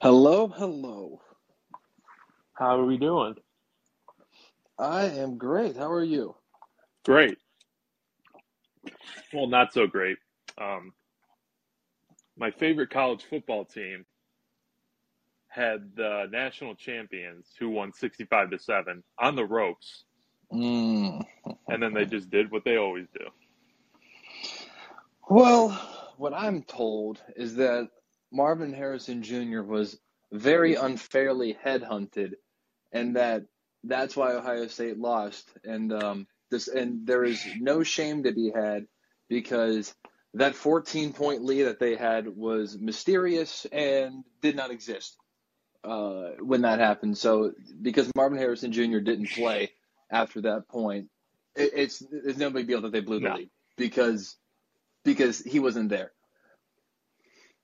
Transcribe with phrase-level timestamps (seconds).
[0.00, 1.20] hello, hello.
[2.54, 3.34] How are we doing?
[4.78, 5.76] I am great.
[5.76, 6.34] How are you?
[7.04, 7.38] Great.
[9.32, 10.18] Well, not so great.
[10.60, 10.92] Um,
[12.36, 14.04] my favorite college football team
[15.48, 20.04] had the national champions who won 65 to 7 on the ropes.
[20.52, 21.24] Mm.
[21.68, 23.26] And then they just did what they always do.
[25.28, 27.88] Well, what I'm told is that
[28.30, 29.62] Marvin Harrison Jr.
[29.62, 29.98] was
[30.30, 32.34] very unfairly headhunted,
[32.92, 33.42] and that
[33.82, 35.50] that's why Ohio State lost.
[35.64, 38.86] And um, this and there is no shame to be had
[39.28, 39.92] because
[40.34, 45.16] that 14 point lead that they had was mysterious and did not exist
[45.82, 47.18] uh, when that happened.
[47.18, 47.50] So
[47.82, 49.00] because Marvin Harrison Jr.
[49.00, 49.72] didn't play
[50.08, 51.08] after that point,
[51.56, 53.34] it, it's it's no big deal that they blew the No.
[53.34, 54.36] lead because
[55.04, 56.12] because he wasn't there.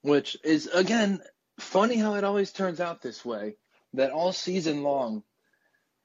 [0.03, 1.21] Which is again
[1.59, 3.57] funny how it always turns out this way.
[3.95, 5.23] That all season long,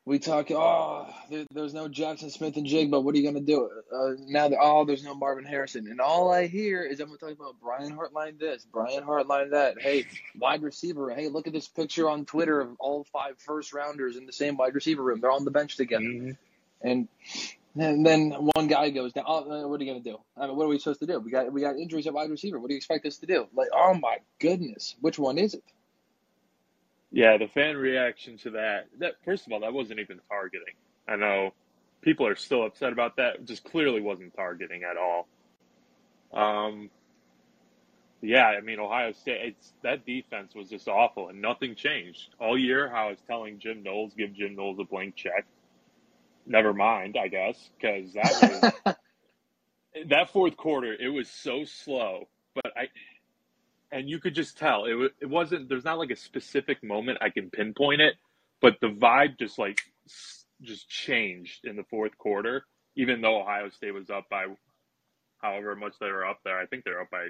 [0.05, 0.49] we talk.
[0.51, 3.69] Oh, there, there's no Jaxon Smith-Njigba, but what are you gonna do?
[3.93, 7.37] Uh, now that oh, there's no Marvin Harrison, and all I hear is everyone talking
[7.39, 9.81] about Brian Hartline this, Brian Hartline that.
[9.81, 10.05] Hey,
[10.37, 11.13] wide receiver.
[11.13, 14.57] Hey, look at this picture on Twitter of all five first rounders in the same
[14.57, 15.19] wide receiver room.
[15.21, 16.03] They're on the bench together.
[16.03, 16.37] Mhm.
[16.81, 17.07] And
[17.75, 19.25] and then one guy goes down.
[19.27, 20.17] Oh, uh, what are you gonna do?
[20.37, 21.19] I mean, what are we supposed to do?
[21.19, 22.59] We got we got injuries at wide receiver.
[22.59, 23.47] What do you expect us to do?
[23.53, 25.63] Like, oh my goodness, which one is it?
[27.11, 28.87] Yeah, the fan reaction to that.
[28.99, 30.73] That first of all, that wasn't even targeting.
[31.07, 31.53] I know
[32.01, 33.45] people are still upset about that.
[33.45, 35.27] Just clearly wasn't targeting at all.
[36.31, 36.89] Um,
[38.21, 39.55] yeah, I mean Ohio State.
[39.55, 42.87] It's that defense was just awful, and nothing changed all year.
[42.87, 45.45] How I was telling Jim Knowles, give Jim Knowles a blank check.
[46.45, 48.95] Never mind, I guess, because that was
[50.09, 50.93] that fourth quarter.
[50.93, 52.87] It was so slow, but I
[53.91, 55.13] and you could just tell it.
[55.21, 55.69] It wasn't.
[55.69, 58.15] There's not like a specific moment I can pinpoint it,
[58.61, 59.81] but the vibe just like
[60.61, 62.65] just changed in the fourth quarter.
[62.95, 64.45] Even though Ohio State was up by
[65.41, 67.29] however much they were up there, I think they're up by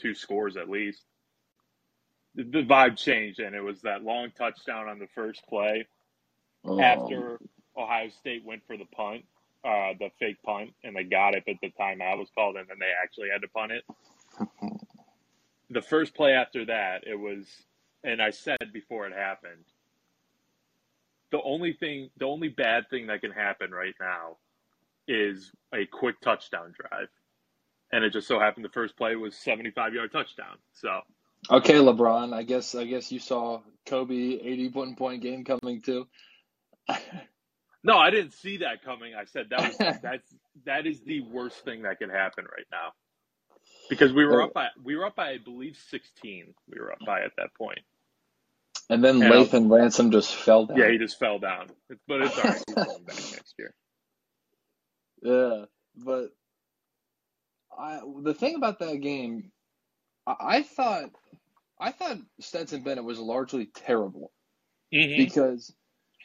[0.00, 1.02] two scores at least.
[2.34, 5.86] The, the vibe changed, and it was that long touchdown on the first play
[6.64, 6.80] Oh.
[6.80, 7.38] after
[7.80, 9.24] Ohio State went for the punt,
[9.64, 12.78] uh, the fake punt, and they got it, but the timeout was called, and then
[12.78, 13.84] they actually had to punt it.
[15.70, 17.46] the first play after that, it was,
[18.04, 19.64] and I said before it happened,
[21.30, 24.36] the only thing, the only bad thing that can happen right now
[25.06, 27.08] is a quick touchdown drive.
[27.92, 30.56] And it just so happened the first play was 75 yard touchdown.
[30.72, 31.00] So,
[31.48, 32.34] Okay, LeBron.
[32.34, 36.06] I guess I guess you saw Kobe 81 point game coming too.
[37.82, 39.14] no, I didn't see that coming.
[39.14, 40.34] I said that was, that's,
[40.66, 42.92] that is the worst thing that can happen right now.
[43.88, 46.54] Because we were up by, we were up by, I believe, 16.
[46.68, 47.80] We were up by at that point.
[48.88, 49.20] And then.
[49.20, 50.78] Lathan Ransom just fell down.
[50.78, 51.68] Yeah, he just fell down.
[52.08, 52.62] But it's all right.
[52.66, 53.74] He's going back next year.
[55.22, 55.64] Yeah,
[55.96, 56.30] but
[57.78, 59.52] I the thing about that game,
[60.26, 61.10] I, I thought
[61.78, 64.32] I thought Stetson Bennett was largely terrible
[64.92, 65.22] Mm-hmm.
[65.22, 65.72] because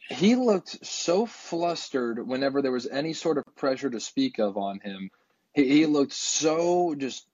[0.09, 4.79] he looked so flustered whenever there was any sort of pressure to speak of on
[4.79, 5.09] him.
[5.53, 7.27] He, he looked so just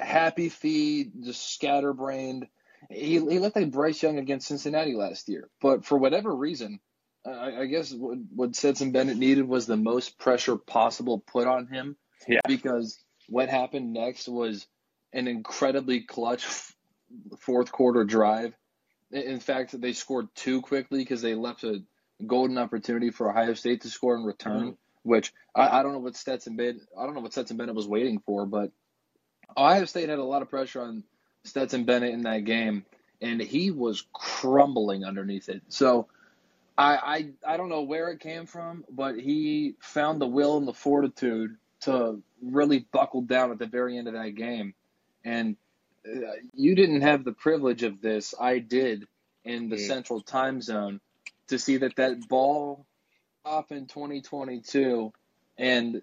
[0.00, 2.46] happy feet, just scatterbrained.
[2.90, 6.80] He he looked like Bryce Young against Cincinnati last year, but for whatever reason,
[7.26, 11.66] I, I guess what, what Stetson Bennett needed was the most pressure possible put on
[11.66, 11.96] him.
[12.26, 12.40] Yeah.
[12.46, 12.98] Because
[13.28, 14.66] what happened next was
[15.12, 16.74] an incredibly clutch f-
[17.40, 18.54] fourth quarter drive.
[19.10, 21.82] In- fact, they scored two quickly because they left a
[22.26, 24.60] golden opportunity for Ohio State to score in return.
[24.60, 24.70] Mm-hmm.
[25.04, 27.86] Which I, I don't know what Stetson Bennett I don't know what Stetson Bennett was
[27.86, 28.72] waiting for, but
[29.56, 31.04] Ohio State had a lot of pressure on
[31.44, 32.84] Stetson Bennett in that game,
[33.22, 35.62] and he was crumbling underneath it.
[35.68, 36.08] So
[36.76, 40.68] I, I I don't know where it came from, but he found the will and
[40.68, 44.74] the fortitude to really buckle down at the very end of that game.
[45.24, 45.56] And
[46.16, 48.34] uh, you didn't have the privilege of this.
[48.40, 49.06] I did
[49.44, 49.86] in the Mm.
[49.86, 51.00] Central Time Zone
[51.48, 52.86] to see that that ball
[53.44, 55.12] off in 2022
[55.58, 56.02] and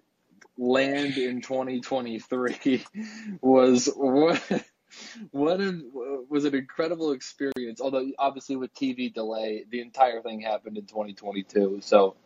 [0.58, 2.84] land in 2023
[3.40, 4.42] was what
[5.30, 5.90] what an,
[6.28, 7.80] was an incredible experience.
[7.80, 11.80] Although obviously with TV delay, the entire thing happened in 2022.
[11.82, 12.16] So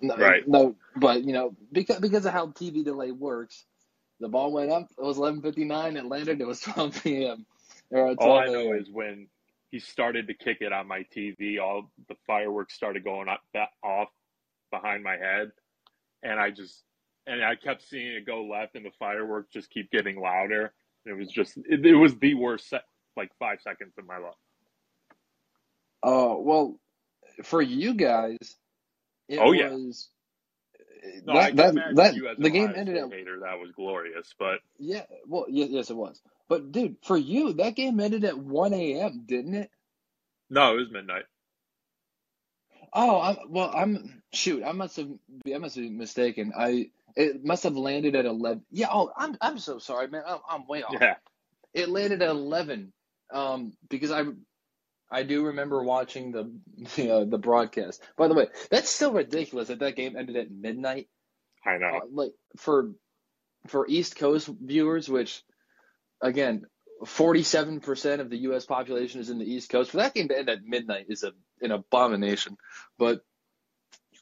[0.00, 0.46] no, Right.
[0.46, 3.64] no, but you know because because of how TV delay works,
[4.20, 4.88] the ball went up.
[4.98, 5.96] It was 11:59.
[5.96, 6.40] It landed.
[6.40, 7.46] It was 12 p.m.
[7.90, 9.28] Or uh, All I know is when
[9.70, 13.40] he started to kick it on my TV, all the fireworks started going up,
[13.82, 14.08] off
[14.70, 15.52] behind my head,
[16.22, 16.82] and I just
[17.26, 20.72] and I kept seeing it go left, and the fireworks just keep getting louder.
[21.06, 22.84] It was just it, it was the worst set,
[23.16, 24.34] like five seconds of my life.
[26.02, 26.78] Oh well,
[27.42, 28.56] for you guys,
[29.28, 29.70] it Oh, yeah.
[29.70, 30.08] was
[31.24, 33.40] No, that, that, that the game ended at hater.
[33.40, 35.02] That was glorious, but yeah.
[35.26, 36.20] Well, yes, yes, it was.
[36.48, 39.70] But dude, for you, that game ended at one a.m., didn't it?
[40.50, 41.24] no, it was midnight.
[42.92, 44.62] Oh, I'm, well, I'm shoot.
[44.64, 45.08] I must have
[45.52, 46.52] I must have been mistaken.
[46.56, 48.64] I it must have landed at eleven.
[48.70, 48.88] Yeah.
[48.90, 50.22] Oh, I'm I'm so sorry, man.
[50.26, 50.94] I'm, I'm way off.
[51.00, 51.16] Yeah,
[51.72, 52.92] It landed at eleven.
[53.32, 54.24] Um, because I
[55.10, 56.52] I do remember watching the
[56.96, 58.02] the, uh, the broadcast.
[58.16, 61.08] By the way, that's still ridiculous that that game ended at midnight.
[61.64, 61.86] I know.
[61.86, 62.92] Uh, like for
[63.68, 65.42] for East Coast viewers, which
[66.22, 66.64] again,
[67.06, 68.66] forty-seven percent of the U.S.
[68.66, 69.90] population is in the East Coast.
[69.90, 72.56] For that game to end at midnight is a an abomination.
[72.98, 73.20] But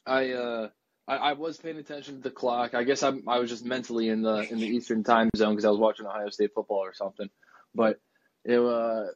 [0.05, 0.69] I uh
[1.07, 2.73] I, I was paying attention to the clock.
[2.73, 5.65] I guess I'm I was just mentally in the in the Eastern time zone because
[5.65, 7.29] I was watching Ohio State football or something.
[7.75, 7.99] But
[8.45, 9.07] it uh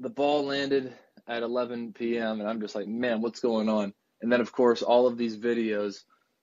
[0.00, 0.92] the ball landed
[1.28, 2.40] at 11 p.m.
[2.40, 3.92] and I'm just like, man, what's going on?
[4.22, 6.00] And then of course all of these videos.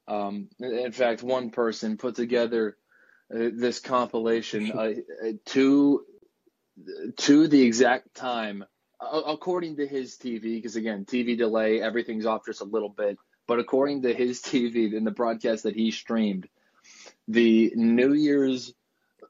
[0.07, 2.77] Um, in fact, one person put together
[3.33, 4.93] uh, this compilation uh,
[5.27, 6.05] uh, to
[7.17, 8.63] to the exact time,
[9.01, 10.41] uh, according to his TV.
[10.41, 13.17] Because again, TV delay, everything's off just a little bit.
[13.47, 16.47] But according to his TV in the broadcast that he streamed,
[17.27, 18.73] the New Year's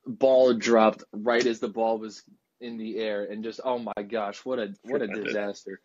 [0.05, 2.23] ball dropped right as the ball was
[2.59, 5.79] in the air, and just oh my gosh, what a what a disaster!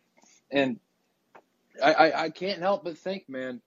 [0.51, 0.81] And
[1.83, 3.61] I, I I can't help but think, man,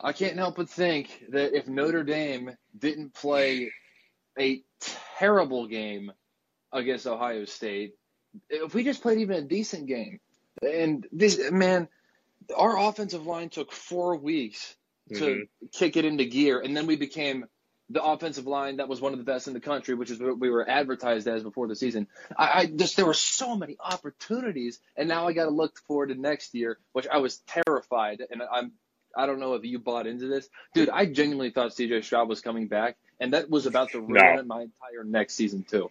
[0.00, 3.72] I can't help but think that if Notre Dame didn't play
[4.38, 4.62] a
[5.18, 6.12] terrible game
[6.72, 7.94] against Ohio State,
[8.48, 10.20] if we just played even a decent game,
[10.62, 11.88] and this man,
[12.56, 14.76] our offensive line took four weeks
[15.14, 15.48] to Mhm.
[15.72, 17.46] kick it into gear, and then we became
[17.90, 20.38] the offensive line that was one of the best in the country, which is what
[20.38, 22.06] we were advertised as before the season.
[22.36, 26.08] I, I just there were so many opportunities, and now I got to look forward
[26.08, 28.72] to next year, which I was terrified, and I'm
[29.16, 30.90] I don't know if you bought into this, dude.
[30.90, 32.02] I genuinely thought C.J.
[32.02, 34.42] Stroud was coming back, and that was about to ruin No.
[34.44, 35.90] my entire next season too.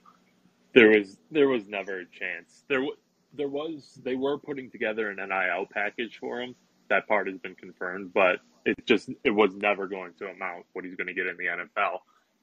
[0.74, 2.64] There was there was never a chance.
[2.70, 2.86] There
[3.34, 6.56] there was they were putting together an NIL package for him.
[6.90, 10.86] That part has been confirmed, but it just it was never going to amount what
[10.86, 12.00] he's going to get in the NFL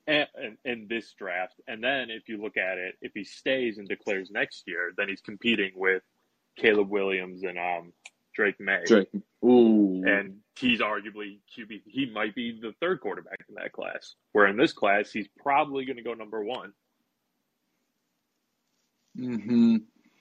[0.06, 1.55] and, and in this draft.
[1.67, 5.08] And then if you look at it, if he stays and declares next year, then
[5.08, 6.02] he's competing with
[6.56, 7.93] Caleb Williams and um,
[8.35, 8.85] Drake Maye.
[8.87, 9.08] Drake,
[9.44, 11.82] ooh, And he's arguably QB.
[11.87, 14.14] He might be the third quarterback in that class.
[14.32, 16.73] Where in this class, he's probably going to go number one.
[19.17, 19.76] hmm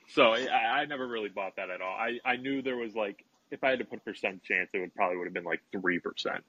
[0.10, 1.96] So I, I never really bought that at all.
[1.96, 4.96] I, I knew there was like if I had to put percent chance, it would
[4.96, 6.44] probably would have been like three percent.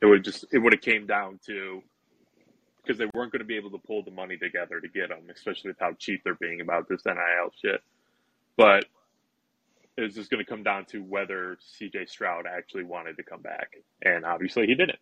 [0.00, 1.82] It would just it would have came down to
[2.82, 5.20] because they weren't going to be able to pull the money together to get them,
[5.34, 7.80] especially with how cheap they're being about this NIL shit.
[8.56, 8.84] But
[9.96, 12.06] it was just going to come down to whether C.J.
[12.06, 14.98] Stroud actually wanted to come back, and obviously he didn't.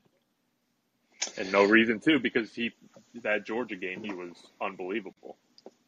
[1.36, 2.70] And no reason to because he
[3.22, 5.36] that Georgia game he was unbelievable.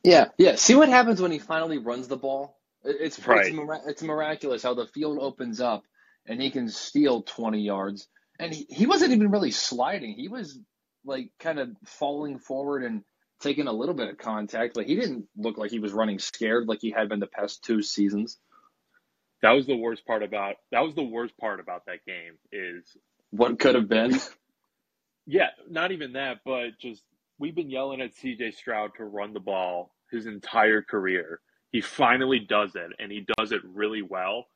[0.03, 0.57] Yeah, yeah.
[0.57, 2.59] See what happens when he finally runs the ball.
[2.85, 3.47] It- It's it's, Right.
[3.87, 5.85] it's miraculous how the field opens up
[6.27, 8.09] and he can steal 20 yards.
[8.39, 10.15] And he, he wasn't even really sliding.
[10.15, 10.59] He was
[11.05, 13.05] like kind of falling forward and
[13.41, 16.67] taking a little bit of contact, but he didn't look like he was running scared
[16.69, 18.39] like he had been the past two seasons.
[19.43, 22.85] That was the worst part about that was the worst part about that game is
[23.31, 24.19] What could have been?
[25.27, 27.03] yeah, not even that, but just
[27.39, 31.41] we've been yelling at CJ Stroud to run the ball his entire career.
[31.75, 34.47] He finally does it and he does it really well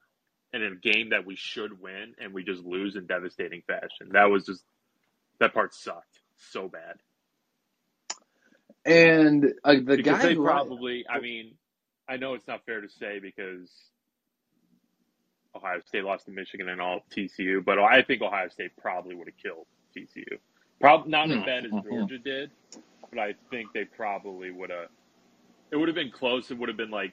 [0.53, 4.11] in a game that we should win and we just lose in devastating fashion.
[4.13, 4.63] That was just
[5.41, 6.95] that part sucked so bad.
[8.85, 11.55] And uh, the because guy probably I mean,
[12.09, 13.69] I know it's not fair to say because
[15.57, 19.27] Ohio State lost to Michigan and all TCU, but I think Ohio State probably would
[19.27, 20.39] have killed TCU.
[20.81, 21.45] Probably not as Hmm.
[21.45, 21.83] bad as Mhm.
[21.83, 22.53] Georgia did,
[23.11, 24.89] but I think they probably would have.
[25.71, 26.51] It would have been close.
[26.51, 27.13] It would have been like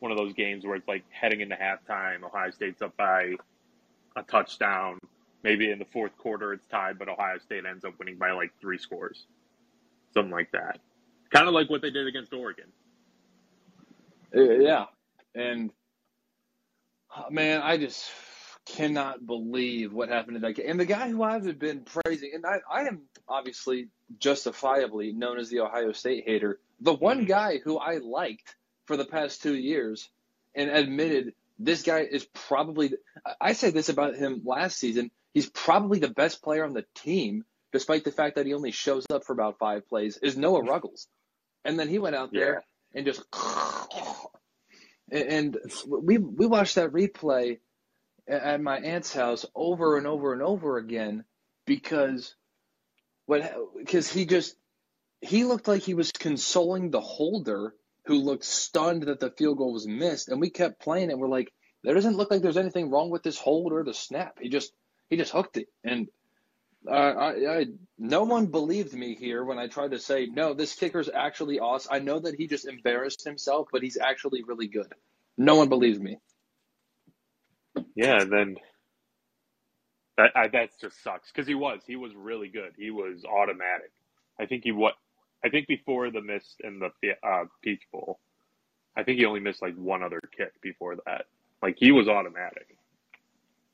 [0.00, 3.34] one of those games where it's like heading into halftime, Ohio State's up by
[4.16, 4.98] a touchdown.
[5.42, 8.52] Maybe in the fourth quarter it's tied, but Ohio State ends up winning by like
[8.60, 9.26] three scores,
[10.12, 10.80] something like that.
[11.30, 12.66] Kind of like what they did against Oregon.
[14.36, 14.84] Uh, yeah,
[15.34, 15.70] and
[17.16, 18.10] oh, man, I just
[18.66, 20.66] cannot believe what happened to that game.
[20.68, 25.48] And the guy who I've been praising, and I, I am obviously justifiably known as
[25.48, 26.60] the Ohio State hater.
[26.80, 27.28] The one Mhm.
[27.28, 28.56] guy who I liked
[28.86, 30.08] for the past two years,
[30.54, 32.94] and admitted this guy is probably.
[33.40, 35.10] I- said this about him last season.
[35.34, 39.06] He's probably the best player on the team, despite the fact that he only shows
[39.10, 40.16] up for about five plays.
[40.16, 41.06] Is Noah Ruggles?
[41.64, 43.22] And then he went out there and just
[45.10, 47.58] and we we watched that replay
[48.26, 51.24] at my aunt's house over and over and over again
[51.66, 52.34] because
[53.26, 54.56] what because he just
[55.20, 57.74] he looked like he was consoling the holder
[58.06, 61.28] who looked stunned that the field goal was missed and we kept playing it we're
[61.28, 64.48] like there doesn't look like there's anything wrong with this hold or the snap he
[64.48, 64.72] just
[65.08, 66.08] he just hooked it and
[66.88, 67.66] uh, I, I,
[67.98, 70.54] no one believed me here when I tried to say no.
[70.54, 71.92] This kicker's actually awesome.
[71.92, 74.90] I know that he just embarrassed himself, but he's actually really good.
[75.36, 76.16] No one believes me.
[77.94, 78.56] Yeah, and then
[80.16, 82.72] that I, that just sucks because he was he was really good.
[82.76, 83.92] He was automatic.
[84.38, 84.94] I think he what
[85.44, 86.90] I think before the miss in the
[87.26, 88.18] uh, Peach Bowl,
[88.96, 91.26] I think he only missed like one other kick before that.
[91.62, 92.76] Like he was automatic,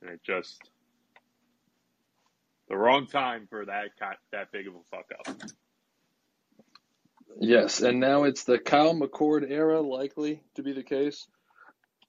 [0.01, 0.61] and it just
[2.69, 3.91] the wrong time for that
[4.33, 5.37] that big of a fuck up.
[7.39, 11.27] Yes, and now it's the Kyle McCord era, likely to be the case.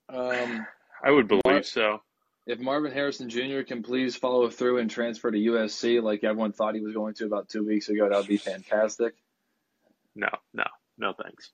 [0.09, 0.65] Um,
[1.03, 2.01] I would believe Mar- so.
[2.45, 3.63] If Marvin Harrison Jr.
[3.67, 7.25] can please follow through and transfer to USC like everyone thought he was going to
[7.25, 9.15] about two weeks ago, that would be fantastic.
[10.17, 10.63] No, no,
[10.97, 11.51] no thanks.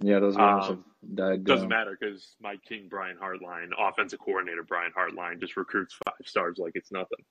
[0.00, 0.78] Yeah, those um, have
[1.14, 1.56] died down.
[1.56, 6.56] Doesn't matter because Mike King, Brian Hartline, offensive coordinator Brian Hartline, just recruits five stars
[6.58, 7.24] like it's nothing.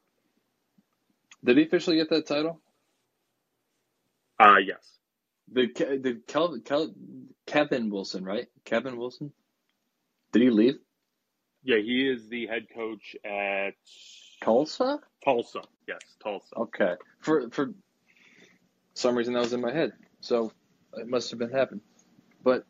[1.43, 2.61] Did he officially get that title?
[4.39, 4.85] Uh yes.
[5.51, 6.93] Did did Kel, Kel,
[7.45, 8.47] Kevin Wilson right?
[8.65, 9.31] Kevin Wilson.
[10.31, 10.75] Did he leave?
[11.63, 13.75] Yeah, he is the head coach at
[14.43, 14.99] Tulsa.
[15.23, 16.55] Tulsa, yes, Tulsa.
[16.57, 17.73] Okay, for for
[18.93, 19.93] some reason that was in my head,
[20.23, 20.53] so
[20.93, 21.81] it must have been happened.
[22.43, 22.65] But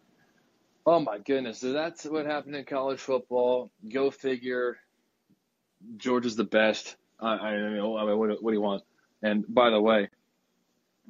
[0.86, 3.72] oh my goodness, that's what happened in college football.
[3.88, 4.78] Go figure.
[5.98, 6.96] Georgia's the best.
[7.20, 8.84] I, I mean, I mean what, what, do you want?
[9.22, 10.10] And by the way,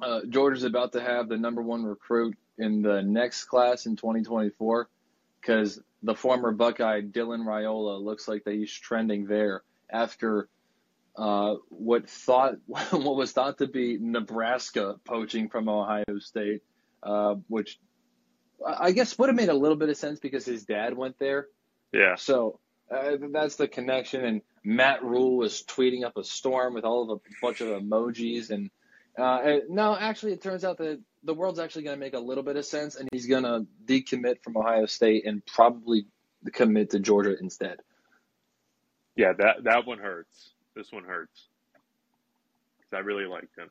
[0.02, 4.88] uh, Georgia's about to have the number one recruit in the next class in 2024
[5.40, 10.48] because the former Buckeye Dylan Raiola looks like that he's trending there after
[11.16, 16.62] uh, what thought what was thought to be Nebraska poaching from Ohio State,
[17.02, 17.78] uh, which
[18.64, 21.48] I guess would have made a little bit of sense because his dad went there.
[21.92, 22.16] Yeah.
[22.16, 24.24] So uh, that's the connection.
[24.24, 28.50] And Matt Rhule was tweeting up a storm with all of a bunch of emojis.
[28.50, 28.70] And,
[29.18, 32.18] uh, and no, actually, it turns out that the world's actually going to make a
[32.18, 36.06] little bit of sense, and he's going to decommit from Ohio State and probably
[36.52, 37.78] commit to Georgia instead.
[39.16, 40.53] Yeah, that that one hurts.
[40.74, 41.48] This one hurts.
[42.78, 43.70] because I really liked him.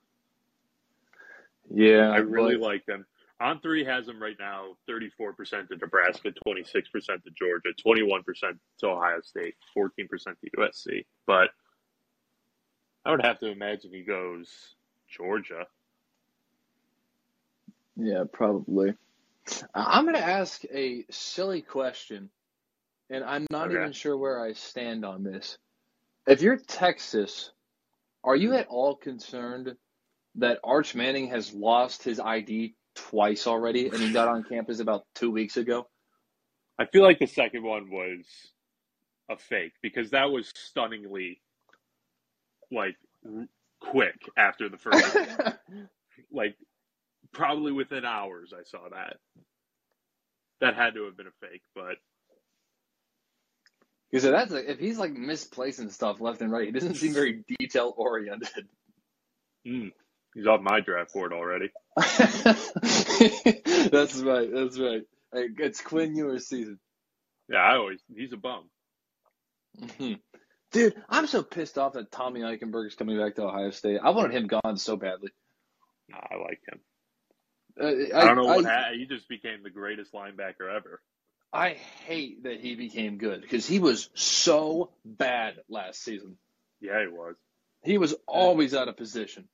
[1.73, 2.65] Yeah, I really but...
[2.65, 3.05] liked him.
[3.41, 8.23] On3 has him right now 34% to Nebraska, 26% to Georgia, 21%
[8.79, 11.05] to Ohio State, 14% to USC.
[11.25, 11.49] But
[13.05, 14.75] I would have to imagine he goes
[15.09, 15.65] Georgia.
[17.97, 18.93] Yeah, probably.
[19.75, 22.29] I'm going to ask a silly question,
[23.09, 23.75] and I'm not okay.
[23.75, 25.57] even sure where I stand on this.
[26.27, 27.51] If you're Texas,
[28.23, 29.75] are you at all concerned
[30.35, 35.05] that Arch Manning has lost his ID twice already, and he got on campus about
[35.15, 35.87] two weeks ago.
[36.79, 38.25] I feel like the second one was
[39.29, 41.41] a fake because that was stunningly
[42.71, 42.95] like
[43.79, 45.17] quick after the first
[46.31, 46.55] like
[47.33, 49.17] probably within hours I saw that.
[50.61, 51.97] That had to have been a fake, but
[54.13, 57.43] because that's like, if he's like misplacing stuff left and right, he doesn't seem very
[57.59, 58.67] detail oriented.
[59.65, 59.91] Mm.
[60.35, 61.71] He's off my draft board already.
[61.95, 62.75] that's
[64.21, 64.49] right.
[64.53, 65.01] That's right.
[65.33, 66.79] It's Quinn Ewers season.
[67.49, 68.69] Yeah, I always he's a bum.
[69.81, 70.13] Mm-hmm.
[70.73, 73.99] Dude, I'm so pissed off that Tommy Eichenberg is coming back to Ohio State.
[74.03, 75.31] I wanted him gone so badly.
[76.09, 76.79] Nah, I like him.
[77.81, 81.01] Uh, I, I, don't know what I, he just became the greatest linebacker ever.
[81.53, 86.37] I hate that he became good because he was so bad last season.
[86.81, 87.35] Yeah, he was.
[87.83, 89.47] He was always out of position.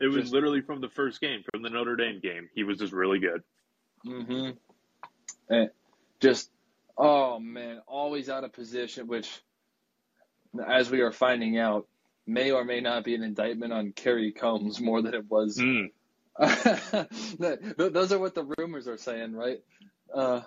[0.00, 2.50] It was just, literally from the first game, from the Notre Dame game.
[2.54, 3.42] He was just really good.
[4.06, 4.50] Mm-hmm.
[5.48, 5.70] And
[6.20, 6.50] just,
[6.98, 9.30] oh man, always out of position, which,
[10.66, 11.86] as we are finding out,
[12.26, 15.58] may or may not be an indictment on Kerry Coombs more than it was.
[15.58, 15.90] Mm.
[17.76, 19.60] Those are what the rumors are saying, right?
[20.14, 20.40] Uh,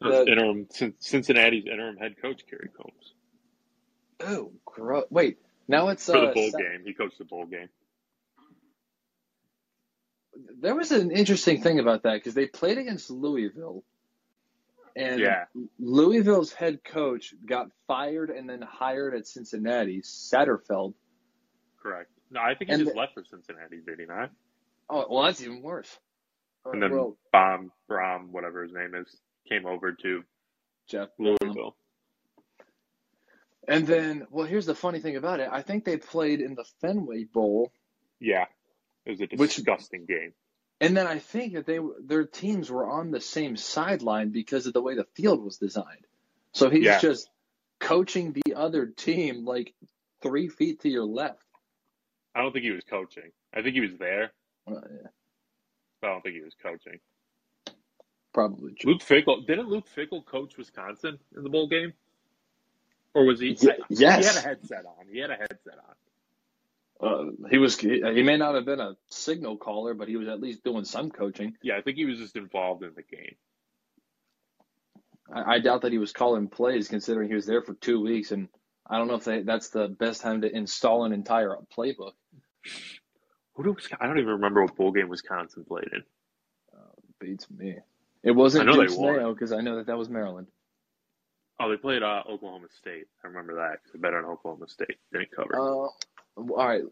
[0.00, 3.14] that, interim Cincinnati's interim head coach Kerry Coombs.
[4.20, 5.04] Oh, gross!
[5.10, 6.82] Wait, now it's for the uh, bowl game.
[6.84, 7.68] He coached the bowl game
[10.60, 13.84] there was an interesting thing about that because they played against Louisville,
[14.96, 15.44] and yeah.
[15.78, 20.94] Louisville's head coach got fired and then hired at Cincinnati, Satterfield.
[21.82, 22.10] Correct.
[22.30, 24.30] No, I think he and just the, left for Cincinnati, did he not?
[24.88, 25.98] Oh, well, that's even worse.
[26.64, 29.06] and then well, Bomb Brohm, whatever his name is,
[29.48, 30.22] came over to
[30.88, 31.08] Jeff.
[31.18, 31.76] Louisville.
[33.66, 35.48] And then, well, here's the funny thing about it.
[35.50, 37.72] I think they played in the Fenway Bowl,
[38.20, 38.46] Yeah,
[39.06, 40.34] it was a Which- disgusting game.
[40.80, 44.72] and then I think that they their teams were on the same sideline because of
[44.74, 46.06] the way the field was designed.
[46.52, 47.00] So he's Yeah.
[47.00, 47.30] just
[47.80, 49.74] coaching the other team like
[50.20, 51.42] three feet to your left.
[52.34, 53.30] I don't think he was coaching.
[53.52, 54.32] I think he was there,
[54.66, 55.08] Uh, yeah,
[56.02, 57.00] I don't think he was coaching.
[58.34, 58.92] Probably true.
[58.92, 61.92] Luke Fickell didn't Luke Fickell coach Wisconsin in the bowl game,
[63.14, 63.56] or was he?
[63.62, 64.18] I- yes.
[64.18, 65.06] he had a headset on.
[65.10, 65.94] He had a headset on.
[67.00, 70.28] Uh, he was he, he may not have been a signal caller, but he was
[70.28, 71.56] at least doing some coaching.
[71.62, 73.36] Yeah, I think he was just involved in the game.
[75.32, 78.32] I, I doubt that he was calling plays, considering he was there for two weeks,
[78.32, 78.48] and
[78.88, 82.12] I don't know if they, that's the best time to install an entire playbook.
[83.54, 86.02] Who do I don't even remember what bowl game Wisconsin played in.
[87.20, 87.76] Beats me.
[88.24, 88.98] It wasn't Duke's.
[88.98, 90.46] Mayo because I know that that was Maryland.
[91.60, 93.06] Oh, they played uh, Oklahoma State.
[93.22, 93.82] I remember that.
[93.84, 94.96] 'cause I bet on Oklahoma State.
[95.12, 95.54] Didn't cover.
[95.56, 95.88] Uh, all
[96.36, 96.82] right.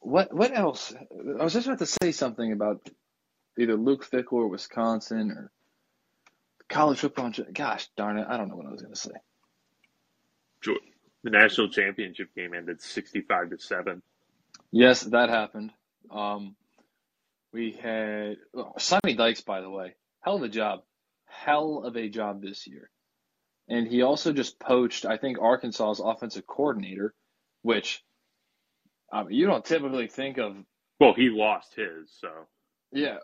[0.00, 0.92] What what else?
[1.38, 2.88] I was just about to say something about
[3.58, 5.50] either Luke Fickell or Wisconsin or
[6.68, 7.32] college football.
[7.52, 9.12] Gosh darn it, I don't know what I was going to say.
[11.22, 14.02] the national championship game ended sixty-five to seven.
[14.70, 15.72] Yes, that happened.
[16.10, 16.54] Um,
[17.52, 19.94] we had oh, Sonny Dykes, by the way,
[20.26, 20.80] hell of a job,
[21.26, 22.90] hell of a job this year,
[23.68, 27.14] and he also just poached, I think, Arkansas's offensive coordinator,
[27.62, 28.02] which
[29.12, 30.56] um, you don't typically think of.
[30.98, 32.28] Well, he lost his, so
[32.92, 33.18] Yeah,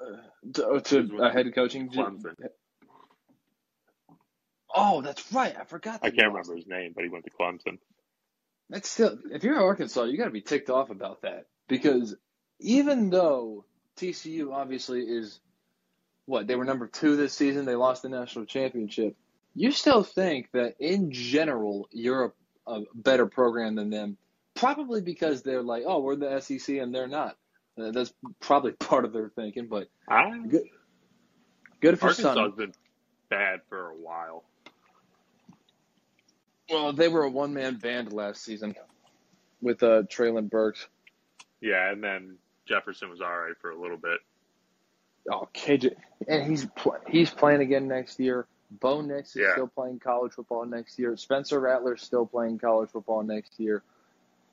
[0.00, 1.90] uh, to, to a head coaching.
[1.90, 2.34] Clemson.
[4.74, 5.54] Oh, that's right.
[5.58, 6.00] I forgot.
[6.02, 7.78] I can't remember his name, but he went to Clemson.
[8.70, 12.16] That's still, if you're in Arkansas, you got to be ticked off about that because
[12.60, 13.64] even though
[13.98, 15.38] TCU obviously is
[16.26, 19.16] what they were number two this season, they lost the national championship.
[19.54, 22.34] You still think that in general you're
[22.66, 24.18] a, a better program than them,
[24.54, 27.36] probably because they're like, oh, we're the SEC and they're not.
[27.80, 30.64] Uh, That's probably part of their thinking, but I, good,
[31.80, 32.48] good for Arkansas Sonny.
[32.48, 32.74] has been
[33.30, 34.44] bad for a while.
[36.68, 38.74] Well, they were a one man band last season
[39.60, 40.86] with uh, Treylon Burks.
[41.60, 44.18] Yeah, and then Jefferson was all right for a little bit.
[45.30, 45.94] Oh, KJ,
[46.28, 48.46] and he's pl- he's playing again next year.
[48.70, 49.52] Bo Nix is Yeah.
[49.52, 51.16] still playing college football next year.
[51.16, 53.82] Spencer Rattler's still playing college football next year.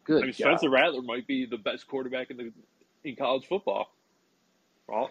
[0.04, 0.18] Good.
[0.24, 0.36] I mean, God.
[0.36, 2.52] Spencer Rattler might be the best quarterback in the
[3.04, 3.92] in college football.
[4.88, 5.10] Well,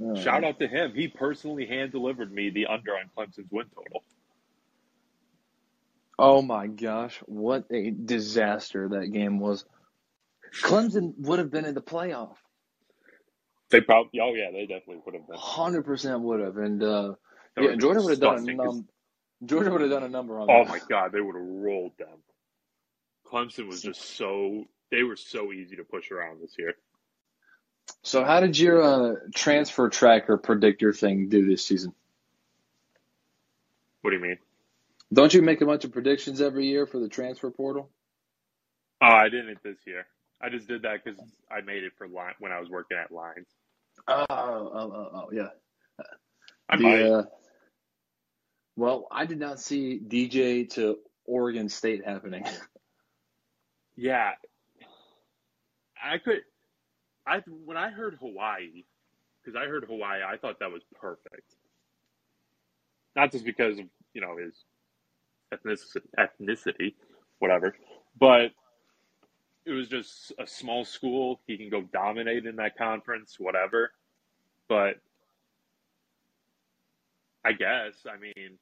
[0.00, 0.94] Oh, shout out to him.
[0.94, 4.04] He personally hand delivered me the under on Clemson's win total.
[6.18, 9.64] Oh my gosh, what a disaster that game was.
[10.62, 12.36] Clemson would have been in the playoff.
[13.70, 15.36] They probably, oh yeah, they definitely would have been.
[15.38, 17.14] Hundred percent would have, and uh,
[17.58, 18.88] yeah, Georgia would have done a disgusting 'cause- num-
[19.46, 20.68] Georgia would have done a number on Oh that.
[20.68, 22.22] my God, they would have rolled them.
[23.26, 26.74] Clemson was just so they were so easy to push around this year.
[28.02, 31.94] So, how did your uh, transfer tracker predictor thing do this season?
[34.02, 34.38] What do you mean?
[35.12, 37.90] Don't you make a bunch of predictions every year for the transfer portal?
[39.02, 40.06] Oh, I didn't this year.
[40.40, 43.12] I just did that because I made it for line when I was working at
[43.12, 43.48] Lines.
[44.08, 44.36] Oh, oh,
[44.94, 45.48] oh, oh yeah.
[46.70, 47.10] I The, might.
[47.12, 47.22] uh,
[48.76, 52.44] well, I did not see DJ to Oregon State happening.
[53.96, 54.32] Yeah,
[56.02, 56.40] I could.
[57.26, 58.84] I when I heard Hawaii,
[59.44, 61.56] because I heard Hawaii, I thought that was perfect.
[63.16, 64.54] Not just because of you know his
[65.54, 66.94] ethnicity, ethnicity,
[67.40, 67.74] whatever,
[68.20, 68.52] but
[69.70, 71.40] it was just a small school.
[71.46, 73.92] He can go dominate in that conference, whatever.
[74.68, 74.96] But
[77.44, 78.58] I guess I mean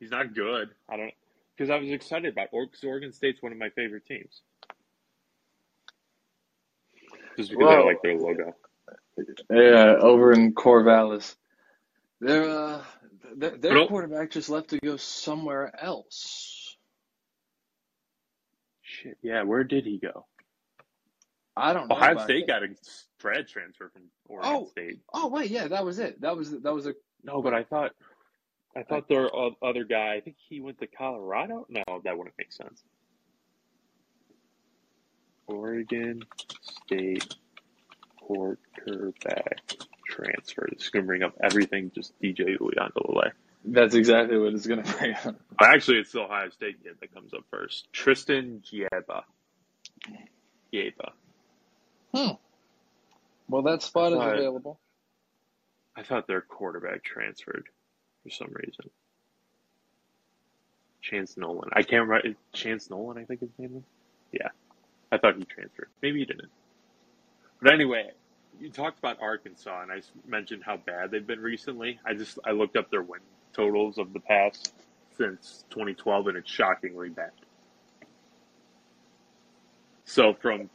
[0.00, 0.70] he's not good.
[0.88, 1.12] I don't
[1.54, 4.40] because I was excited about 'cause Oregon State's one of my favorite teams.
[7.36, 8.54] Just because I like their logo.
[9.50, 11.36] yeah, over in Corvallis.
[12.20, 12.84] Their uh,
[13.36, 16.61] their, their quarterback just left to go somewhere else.
[19.02, 19.42] Shit, yeah.
[19.42, 20.26] Where did he go?
[21.56, 21.96] I don't know.
[21.96, 22.68] Ohio State think- got a
[23.20, 24.66] grad transfer from Oregon Oh.
[24.66, 25.00] State.
[25.12, 26.20] Oh wait, yeah, that was it.
[26.20, 27.92] That was that was a No, but I thought,
[28.76, 30.14] I thought their o- other guy.
[30.14, 31.66] I think he went to Colorado.
[31.68, 32.82] No, that wouldn't make sense.
[35.46, 36.22] Oregon
[36.62, 37.34] State
[38.20, 39.60] quarterback
[40.06, 40.66] transfer.
[40.72, 41.90] This is gonna bring up everything.
[41.94, 43.32] Just DJ Uiagalelei.
[43.64, 45.36] That's exactly what it's gonna bring up.
[45.60, 47.92] Actually, it's the Ohio State kid that comes up first.
[47.92, 49.22] Tristan Gebbia.
[50.72, 51.12] Gebbia.
[52.14, 52.32] Hmm.
[53.48, 54.78] Well, that spot is available.
[55.96, 57.68] I thought their quarterback transferred
[58.22, 58.90] for some reason.
[61.02, 61.70] Chance Nolan.
[61.72, 62.38] I can't remember.
[62.52, 63.82] Chance Nolan, I think his name is.
[64.32, 64.48] Yeah.
[65.10, 65.88] I thought he transferred.
[66.00, 66.48] Maybe he didn't.
[67.60, 68.10] But anyway,
[68.58, 71.98] you talked about Arkansas, and I mentioned how bad they've been recently.
[72.06, 73.20] I just I looked up their win
[73.52, 74.74] totals of the past
[75.16, 77.30] since 2012, and it's shockingly bad.
[80.04, 80.68] So from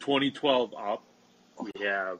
[0.00, 1.02] 2012 up,
[1.60, 2.18] we have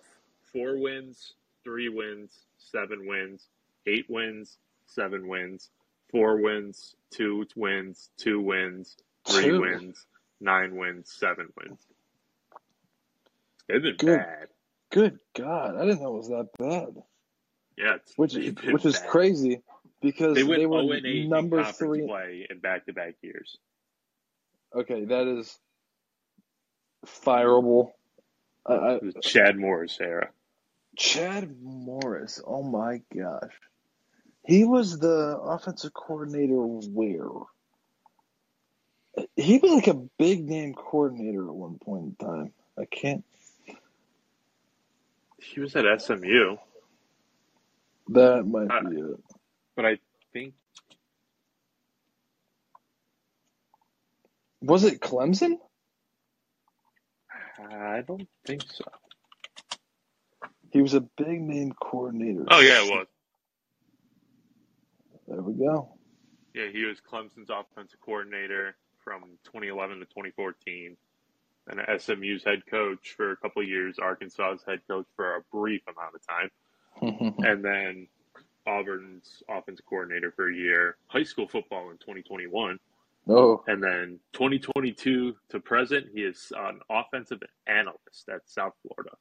[0.53, 3.49] four wins, three wins, seven wins,
[3.87, 5.71] eight wins, seven wins,
[6.11, 8.97] four wins, two wins, two wins,
[9.29, 9.61] three Two.
[9.61, 10.07] wins,
[10.41, 11.81] nine wins, seven wins.
[13.69, 14.19] They've been Good.
[14.19, 14.49] bad.
[14.91, 17.03] Good God, I didn't know it was that bad.
[17.77, 19.63] Yeah, it's, Which they've been is crazy
[20.07, 22.01] because They they, went were 0 and 8 number in three.
[22.07, 23.59] play in back to back years.
[24.77, 25.59] Okay, that is
[27.07, 27.91] fireable.
[28.67, 30.31] I, I, Chad Morris era.
[30.97, 32.41] Chad Morris.
[32.47, 33.55] Oh my gosh,
[34.47, 36.55] he was the offensive coordinator.
[36.57, 37.29] Where
[39.37, 42.53] he was like a big name coordinator at one point in time.
[42.79, 43.25] I can't.
[45.39, 46.57] He was at SMU,
[48.11, 49.21] That might Uh, be it.
[49.77, 49.99] But I
[50.33, 50.55] think
[54.67, 55.59] Was it Clemson?
[57.59, 58.85] I don't think so.
[60.73, 62.45] He was a big name coordinator.
[62.51, 63.07] Oh yeah, it was.
[65.29, 65.97] There we go.
[66.55, 70.97] Yeah, he was Clemson's offensive coordinator from 2011 to 2014,
[71.69, 75.83] and SMU's head coach for a couple of years, Arkansas's head coach for a brief
[75.87, 78.09] amount of time, and then
[78.67, 82.79] Auburn's offensive coordinator for a year, high school football in 2021,
[83.29, 89.17] oh, and then 2022 to present, he is an offensive analyst at South Florida.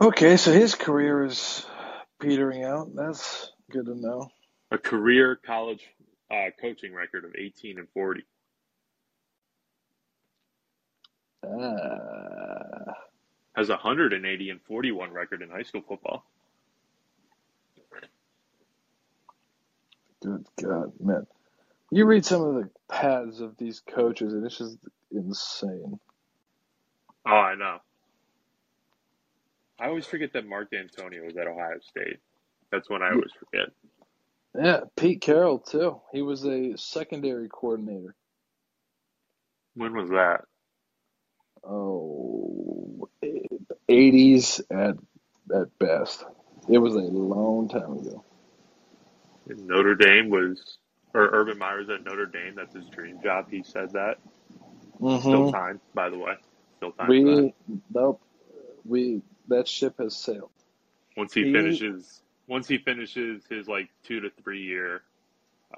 [0.00, 0.36] okay.
[0.36, 1.66] So his career is
[2.20, 2.94] petering out.
[2.94, 4.30] That's good to know.
[4.70, 5.82] A career college
[6.30, 8.24] uh, coaching record of 18 and 40.
[11.44, 12.92] Ah,
[13.58, 16.24] Has a 180 and 41 record in high school football.
[20.22, 21.26] good God, man.
[21.90, 24.78] You read some of the paths of these coaches, and it's just
[25.10, 25.98] insane.
[27.26, 27.78] Oh, I know.
[29.80, 32.18] I always forget that Mark Dantonio was at Ohio State.
[32.70, 33.70] That's when I always forget.
[34.56, 36.00] Yeah, Pete Carroll too.
[36.12, 38.14] He was a secondary coordinator.
[39.74, 40.42] When was that?
[41.64, 42.47] Oh,
[43.90, 44.96] 80s at
[45.54, 46.24] at best.
[46.68, 48.24] It was a long time ago.
[49.48, 50.78] Notre Dame was,
[51.14, 52.54] or Urban Meyer's at Notre Dame.
[52.56, 53.46] That's his dream job.
[53.50, 54.18] He said that.
[55.18, 55.46] Still Mhm.
[55.46, 56.34] time, by the way.
[56.78, 57.14] Still time.
[57.16, 57.54] We
[57.90, 58.22] nope.
[58.84, 60.50] We that ship has sailed.
[61.16, 65.02] Once he he- finishes, once he finishes his like two to three year,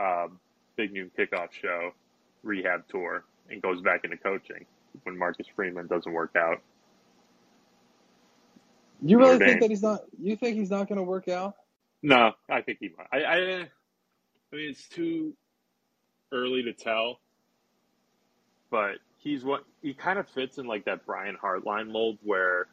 [0.01, 0.41] um,
[0.77, 1.93] big noon kickoff show,
[2.43, 4.67] rehab tour, and goes back into coaching
[5.05, 6.59] when Marcus Freeman doesn't work out.
[9.03, 9.61] You really Notre think Dame.
[9.61, 10.01] that he's not?
[10.19, 11.55] You think he's not going to work out?
[12.03, 13.07] No, I think he might.
[13.13, 15.35] I, I, I mean, it's too
[16.33, 17.21] early to tell,
[18.71, 22.67] but he's what he kind of fits in like that Brian Hartline mold where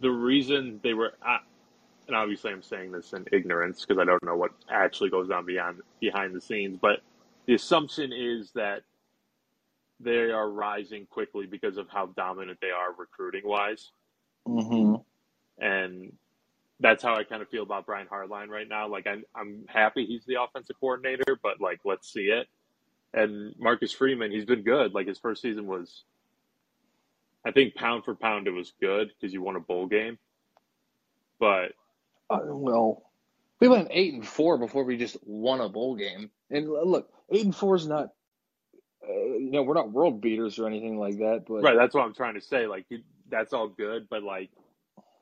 [0.00, 1.38] the reason they were, uh,
[2.06, 5.46] and obviously I'm saying this in ignorance because I don't know what actually goes on
[5.46, 7.00] beyond behind the scenes, but
[7.46, 8.82] the assumption is that
[10.00, 13.90] they are rising quickly because of how dominant they are recruiting wise
[14.48, 15.62] Mm-hmm.
[15.64, 16.12] and
[16.80, 18.88] that's how I kind of feel about Brian Hartline right now.
[18.88, 22.46] Like I'm, I'm happy he's the offensive coordinator, but like let's see it.
[23.12, 24.94] And Marcus Freeman, he's been good.
[24.94, 26.04] Like his first season was,
[27.44, 30.18] I think pound for pound it was good because you won a bowl game.
[31.40, 31.72] But
[32.30, 33.02] Uh, well,
[33.60, 36.30] we went eight and four before we just won a bowl game.
[36.50, 38.10] And look, eight and four is not.
[39.02, 41.44] Uh, you know, we're not world beaters or anything like that.
[41.48, 42.66] But right, that's what I'm trying to say.
[42.66, 44.50] Like you- that's all good, but like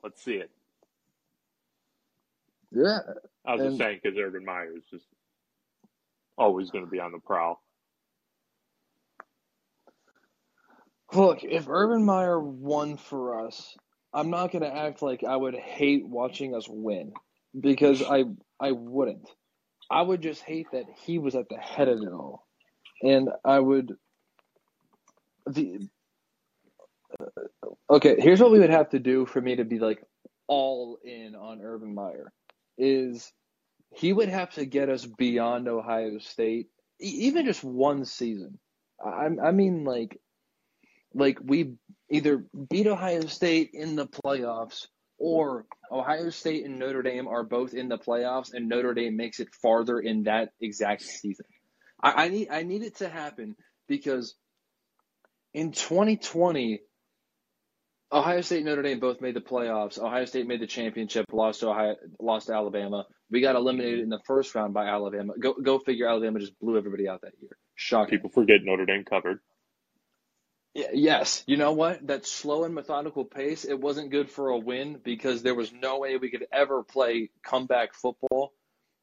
[0.03, 0.49] let's see it.
[2.71, 2.99] yeah,
[3.45, 5.05] I was And- just saying because Urban Meyer is just
[6.37, 7.61] always going to be on the prowl.
[11.13, 13.75] Look, if Urban Meyer won for us,
[14.13, 17.13] I'm not going to act like I would hate watching us win
[17.59, 18.25] because I
[18.59, 19.29] I wouldn't.
[19.89, 22.45] I would just hate that he was at the head of it all,
[23.01, 23.93] and I would.
[25.45, 25.87] The
[27.89, 30.03] okay, here's what we would have to do for me to be like
[30.47, 32.31] all in on Urban Meyer
[32.77, 33.31] is
[33.95, 36.67] he would have to get us beyond Ohio State,
[36.99, 38.59] even just one season.
[39.03, 40.19] I I mean like
[41.13, 41.73] like we
[42.09, 44.87] either beat Ohio State in the playoffs
[45.17, 49.39] or Ohio State and Notre Dame are both in the playoffs and Notre Dame makes
[49.39, 51.45] it farther in that exact season.
[52.01, 53.55] I, I need I need it to happen
[53.87, 54.35] because
[55.53, 56.81] in 2020
[58.11, 59.99] Ohio State and Notre Dame both made the playoffs.
[59.99, 63.05] Ohio State made the championship, lost to Ohio, lost to Alabama.
[63.29, 65.33] We got eliminated in the first round by Alabama.
[65.37, 66.07] Go go figure.
[66.07, 67.57] Alabama just blew everybody out that year.
[67.75, 68.17] Shocking.
[68.17, 69.41] People forget Notre Dame covered.
[70.73, 71.43] Yeah, yes.
[71.47, 72.05] You know what?
[72.07, 75.99] That slow and methodical pace, it wasn't good for a win because there was no
[75.99, 78.53] way we could ever play comeback football,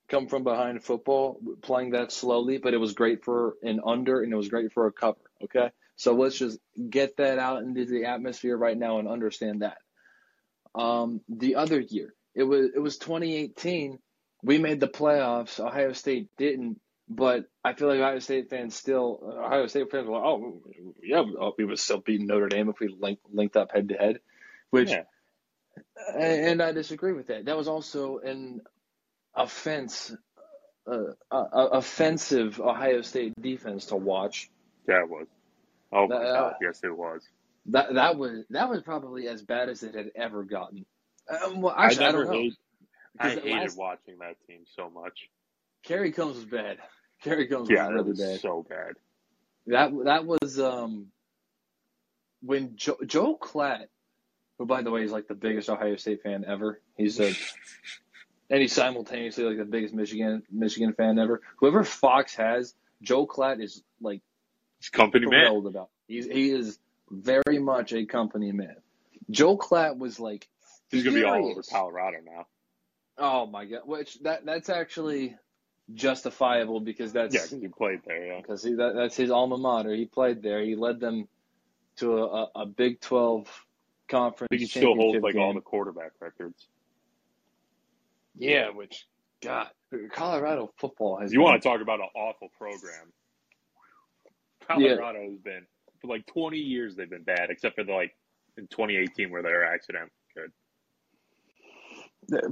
[0.08, 4.32] come from behind football, playing that slowly, but it was great for an under and
[4.32, 5.18] it was great for a cover.
[5.42, 5.70] Okay?
[5.96, 6.58] So let's just
[6.90, 9.78] get that out into the atmosphere right now and understand that.
[10.74, 13.98] Um, the other year, it was it was 2018.
[14.42, 15.60] We made the playoffs.
[15.60, 20.14] Ohio State didn't, but I feel like Ohio State fans still Ohio State fans were
[20.14, 20.62] like, oh
[21.02, 21.22] yeah,
[21.56, 24.18] we would still beat Notre Dame if we linked linked up head to head,
[24.70, 25.04] which, Yeah.
[26.18, 27.44] and I disagree with that.
[27.44, 28.60] That was also an
[29.34, 30.14] offense,
[30.86, 34.50] uh, uh, offensive Ohio State defense to watch.
[34.88, 35.26] Yeah, it was.
[35.94, 37.22] Oh my Uh, god, yes, it was.
[37.66, 40.84] That that was that was probably as bad as it had ever gotten.
[41.30, 42.38] Um, well, I actually, I, never don't know.
[42.40, 42.54] hate,
[43.18, 45.28] I hated last- watching that team so much.
[45.84, 46.78] Kerry Coombs was bad.
[47.22, 48.40] Kerry Coombs Yeah, was really was bad.
[48.40, 48.94] so bad.
[49.66, 51.06] That that was um
[52.42, 53.86] when Joe, Joel Klatt,
[54.58, 56.80] who by the way is like the biggest Ohio State fan ever.
[56.96, 57.32] He's a
[58.50, 61.40] and he's simultaneously like the biggest Michigan Michigan fan ever.
[61.56, 64.20] Whoever Fox has, Joel Klatt is like
[64.90, 65.64] company man.
[65.66, 65.90] about.
[66.06, 66.78] He's he is
[67.10, 68.76] very much a company man.
[69.30, 70.48] Joel Klatt was like
[70.90, 71.62] He's gonna be all over.
[71.62, 72.46] Colorado now.
[73.18, 73.80] Oh my god!
[73.84, 75.36] Which that that's actually
[75.92, 78.26] justifiable because that's Yeah, because he played there.
[78.26, 78.40] Yeah.
[78.40, 79.94] because that, that's his alma mater.
[79.94, 80.62] He played there.
[80.62, 81.28] He led them
[81.96, 83.48] to a, a, Big Twelve
[84.08, 84.50] conference.
[84.50, 86.66] He still holds like all the quarterback records.
[88.36, 88.70] yeah.
[88.70, 89.06] Which
[89.42, 89.68] God,
[90.12, 91.32] Colorado football has.
[91.32, 93.12] You been- want to talk about an awful program?
[94.66, 95.66] Colorado has been
[96.00, 96.96] for like 20 years.
[96.96, 98.16] They've been bad, except for the like
[98.56, 100.52] in 2018 where they were accident good.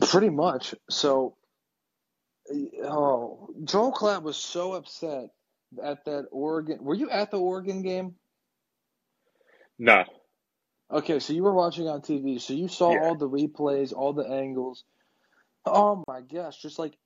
[0.08, 0.74] Pretty much.
[0.90, 1.36] So,
[2.84, 5.30] oh, Joel Klatt was so upset
[5.82, 6.78] at that Oregon.
[6.82, 8.14] Were you at the Oregon game?
[9.78, 10.04] No,
[10.92, 13.00] Okay, so you were watching on TV, so you saw Yeah.
[13.04, 14.84] all the replays, all the angles.
[15.64, 16.98] Oh my gosh, just like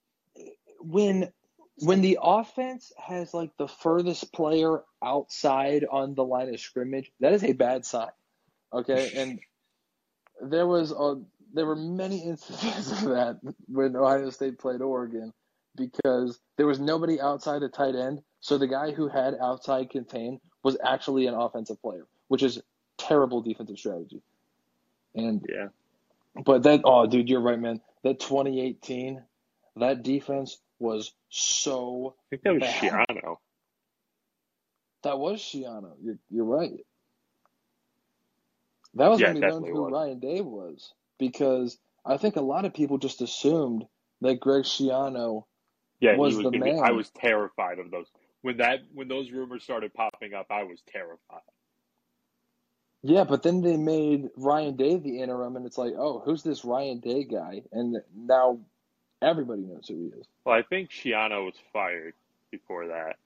[0.81, 1.33] when
[1.79, 7.33] when the offense has like the furthest player outside on the line of scrimmage, that
[7.33, 8.09] is a bad sign.
[8.73, 9.41] Okay, and
[10.41, 11.21] there was a
[11.53, 15.33] there were many instances of that when Ohio State played Oregon
[15.77, 20.41] because there was nobody outside the tight end, so the guy who had outside contain
[20.63, 22.61] was actually an offensive player, which is
[22.97, 24.23] terrible defensive strategy.
[25.15, 25.69] And yeah,
[26.45, 27.83] but that oh dude, you're right, man.
[28.03, 29.23] That 2018,
[29.77, 33.07] that defense was so I think that was Bad.
[33.09, 33.37] Schiano.
[35.03, 35.93] that was Schiano.
[36.03, 36.85] You're you're right.
[38.95, 39.93] That was Yeah, when we learned who was.
[39.93, 43.87] Ryan Day was because I think a lot of people just assumed
[44.23, 45.45] that Greg Schiano.
[46.01, 46.85] Yeah, Was was the gonna be, man.
[46.85, 48.07] I was terrified of those
[48.43, 50.47] when that when those rumors started popping up.
[50.51, 51.41] I was terrified.
[53.03, 56.65] Yeah, but then they made Ryan Day the interim, and it's like, oh, who's this
[56.65, 57.63] Ryan Day guy?
[57.73, 58.61] And now
[59.23, 60.27] everybody knows who he is.
[60.45, 62.15] Well, I think Schiano was fired
[62.51, 63.17] before that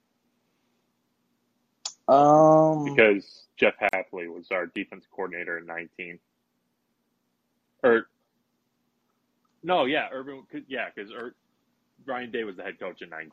[2.11, 6.19] Um, because Jeff Hafley was our defense coordinator in 19.
[7.83, 8.07] Or
[9.63, 11.11] no, yeah, Urban, yeah, because
[12.05, 13.31] Ryan Day was the head coach in 19.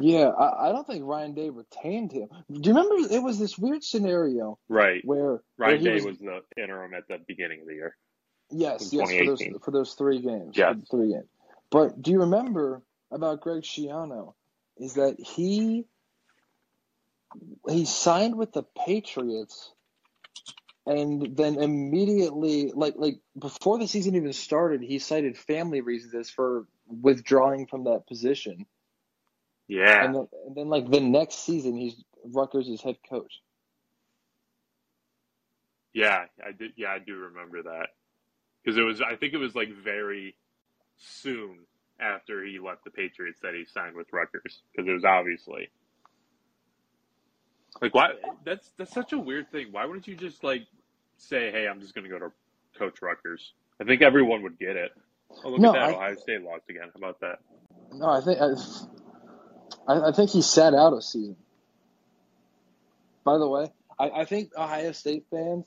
[0.00, 2.28] yeah, I, I don't think Ryan Day retained him.
[2.50, 3.12] Do you remember?
[3.14, 5.04] It was this weird scenario Right.
[5.04, 7.96] where where Ryan he Day was, was the interim at the beginning of the year.
[8.50, 9.58] yes, yes for those 2018.
[9.60, 10.56] for those three games.
[10.56, 10.72] Yeah.
[10.90, 11.28] three games.
[11.70, 14.34] But do you remember about Greg Schiano?
[14.78, 15.86] Is that he
[17.68, 19.72] he signed with the Patriots
[20.86, 26.30] and then immediately like like before the season even started he cited family reasons as
[26.30, 28.66] for withdrawing from that position
[29.68, 30.06] Yeah.
[30.06, 33.40] and then, and then like the next season he's Rutgers' head coach
[35.94, 36.72] Yeah, I did.
[36.76, 37.88] Yeah, I do remember that
[38.64, 39.00] because it was.
[39.02, 40.36] I think it was like very
[41.00, 41.60] soon
[42.00, 45.70] after he left the Patriots that he signed with Rutgers because it was obviously
[47.82, 48.10] like why.
[48.44, 49.68] That's that's such a weird thing.
[49.72, 50.66] Why wouldn't you just like
[51.18, 52.32] say, "Hey, I'm just going to go to
[52.78, 53.54] coach Rutgers"?
[53.80, 54.92] I think everyone would get it.
[55.44, 55.90] Oh, look No, at that!
[55.90, 56.84] I- Ohio State lost again.
[56.94, 57.38] How about that?
[57.92, 58.48] no I think I,
[59.92, 61.36] I I think he sat out a season
[63.24, 65.66] by the way I, I think Ohio State fans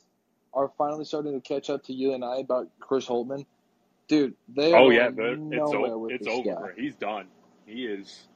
[0.53, 3.45] are finally starting to catch up to you and I about Chris Holtmann.
[4.09, 5.09] Dude, they Oh are yeah,
[5.51, 5.91] it's over.
[6.09, 6.41] It's over.
[6.43, 6.73] guy.
[6.77, 7.27] He's done.
[7.65, 8.27] He is,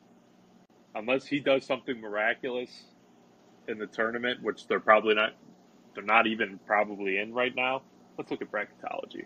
[0.96, 2.72] unless he does something miraculous
[3.68, 5.32] in the tournament, which they're probably not.
[5.96, 7.84] They're not even probably in right now.
[8.18, 9.26] Let's look at bracketology.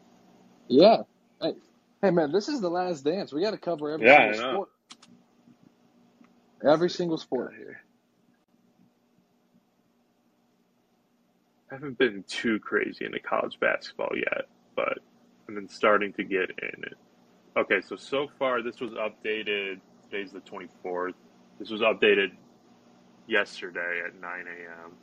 [0.70, 1.04] Yeah.
[1.42, 1.54] Hey,
[2.02, 3.34] hey man, this is the last dance.
[3.34, 4.70] We got to cover every Yeah, single sport.
[6.68, 7.54] Every single sport.
[7.58, 7.82] here.
[11.72, 15.00] I haven't been too crazy into college basketball yet, but
[15.52, 16.98] I've been starting to get in it.
[17.58, 19.82] Okay, so so far this was updated.
[20.10, 21.14] Today's the 24th.
[21.60, 22.30] This was updated
[23.28, 24.98] yesterday at 9 a.m.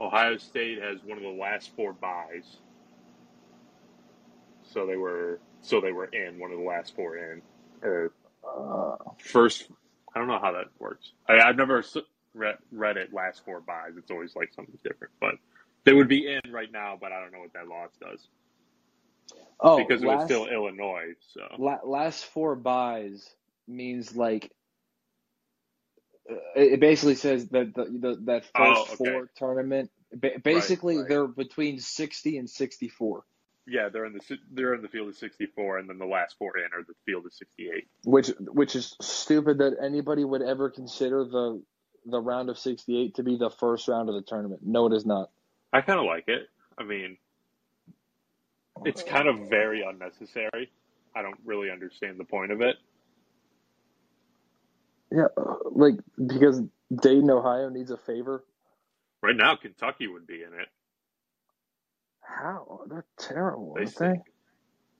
[0.00, 2.58] Ohio State has one of the last four buys,
[4.62, 7.42] so they were so they were in one of the last four in
[7.82, 8.12] or
[8.44, 9.70] Uh, first.
[10.14, 11.12] I don't know how that works.
[11.28, 11.84] I, I've never
[12.34, 13.96] read, read it last four buys.
[13.98, 15.34] It's always like something different, but
[15.84, 16.98] they would be in right now.
[17.00, 18.28] But I don't know what that loss does
[19.60, 21.14] oh, because it was still Illinois.
[21.34, 23.28] So la- last four buys
[23.68, 24.50] means like
[26.30, 28.96] uh, it basically says that the, the that first Oh, okay.
[28.98, 31.08] four tournament ba- basically right.
[31.08, 33.24] they're between 60 and 64
[33.66, 34.20] yeah, they're in the
[34.52, 37.26] they're in the field of 64, and then the last four in are the field
[37.26, 37.86] of 68.
[38.04, 41.62] which which is stupid that anybody would ever consider the
[42.06, 45.06] the round of 68 to be the first round of the tournament no it is
[45.06, 45.30] not
[45.72, 46.48] I kind of like it.
[46.78, 47.18] I mean,
[48.84, 50.70] it's kind of very unnecessary.
[51.14, 52.76] I don't really understand the point of it.
[55.10, 55.28] yeah
[55.70, 55.94] like
[56.26, 56.62] because
[57.02, 58.44] Dayton Ohio needs a favor
[59.22, 60.68] Right now, Kentucky would be in it.
[62.20, 64.14] how they're terrible They they.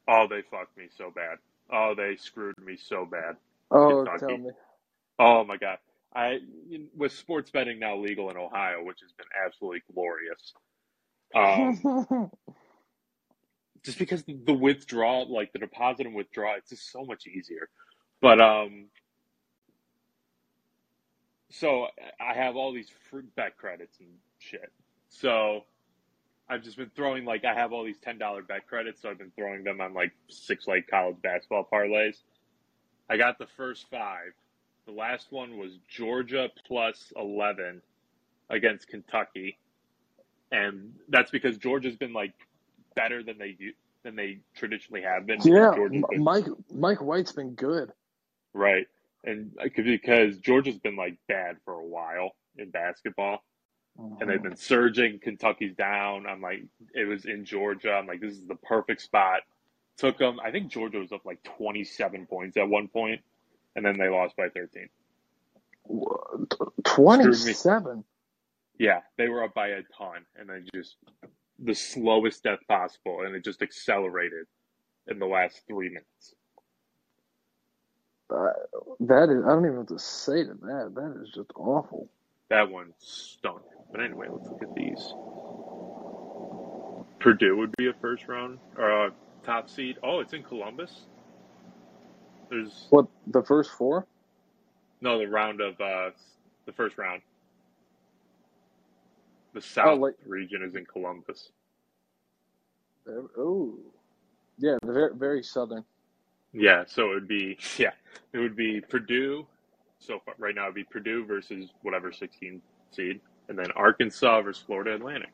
[0.08, 1.38] Oh, they fucked me so bad.
[1.70, 3.36] Oh, they screwed me so bad.
[3.70, 4.18] oh Kentucky.
[4.18, 4.50] tell me
[5.18, 5.78] Oh my god.
[6.14, 6.38] I
[6.96, 10.54] with sports betting now legal in Ohio, which has been absolutely glorious.
[11.34, 12.30] Um,
[13.84, 17.68] just because the withdrawal, like the deposit and withdraw, it's just so much easier.
[18.20, 18.86] But um,
[21.50, 21.86] so
[22.20, 24.70] I have all these fruit bet credits and shit.
[25.08, 25.62] So
[26.48, 29.18] I've just been throwing like I have all these ten dollar bet credits, so I've
[29.18, 32.16] been throwing them on like six like college basketball parlays.
[33.10, 34.32] I got the first five.
[34.86, 37.82] The last one was Georgia plus eleven
[38.50, 39.58] against Kentucky,
[40.50, 42.34] and that's because Georgia's been like
[42.98, 45.40] better than they do, than they traditionally have been.
[45.42, 47.92] yeah been Mike Mike White's been good
[48.54, 48.86] right,
[49.24, 53.42] and because Georgia's been like bad for a while in basketball,
[53.96, 54.48] and they've mm-hmm.
[54.48, 55.18] been surging.
[55.18, 56.26] Kentucky's down.
[56.26, 57.92] I'm like, it was in Georgia.
[57.92, 59.40] I'm like, this is the perfect spot.
[59.96, 60.38] Took them.
[60.44, 63.20] I think Georgia was up like 27 points at one point,
[63.74, 64.88] and then they lost by 13.
[66.84, 68.04] 27
[68.78, 70.96] Yeah, they were up by a ton, and then just
[71.58, 74.46] the slowest death possible, and it just accelerated
[75.08, 76.34] in the last three minutes.
[78.34, 78.52] Uh,
[79.00, 80.92] that is, I don't even know what to say to that.
[80.94, 82.08] That is just awful.
[82.50, 83.62] That one stunk.
[83.92, 85.14] But anyway, let's look at these.
[87.20, 89.10] Purdue would be a first round or a
[89.44, 89.98] top seed.
[90.02, 91.06] Oh, it's in Columbus.
[92.50, 94.06] There's What the first four?
[95.00, 96.10] no the round of uh,
[96.66, 97.22] the first round.
[99.58, 101.50] The oh, South like- region is in Columbus.
[103.36, 103.76] Oh,
[104.56, 105.84] yeah, very very southern.
[106.52, 107.90] Yeah, so it would be yeah,
[108.32, 109.46] it would be Purdue.
[109.98, 114.62] So far, right now it'd be Purdue versus whatever 16 seed, and then Arkansas versus
[114.64, 115.32] Florida Atlantic.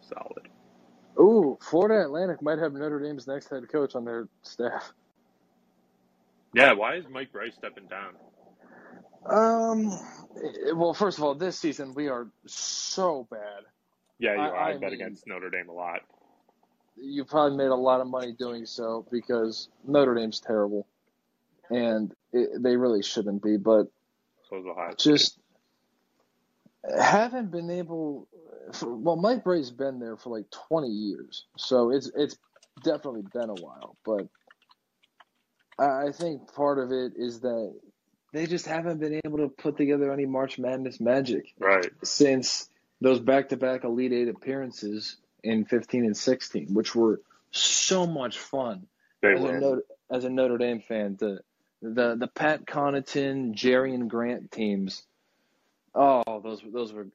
[0.00, 0.48] Solid.
[1.18, 4.92] Oh, Florida Atlantic might have Notre Dame's next head coach on their staff.
[6.54, 8.14] Yeah, why is Mike Brey stepping down?
[9.28, 9.90] Um,
[10.36, 13.64] eh, well, first of all, this season we are so bad.
[14.18, 14.56] Yeah, you I- are.
[14.56, 16.00] I, I bet mean- against Notre Dame a lot.
[16.98, 20.86] You probably made a lot of money doing so because Notre Dame's terrible,
[21.68, 23.58] and it, they really shouldn't be.
[23.58, 23.88] But
[24.48, 24.92] So is Ohio.
[24.96, 25.10] State.
[25.12, 25.38] just
[26.98, 28.28] haven't been able.
[28.72, 32.38] For, well, Mike Brey's been there for like 20 years, so it's it's
[32.82, 33.96] definitely been a while.
[34.04, 34.26] But
[35.78, 37.74] I I think part of it is that
[38.32, 41.90] they just haven't been able to put together any March Madness magic right.
[42.04, 42.68] since
[43.00, 47.20] those back-to-back Elite Eight appearances in 15 and 16, which were
[47.50, 48.86] so much fun
[49.22, 49.52] They as a.
[49.52, 51.40] Notre, as a Notre Dame fan, the
[51.82, 55.02] the the Pat Connaughton, Jerian Grant teams.
[55.94, 57.08] Oh, those those were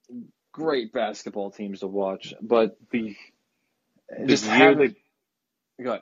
[0.52, 2.34] great basketball teams to watch.
[2.42, 3.16] But The
[4.26, 4.98] just year haven't.
[5.82, 6.02] Go ahead.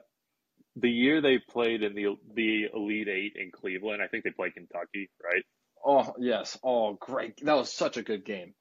[0.75, 4.53] The year they played in the the Elite Eight in Cleveland, I think they played
[4.53, 5.43] Kentucky, right?
[5.85, 6.57] Oh yes.
[6.63, 7.43] Oh great.
[7.43, 8.53] That was such a good game.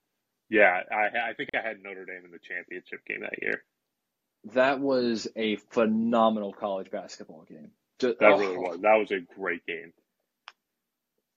[0.50, 3.62] Yeah, I I think I had Notre Dame in the championship game that year.
[4.54, 7.72] That was a phenomenal college basketball game.
[7.98, 8.80] Just, That oh, really was.
[8.80, 9.92] That was a great game.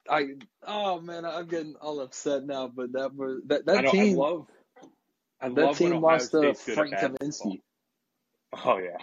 [0.10, 0.28] I
[0.66, 2.72] oh man, I'm getting all upset now.
[2.74, 3.92] But that was that I that know.
[3.92, 4.20] team.
[4.20, 4.48] I love.
[5.42, 7.18] I that team lost to State's good at Frank.
[7.20, 7.62] Kaminsky.
[8.66, 8.98] Oh yeah.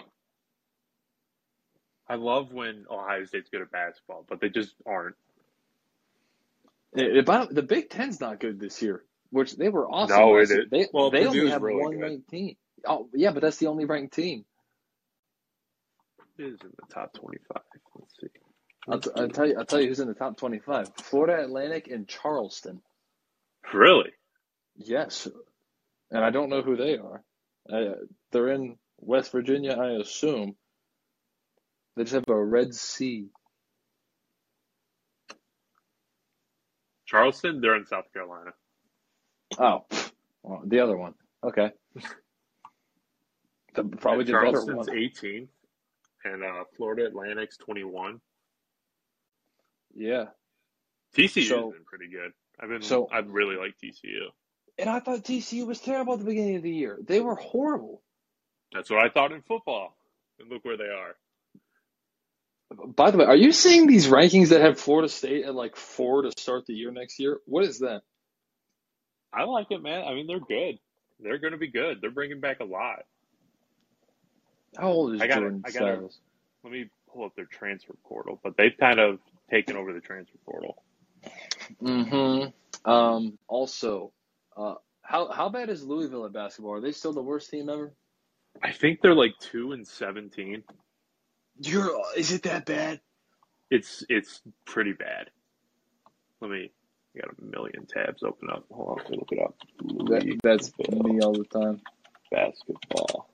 [2.09, 5.15] I love when Ohio State's good at basketball, but they just aren't.
[6.93, 10.17] The Big Ten's not good this year, which they were awesome.
[10.17, 12.01] No, it They, Well, they only have really one good.
[12.01, 12.55] ranked team.
[12.85, 14.45] Oh yeah, but that's the only ranked team.
[16.37, 17.61] It is in the top twenty-five.
[17.95, 18.27] Let's see.
[18.87, 19.55] I'll, t- I'll tell you.
[19.59, 22.81] I'll tell you who's in the top twenty-five: Florida Atlantic and Charleston.
[23.73, 24.11] Really?
[24.77, 25.27] Yes,
[26.09, 27.23] and I don't know who they are.
[27.71, 27.95] Uh,
[28.31, 30.55] they're in West Virginia, I assume.
[31.99, 33.27] They just have a Red Sea.
[37.05, 37.59] Charleston?
[37.59, 38.51] They're in South Carolina.
[39.57, 39.83] Oh,
[40.41, 41.15] well, the other one.
[41.43, 41.71] Okay.
[43.75, 44.95] The, probably And the Charleston's one.
[44.95, 45.47] 18th,
[46.23, 48.21] and uh, Florida Atlantic's 21.
[49.93, 50.27] Yeah.
[51.17, 52.31] TCU's So- been pretty good.
[52.61, 52.81] I've been.
[52.81, 54.29] So- I really like TCU.
[54.77, 56.97] And I thought TCU was terrible at the beginning of the year.
[57.05, 58.01] They were horrible.
[58.71, 59.97] That's what I thought in football,
[60.39, 61.17] and look where they are.
[62.69, 66.21] By the way, are you seeing these rankings that have Florida State at like four
[66.21, 67.39] to start the year next year?
[67.45, 68.01] What is that?
[69.33, 70.05] I like it, man.
[70.05, 70.79] I mean, they're good.
[71.19, 71.97] They're going to be good.
[72.01, 72.99] They're bringing back a lot.
[74.77, 76.09] How old is I gotta- Jordan I gotta-?
[76.63, 80.37] Let me pull up their transfer portal, but they've kind of taken over the transfer
[80.45, 80.83] portal.
[81.81, 82.89] Mm-hmm.
[82.89, 84.11] Um, also,
[84.55, 86.73] uh, how how bad is Louisville at basketball?
[86.73, 87.93] Are they still the worst team ever?
[88.61, 90.63] I think they're like two and seventeen.
[91.59, 93.01] You're, is it that bad?
[93.71, 95.29] It's it's pretty bad.
[96.41, 96.71] Let me.
[97.15, 98.65] I got a million tabs open up.
[98.71, 99.55] Hold on, let me look it up.
[100.09, 101.81] That, that's me all the time.
[102.31, 103.29] basketball.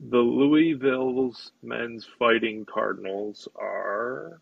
[0.00, 4.40] The Louisville's men's fighting Cardinals are.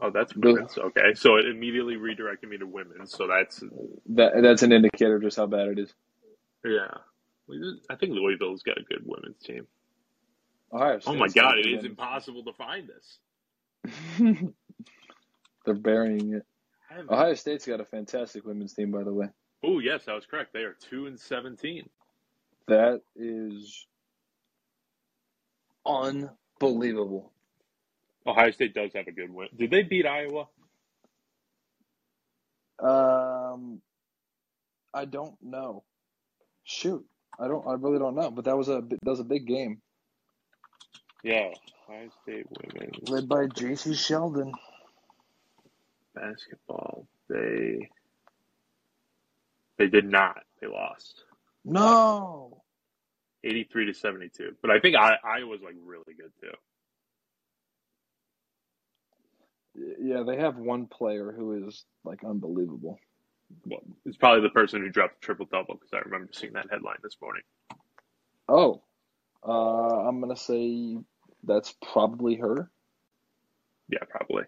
[0.00, 0.78] Oh, that's women's.
[0.78, 3.12] Okay, so it immediately redirected me to women's.
[3.12, 3.62] So that's
[4.10, 5.94] That that's an indicator of just how bad it is.
[6.64, 7.13] yeah.
[7.90, 9.66] I think Louisville's got a good women's team.
[10.72, 13.18] Ohio Oh my God, it is it good is women's impossible to find this.
[15.64, 16.46] They're burying it.
[17.10, 19.28] Ohio State's got a fantastic women's team, by the way.
[19.62, 20.52] Oh yes, that was correct.
[20.52, 21.88] They are two and seventeen.
[22.66, 23.86] That is
[25.86, 27.32] unbelievable.
[28.26, 29.48] Ohio State does have a good win.
[29.56, 30.46] Did they beat Iowa?
[32.78, 33.82] Um,
[34.92, 35.84] I don't know.
[36.64, 37.04] Shoot,
[37.38, 37.66] I don't.
[37.66, 38.30] I really don't know.
[38.30, 39.80] But that was a that was a big game
[41.22, 41.50] Yeah,
[41.88, 44.52] Ohio State women's led by Jacy Sheldon.
[46.14, 47.06] basketball.
[47.28, 47.88] They
[49.78, 50.38] they did not.
[50.60, 51.24] They lost
[51.64, 52.62] No.
[53.42, 54.52] eighty three to seventy two.
[54.62, 56.52] But I think I I was like really good too.
[60.00, 62.98] Yeah, they have one player who is like unbelievable.
[63.66, 66.66] Well, it's probably the person who dropped the triple double because I remember seeing that
[66.70, 67.42] headline this morning.
[68.48, 68.82] Oh,
[69.46, 70.98] uh, I'm gonna say
[71.42, 72.70] that's probably her.
[73.88, 74.44] Yeah, probably.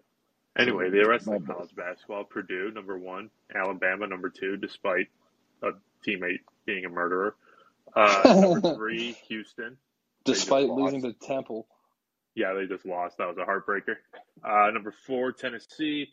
[0.57, 5.07] Anyway, the rest of college basketball: Purdue number one, Alabama number two, despite
[5.61, 5.71] a
[6.05, 7.35] teammate being a murderer.
[7.95, 9.77] Uh, number three, Houston.
[10.25, 11.67] Despite losing to Temple.
[12.35, 13.17] Yeah, they just lost.
[13.17, 13.95] That was a heartbreaker.
[14.43, 16.09] Uh, number four, Tennessee.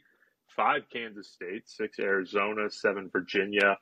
[0.56, 1.68] Five, Kansas State.
[1.68, 2.70] Six, Arizona.
[2.70, 3.78] Seven, Virginia.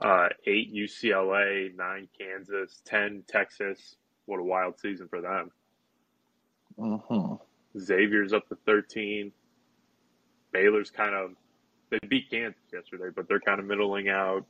[0.00, 1.74] Uh, eight, UCLA.
[1.74, 2.82] Nine, Kansas.
[2.84, 3.96] Ten, Texas.
[4.26, 5.50] What a wild season for them.
[6.78, 7.78] Mm-hmm.
[7.78, 9.32] Xavier's up to 13.
[10.52, 11.32] Baylor's kind of,
[11.90, 14.44] they beat Kansas yesterday, but they're kind of middling out.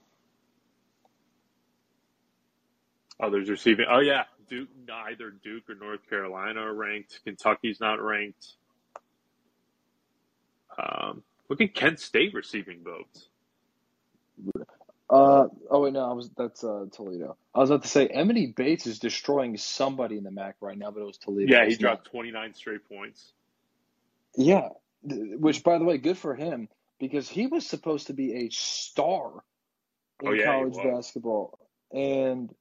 [3.21, 7.21] Others receiving, oh yeah, Duke, neither Duke or North Carolina are ranked.
[7.25, 8.47] Kentucky's not ranked.
[10.79, 13.29] Um, look at Kent State receiving votes.
[15.09, 17.37] Uh oh wait no I was that's uh Toledo.
[17.55, 20.91] I was about to say Emoni Bates is destroying somebody in the MAC right now,
[20.91, 21.53] but it was Toledo.
[21.53, 23.33] Yeah, he It's dropped 29 straight points.
[24.37, 24.71] Yeah,
[25.03, 26.69] which by the way, good for him
[26.99, 29.45] because he was supposed to be a star
[30.21, 31.59] in Oh, yeah, college basketball,
[31.93, 32.53] and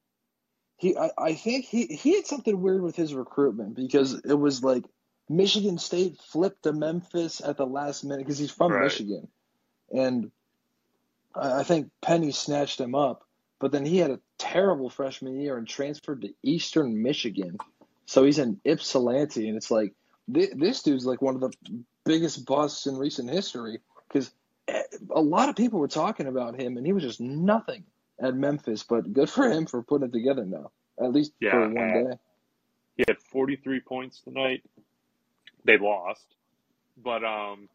[0.78, 4.64] he I, I think he he had something weird with his recruitment because it was
[4.64, 4.86] like
[5.30, 8.84] Michigan State flipped to Memphis at the last minute because he's from Right.
[8.84, 9.28] Michigan,
[9.92, 10.32] and
[11.34, 13.24] I, I think Penny snatched him up,
[13.60, 17.58] but then he had a terrible freshman year and transferred to Eastern Michigan,
[18.06, 19.94] so he's in Ypsilanti, and it's like
[20.32, 21.54] thi- this dude's like one of the
[22.06, 24.32] biggest busts in recent history because
[24.68, 27.84] eh, a lot of people were talking about him, and he was just nothing
[28.20, 28.84] at Memphis.
[28.84, 30.72] But good for him for putting it together now,
[31.02, 32.18] at least Yeah, for one day.
[32.98, 34.64] He had 43 points tonight.
[35.66, 36.36] They lost,
[36.98, 37.70] but um,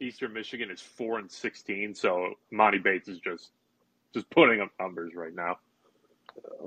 [0.00, 1.94] Eastern Michigan is four and 16.
[1.96, 3.50] So Emoni Bates is just
[4.14, 5.56] just putting up numbers right now.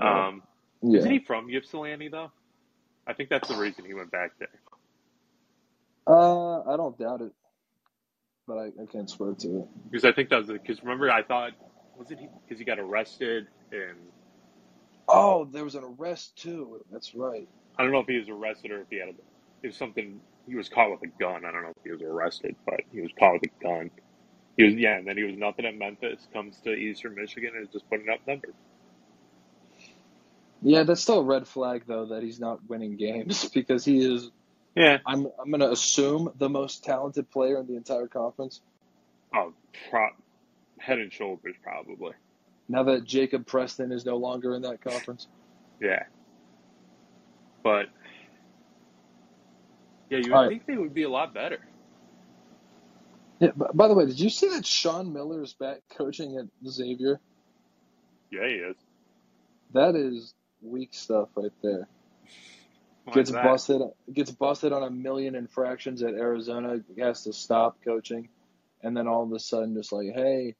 [0.01, 0.43] Um,
[0.83, 1.01] yeah.
[1.01, 2.31] Isn't he from Ypsilanti though?
[3.07, 4.49] I think that's the reason he went back there.
[6.07, 7.33] Uh, I don't doubt it,
[8.47, 9.67] but I, I can't swear to it.
[9.91, 11.53] Because I think that was because remember I thought
[11.95, 13.97] was it because he got arrested and
[15.07, 16.81] Oh, there was an arrest too.
[16.91, 17.49] That's right.
[17.77, 19.13] I don't know if he was arrested or if he had a,
[19.63, 21.45] it was something he was caught with a gun.
[21.45, 23.91] I don't know if he was arrested, but he was caught with a gun.
[24.57, 26.27] He was yeah, and then he was nothing at Memphis.
[26.33, 28.55] Comes to Eastern Michigan and is just putting up numbers.
[30.61, 34.29] Yeah, that's still a red flag though that he's not winning games because he is.
[34.75, 34.99] Yeah.
[35.05, 38.61] I'm I'm gonna assume the most talented player in the entire conference.
[39.33, 39.53] Oh,
[39.89, 40.07] pro,
[40.79, 42.13] head and shoulders probably.
[42.67, 45.27] Now that Jacob Preston is no longer in that conference.
[45.81, 46.03] Yeah.
[47.63, 47.87] But
[50.09, 50.49] yeah, you would All right.
[50.49, 51.59] think they would be a lot better.
[53.39, 53.51] Yeah.
[53.57, 57.19] b- By the way, did you see that Sean Miller is back coaching at Xavier?
[58.31, 58.75] Yeah, he is.
[59.73, 61.87] That is weak stuff right there.
[63.05, 63.43] Why Gets that?
[63.43, 63.81] busted.
[64.11, 66.79] Gets busted on a million infractions at Arizona.
[66.97, 68.29] Has to stop coaching,
[68.81, 70.55] and then all of a sudden, just like, hey,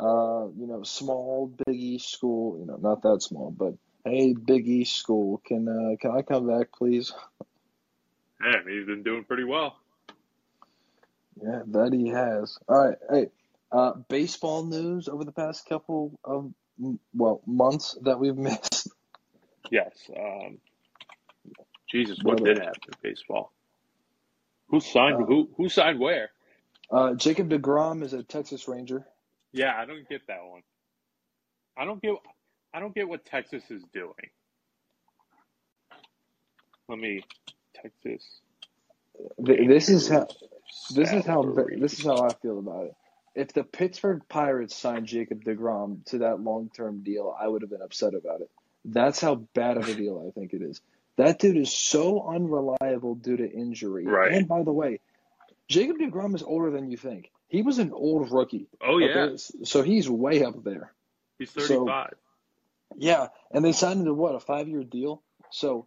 [0.00, 2.58] uh, you know, small Big East school.
[2.58, 3.74] You know, not that small, but
[4.04, 7.12] hey, Big East school, can uh, can I come back, please?
[8.42, 9.76] Yeah, he's been doing pretty well.
[11.42, 12.58] Yeah, that he has.
[12.68, 13.26] All right, hey,
[13.72, 16.52] uh, baseball news over the past couple of
[17.12, 18.88] well months that we've missed.
[19.70, 19.92] Yes.
[20.16, 20.58] Um,
[21.90, 23.52] Jesus, what did happen in baseball?
[24.68, 25.50] Who signed Uh, who?
[25.56, 26.30] Who signed where?
[26.90, 29.06] Uh, Jacob Degrom is a Texas Ranger.
[29.52, 30.62] Yeah, I don't get that one.
[31.76, 32.14] I don't get.
[32.72, 34.30] I don't get what Texas is doing.
[36.88, 37.22] Let me
[37.84, 38.40] Texas.
[39.38, 40.26] This is how
[40.94, 42.94] this is how this is how I feel about it.
[43.34, 47.70] If the Pittsburgh Pirates signed Jacob Degrom to that long term deal, I would have
[47.70, 48.50] been upset about it.
[48.84, 50.80] That's how bad of a deal I think it is.
[51.16, 54.04] That dude is so unreliable due to injury.
[54.04, 54.32] Right.
[54.32, 55.00] And by the way,
[55.68, 57.30] Jacob Degrom is older than you think.
[57.48, 58.66] He was an old rookie.
[58.82, 60.92] Oh yeah, Okay, so he's way up there.
[61.38, 62.14] he's so- thirty-five.
[62.96, 65.22] Yeah, and they signed him to what a five year deal.
[65.50, 65.84] So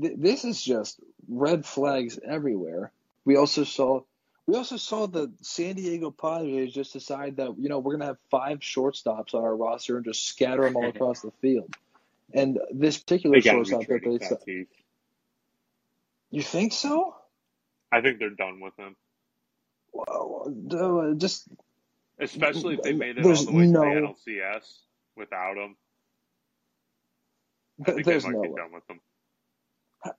[0.00, 2.92] th- this is just red flags everywhere.
[3.24, 4.02] We also saw
[4.46, 8.18] we also saw the San Diego Padres just decide that you know we're gonna have
[8.30, 11.74] five shortstops on our roster and just scatter them all across the field.
[12.32, 14.66] And this particular They got to shortstop that they Tatis.
[16.30, 17.14] you think so?
[17.92, 18.96] I think they're done with him,
[19.92, 21.46] Well, just
[22.18, 24.78] especially if they made it all the way no- to the NLCS
[25.16, 25.76] without him.
[27.86, 28.54] I think there's they might no be way.
[28.56, 29.00] done with him.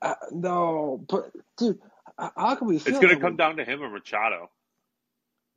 [0.01, 1.79] Uh, no, but dude,
[2.17, 3.37] how can we It's going to come way?
[3.37, 4.49] down to him or Machado.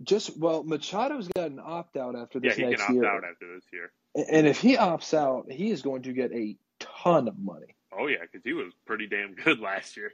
[0.03, 3.05] Just well, Machado's got an opt out after Yeah, this he can next opt year.
[3.07, 3.91] out after this year.
[4.31, 7.75] And if he opts out, he is going to get a ton of money.
[7.99, 10.13] Oh yeah, because he was pretty damn good last year.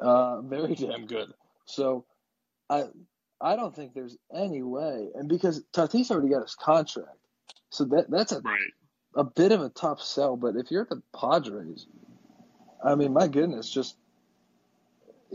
[0.00, 1.32] Uh, very damn good.
[1.64, 2.04] So,
[2.68, 2.84] I
[3.40, 7.16] I don't think there's any way, and because Tatis already got his contract,
[7.70, 8.60] so that that's a Right.
[9.14, 10.36] a bit of a tough sell.
[10.36, 11.86] But if you're the Padres,
[12.84, 13.96] I mean, my goodness, just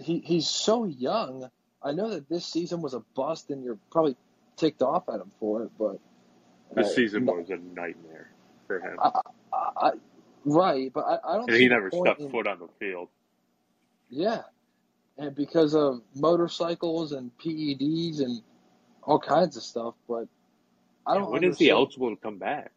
[0.01, 1.49] he he's so young.
[1.83, 4.15] I know that this season was a bust, and you're probably
[4.57, 5.99] ticked off at him for it, but
[6.75, 8.29] This uh, season was a nightmare
[8.67, 9.19] for him, I,
[9.75, 9.91] I,
[10.45, 11.49] right, but I, I don't.
[11.49, 13.09] and he never stepped in- foot on the field.
[14.09, 14.41] Yeah.
[15.17, 18.41] And because of motorcycles and PEDs and
[19.03, 20.27] all kinds of stuff, but
[21.05, 21.71] I don't when is he understand.
[21.71, 22.71] eligible to come back?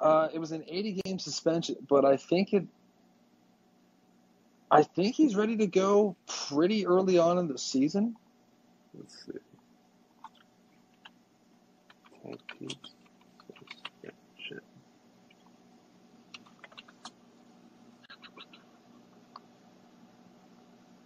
[0.00, 2.66] Uh, it was an 80 game suspension, but I think it.
[4.70, 8.16] I think he's ready to go pretty early on in the season.
[8.94, 9.32] Let's see.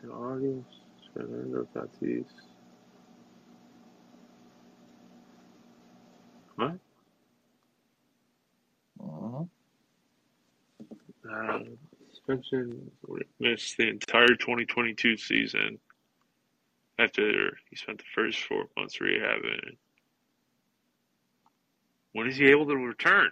[0.02, 0.64] In August,
[1.12, 2.24] Fernando Tatis.
[6.56, 6.78] What?
[9.00, 9.44] Uh-huh.
[11.30, 11.58] Uh,
[12.10, 12.90] suspension
[13.38, 15.78] missed the entire 2022 season
[16.98, 19.76] after he spent the first four months rehabbing.
[22.12, 23.30] When is he able to return?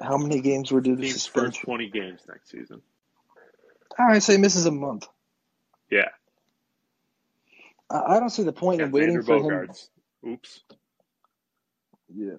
[0.00, 2.80] How many games were due to first 20 games next season.
[3.98, 5.06] All right, say misses a month.
[5.90, 6.08] Yeah.
[7.90, 9.70] I, I don't see the point in waiting for him.
[10.26, 10.60] Oops.
[12.14, 12.36] Yeah.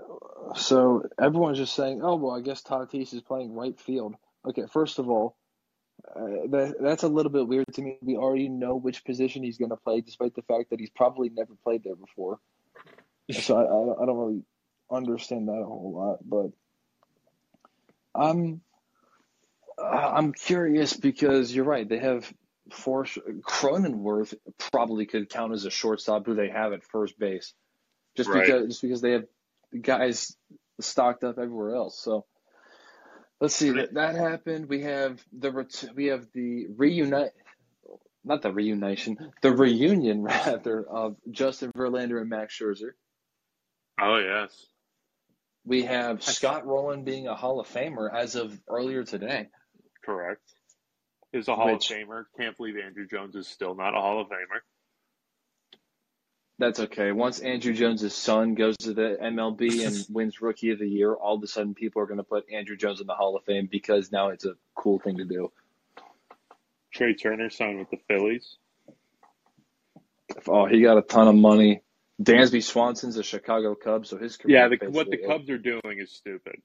[0.55, 4.15] So everyone's just saying, "Oh well, I guess Tatis is playing right field."
[4.45, 5.37] Okay, first of all,
[6.07, 7.97] uh, that that's a little bit weird to me.
[8.01, 11.29] We already know which position he's going to play, despite the fact that he's probably
[11.29, 12.39] never played there before.
[13.31, 14.43] So I, I, I don't really
[14.91, 16.51] understand that a whole lot, but
[18.13, 18.59] I'm
[19.77, 21.87] uh, I'm curious because you're right.
[21.87, 22.31] They have
[22.71, 23.05] four.
[23.05, 24.33] Cronenworth
[24.71, 27.53] probably could count as a shortstop who they have at first base,
[28.17, 28.45] just Right.
[28.45, 29.25] because just because they have
[29.79, 30.35] guys
[30.79, 32.01] stocked up everywhere else.
[32.01, 32.25] So
[33.39, 34.67] let's see that that happened.
[34.69, 37.31] We have the ret- we have the reunite,
[38.23, 42.91] not the reunition, the reunion rather of Justin Verlander and Max Scherzer.
[43.99, 44.65] Oh yes.
[45.63, 49.47] We have Scott Rolen being a Hall of Famer as of earlier today.
[50.03, 50.41] Correct.
[51.33, 52.23] Is a Hall Which- of Famer.
[52.39, 54.61] Can't believe Andruw Jones is still not a Hall of Famer.
[56.61, 57.11] That's okay.
[57.11, 61.37] Once Andruw Jones' son goes to the MLB and wins Rookie of the Year, all
[61.37, 63.67] of a sudden people are going to put Andruw Jones in the Hall of Fame
[63.69, 65.51] because now it's a cool thing to do.
[66.93, 68.57] Trea Turner signed with the Phillies.
[70.47, 71.81] Oh, he got a ton of money.
[72.21, 75.97] Dansby Swanson's a Chicago Cub, so his career Yeah, the, what the Cubs are doing
[75.97, 76.61] is stupid.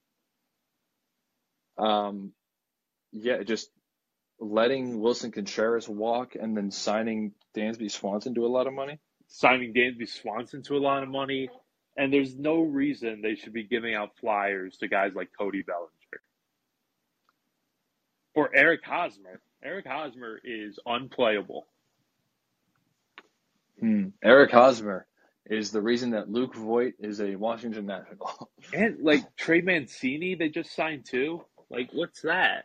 [1.79, 2.33] Um,
[3.13, 3.71] yeah, just
[4.39, 8.99] letting Willson Contreras walk and then signing Dansby Swanson to a lot of money.
[9.29, 11.49] Signing Dansby Swanson to a lot of money,
[11.97, 15.91] and there's no reason they should be giving out flyers to guys like Cody Bellinger
[18.37, 19.41] or Eric Hosmer.
[19.65, 21.67] Eric Hosmer is unplayable.
[23.81, 24.09] Hmm.
[24.23, 25.07] Eric Hosmer
[25.47, 28.51] is the reason that Luke Voit is a Washington National.
[28.73, 31.45] And like Trey Mancini, they just signed too.
[31.71, 32.65] Like, what's that?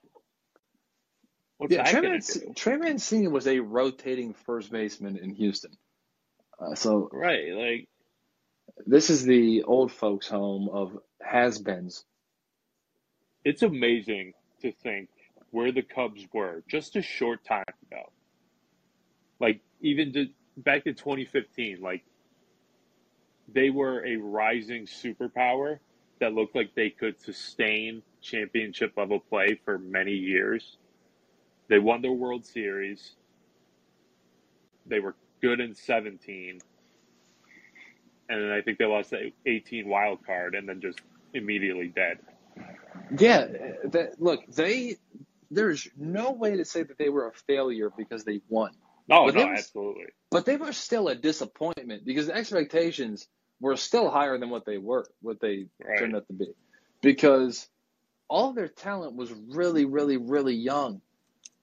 [1.58, 5.72] What's Yeah, that Trey, Manc- Trey Mancini was a rotating first baseman in Houston.
[6.62, 7.90] Uh, so Right, like
[8.86, 12.06] this is the old folks' home of has-beens.
[13.44, 15.10] it's amazing to think
[15.52, 18.04] where the Cubs were just a short time ago.
[19.40, 22.04] Like even to, back to 2015, like
[23.54, 25.80] they were a rising superpower
[26.20, 30.78] that looked like they could sustain championship level play for many years.
[31.68, 33.16] They won their World Series.
[34.86, 36.60] They were good in 17.
[38.30, 41.00] And then I think they lost the 18 wild card and then just
[41.34, 42.20] immediately dead.
[43.18, 43.48] Yeah,
[43.92, 44.98] that look, they
[45.50, 48.72] there's no way to say that they were a failure because they won.
[49.10, 50.06] Oh, But no, was- absolutely.
[50.30, 53.28] But they were still a disappointment because the expectations
[53.60, 56.00] were still higher than what they were, what they Right.
[56.00, 56.54] turned out to be.
[57.02, 57.68] Because
[58.30, 61.02] all their talent was really, really, really young.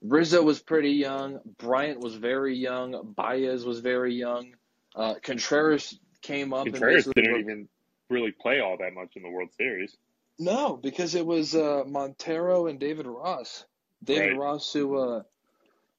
[0.03, 1.41] Rizzo was pretty young.
[1.59, 3.13] Bryant was very young.
[3.17, 4.55] Baez was very young.
[4.95, 6.67] Uh, Contreras came up.
[6.67, 7.69] Contreras and didn't were- even
[8.11, 9.97] really play all that much in the World Series.
[10.39, 13.65] No, because it was uh, Montero and David Ross.
[14.05, 14.39] David Right.
[14.39, 15.23] Ross who uh,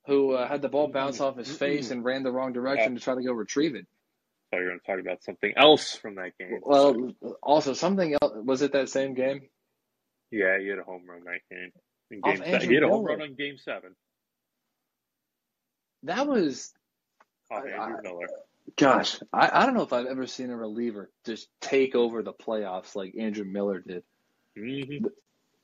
[0.08, 3.02] who uh, had the ball bounce off his face and ran the wrong direction to
[3.02, 3.86] try to go retrieve it.
[4.52, 6.60] So you're going to talk about something else from that game.
[6.64, 7.12] Well,
[7.44, 9.42] also something else was it that same game?
[10.32, 11.72] yeah, he had a home run that game.
[12.12, 12.54] In game seven.
[12.54, 13.96] Andrew He had a home run on game seven
[16.04, 16.74] That was
[17.52, 18.30] off I- Andrew Miller.
[18.78, 22.34] gosh, I, I don't know if I've ever seen a reliever just take over the
[22.34, 24.04] playoffs like Andrew Miller did.
[24.58, 25.06] hmm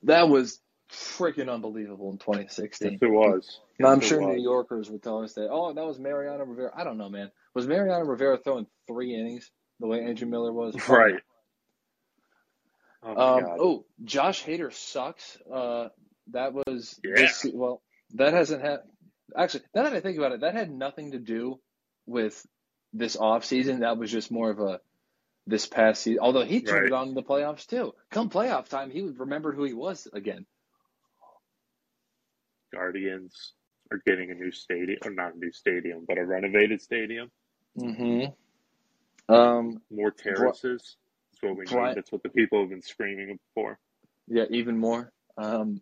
[0.04, 0.60] That was
[0.91, 2.91] freaking unbelievable in 2016.
[2.91, 3.60] Yes, it was.
[3.80, 4.36] And I'm it sure was.
[4.38, 6.72] New Yorkers would tell us that, oh, that was Mariano Rivera.
[6.76, 7.32] I don't know, man.
[7.56, 10.76] Was Mariano Rivera throwing three innings the way Andrew Miller was?
[10.89, 11.16] Right.
[13.04, 15.38] Oh, Um, oh, Josh Hader sucks.
[15.52, 15.89] Uh,
[16.32, 17.16] that was Yeah.
[17.16, 17.82] this, well,
[18.16, 18.80] that hasn't had
[19.36, 19.64] actually.
[19.74, 21.60] Now that I think about it, that had nothing to do
[22.06, 22.46] with
[22.94, 23.82] this off season.
[23.82, 24.80] That was just more of a
[25.48, 26.20] this past season.
[26.22, 26.88] Although he turned Right.
[26.88, 27.94] it on in the playoffs too.
[28.10, 30.46] Come playoff time, he remembered who he was again.
[32.74, 33.54] Guardians
[33.92, 37.32] are getting a new stadium, or not a new stadium, but a renovated stadium.
[37.78, 39.34] Mm-hmm.
[39.34, 40.98] Um, More terraces.
[41.32, 41.98] That's what we Bri- need.
[41.98, 43.78] That's what the people have been screaming for.
[44.28, 45.12] yeah, even more.
[45.38, 45.82] Um,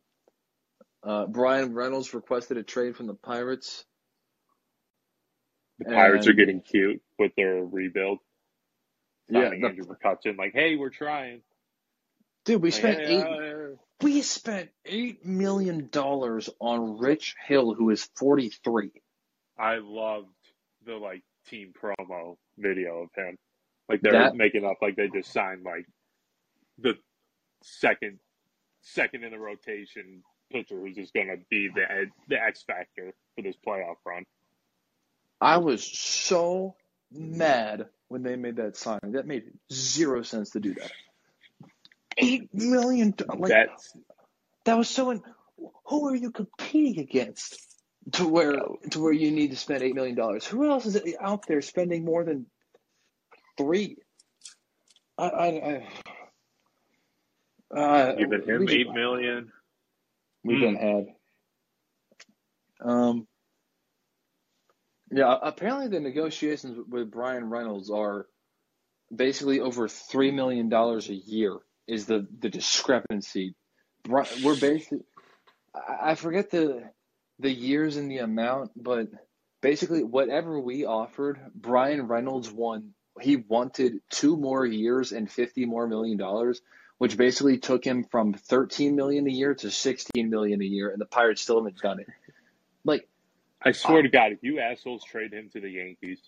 [1.04, 3.86] uh, Bryan Reynolds requested a trade from the Pirates.
[5.80, 8.20] The Pirates are getting cute with their rebuild.
[9.30, 11.41] Yeah, the- Andrew McCutchen, like, hey, we're trying.
[12.45, 13.24] dude, we Like, spent hey, eight.
[13.24, 18.91] uh, We spent eight million dollars on Rich Hill, who is forty three.
[19.58, 20.28] I loved
[20.86, 23.38] the like team promo video of him.
[23.88, 25.86] Like they're That- making up like they just signed like
[26.80, 26.97] the
[27.62, 28.20] second
[28.82, 33.41] second in the rotation pitcher who's just going to be the the X factor for
[33.41, 34.26] this playoff run.
[35.41, 36.76] I was so
[37.12, 39.00] mad when they made that sign.
[39.04, 40.91] That made zero sense to do that.
[42.18, 43.98] Eight million, like That's
[44.66, 45.10] that was so.
[45.10, 45.22] In,
[45.86, 47.58] who are you competing against
[48.14, 48.56] to where
[48.91, 50.46] to where you need to spend eight million dollars?
[50.46, 52.46] Who else is out there spending more than
[53.58, 53.98] three?
[55.18, 55.48] I, I,
[57.74, 59.52] I uh, giving him we- eight million.
[60.44, 60.62] We've Hmm.
[60.62, 61.08] been had.
[62.89, 63.28] Um.
[65.12, 68.28] Yeah, apparently the negotiations with Bryan Reynolds are
[69.16, 71.58] basically over three million dollars a year.
[71.88, 73.56] Is the the discrepancy?
[74.44, 75.00] We're basically,
[75.76, 76.84] I I forget the
[77.39, 79.10] the years and the amount, but
[79.62, 82.94] basically whatever we offered, Bryan Reynolds won.
[83.22, 86.62] He wanted two more years and fifty more million dollars,
[87.04, 91.01] which basically took him from thirteen million a year to sixteen million a year, and
[91.01, 92.08] the Pirates still haven't done it.
[92.86, 93.10] Like,
[93.62, 96.22] I swear uh, to God, if you assholes trade him to the Yankees,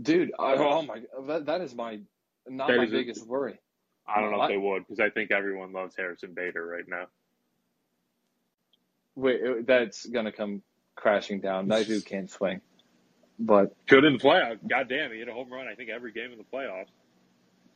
[0.00, 2.00] dude, I, oh my, that, that is my
[2.48, 3.60] not my is a- biggest worry.
[4.08, 6.88] I don't know I- if they would because I think everyone loves Harrison Bader right
[6.88, 7.04] now.
[9.14, 10.62] Wait, it- that's gonna come
[10.96, 11.68] crashing down.
[11.68, 12.60] That dude can't swing,
[13.38, 14.58] but Good in the playoffs.
[14.68, 15.68] God damn, he hit a home run.
[15.68, 16.88] I think every game in the playoffs.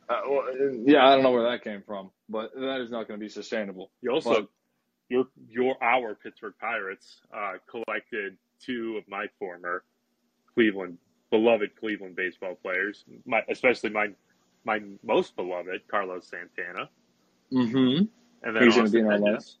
[0.09, 0.43] Uh, well,
[0.85, 3.29] yeah, I don't know where that came from, but that is not going to be
[3.29, 3.91] sustainable.
[4.01, 4.49] You also, But-
[5.09, 9.83] your your our Pittsburgh Pirates uh, collected two of my former
[10.53, 10.97] Cleveland
[11.31, 14.07] beloved Cleveland baseball players, my, especially my
[14.65, 16.89] my most beloved Carlos Santana,
[17.53, 18.03] Mm-hmm.
[18.43, 19.57] and then He's gonna be in our Hedges.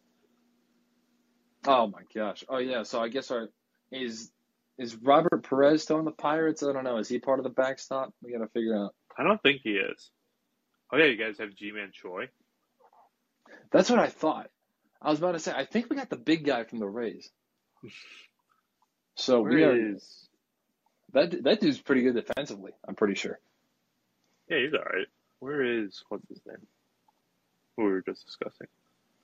[1.65, 2.43] Oh my gosh.
[2.49, 2.83] Oh yeah.
[2.83, 3.49] So I guess our
[3.91, 4.31] is
[4.77, 6.61] is Robert Perez still on the Pirates?
[6.63, 6.97] I don't know.
[6.97, 8.13] Is he part of the backstop?
[8.21, 8.93] We got to figure out.
[9.17, 10.11] I don't think he is.
[10.91, 12.29] Oh yeah, you guys have Ji-Man Choi.
[13.71, 14.49] That's what I thought.
[15.01, 15.53] I was about to say.
[15.55, 17.29] I think we got the big guy from the Rays.
[19.19, 20.27] So we are is?
[21.13, 22.71] that that dude's pretty good defensively.
[22.87, 23.39] I'm pretty sure.
[24.47, 25.07] Yeah, he's all right.
[25.39, 26.67] Where is what's his name?
[27.75, 28.67] Who we were just discussing?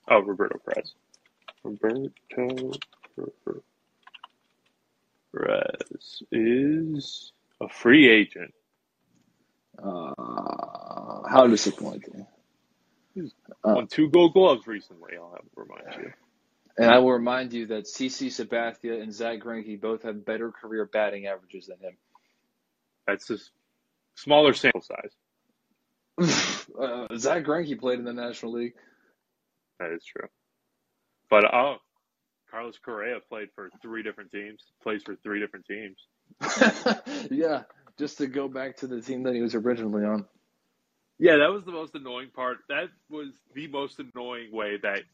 [0.08, 0.94] Oh, Roberto Perez.
[1.62, 2.10] Roberto
[5.32, 8.52] Perez is a free agent.
[9.82, 10.83] Uh,
[11.28, 12.26] how disappointing.
[13.16, 13.22] Uh,
[13.64, 15.12] Won two Gold Gloves recently.
[15.16, 16.12] I'll have to remind you.
[16.76, 20.88] And I will remind you that CC Sabathia and Zack Greinke both have better career
[20.92, 21.96] batting averages than him.
[23.06, 23.50] That's just
[24.16, 25.12] smaller sample size.
[26.80, 28.74] uh, Zack Greinke played in the National League.
[29.78, 30.28] That is true.
[31.30, 31.76] But oh,
[32.50, 34.62] Carlos Correa played for three different teams.
[34.82, 35.96] Plays for three different teams.
[37.30, 37.62] yeah,
[37.98, 40.26] just to go back to the team that he was originally on.
[41.24, 42.58] Yeah, that was the most annoying part.
[42.68, 45.04] That was the most annoying way that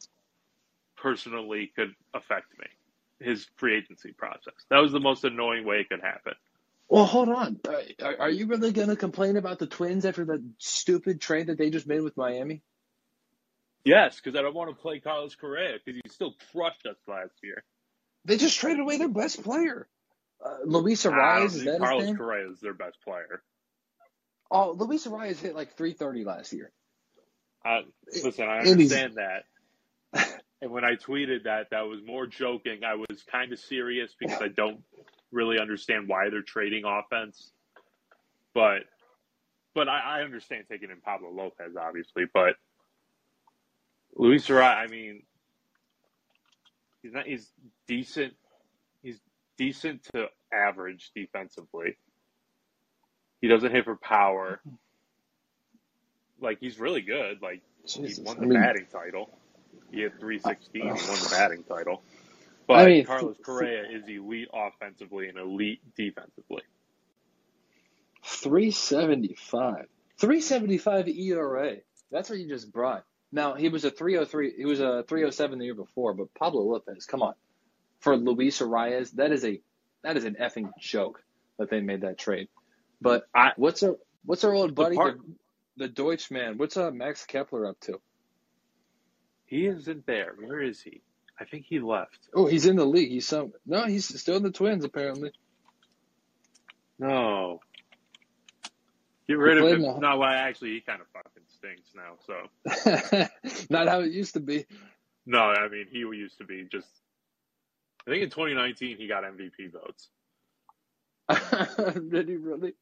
[0.96, 2.66] personally could affect me.
[3.24, 4.54] His free agency process.
[4.70, 6.32] That was the most annoying way it could happen.
[6.88, 7.60] Well, hold on.
[7.64, 11.46] Uh, Are, are you really going to complain about the Twins after that stupid trade
[11.46, 12.60] that they just made with Miami?
[13.84, 17.34] Yes, because I don't want to play Carlos Correa because he still crushed us last
[17.40, 17.62] year.
[18.24, 19.86] They just traded away their best player.
[20.44, 22.16] Uh, Luis I is that Carlos his name?
[22.16, 23.44] Correa is their best player.
[24.50, 26.72] Oh, Luis Arraez hit like 330 last year.
[27.64, 27.82] I,
[28.24, 29.44] listen, I understand that.
[30.62, 32.80] And when I tweeted that, that was more joking.
[32.84, 34.82] I was kind of serious because I don't
[35.32, 37.50] really understand why they're trading offense.
[38.52, 38.82] But,
[39.74, 42.24] but I, I understand taking in Pablo Lopez, obviously.
[42.32, 42.56] But
[44.14, 45.22] Luis Arraez, I mean,
[47.02, 47.26] he's not.
[47.26, 47.50] He's
[47.86, 48.34] decent.
[49.02, 49.18] He's
[49.56, 51.96] decent to average defensively.
[53.40, 54.60] He doesn't hit for power.
[54.66, 56.44] Mm-hmm.
[56.44, 57.42] Like he's really good.
[57.42, 58.18] Like Jesus.
[58.18, 59.30] he won I the mean, batting title.
[59.92, 60.82] He had 316.
[60.82, 62.02] He won the batting title.
[62.66, 66.62] But I mean, Carlos th- Correa is elite offensively and elite defensively.
[68.24, 69.86] 375.
[70.18, 71.76] 375 ERA.
[72.12, 73.04] That's what you just brought.
[73.32, 77.06] Now, he was a 303, he was a 307 the year before, but Pablo Lopez,
[77.06, 77.34] come on.
[78.00, 79.60] For Luis Arraez, that is a
[80.02, 81.22] that is an effing joke
[81.58, 82.48] that they made that trade.
[83.00, 85.18] But I- what's our what's our old buddy part-
[85.76, 86.56] the, the Deutschman?
[86.58, 88.00] What's uh, Max Kepler up to?
[89.46, 90.34] He isn't there.
[90.38, 91.02] Where is he?
[91.38, 92.18] I think he left.
[92.34, 93.10] Oh, he's in the league.
[93.10, 95.32] He's some No, he's still in the Twins apparently.
[96.98, 97.60] No.
[99.26, 99.74] Get rid of him.
[99.76, 102.16] in the- No, well, actually, he kind of fucking stinks now.
[102.26, 104.66] So, Not how it used to be.
[105.24, 106.88] no, I mean, he used to be just.
[108.06, 110.08] I think in 2019 he got MVP votes.
[112.10, 112.74] Did he really?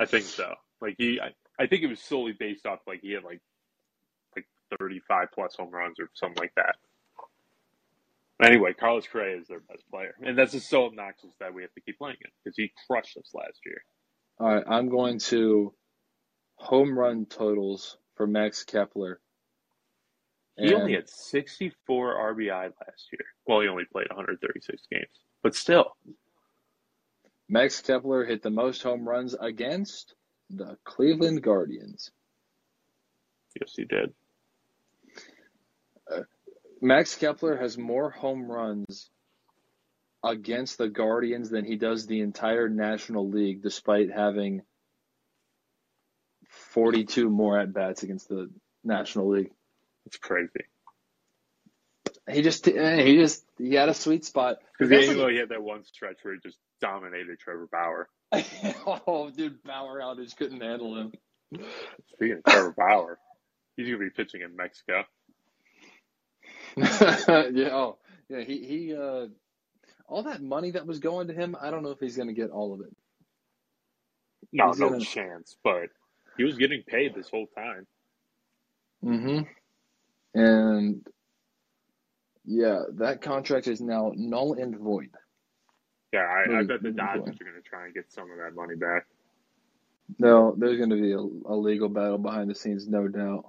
[0.00, 0.54] I think so.
[0.82, 1.30] Like he, I,
[1.62, 3.40] I think it was solely based off like he had like,
[4.36, 4.46] like
[4.80, 6.76] 35 plus home runs or something like that.
[8.42, 11.72] Anyway, Carlos Correa is their best player, and that's just so obnoxious that we have
[11.74, 13.82] to keep playing it because he crushed us last year.
[14.40, 15.74] All right, I'm going to
[16.56, 19.20] home run totals for Max Kepler.
[20.58, 23.24] He And only had 64 RBI last year.
[23.46, 25.06] Well, he only played 136 games,
[25.42, 25.96] but still,
[27.50, 30.14] Max Kepler hit the most home runs against
[30.50, 32.12] the Cleveland Guardians.
[33.60, 34.14] yes, he did.
[36.08, 36.20] Uh,
[36.80, 39.10] Max Kepler has more home runs
[40.22, 44.62] against the Guardians than he does the entire National League, despite having
[46.50, 48.48] 42 more at bats against the
[48.84, 49.50] National League.
[50.06, 50.69] It's crazy
[52.28, 54.58] He just he just he had a sweet spot.
[54.78, 58.08] because That's he, had that one stretch where he just dominated Trevor Bauer.
[59.06, 61.12] oh, dude, Bauer outage couldn't handle him.
[62.14, 63.18] Speaking of Trevor Bauer,
[63.76, 65.04] he's gonna be pitching in Mexico.
[66.76, 67.98] yeah, oh,
[68.28, 68.40] yeah.
[68.42, 68.94] He he.
[68.94, 69.26] Uh,
[70.10, 72.34] all that money that was going to him, I don't know if he's going to
[72.34, 72.94] get all of it.
[74.52, 75.56] No, He's no gonna- chance.
[75.62, 75.90] But
[76.36, 77.86] he was getting paid this whole time.
[79.04, 79.42] Mm-hmm.
[80.34, 81.06] And
[82.50, 85.10] yeah, that contract is now null and void.
[86.12, 88.74] Yeah, I, I bet the Dodgers are gonna try and get some of that money
[88.74, 89.06] back.
[90.18, 93.44] No, there's going to be a, a legal battle behind the scenes, no doubt.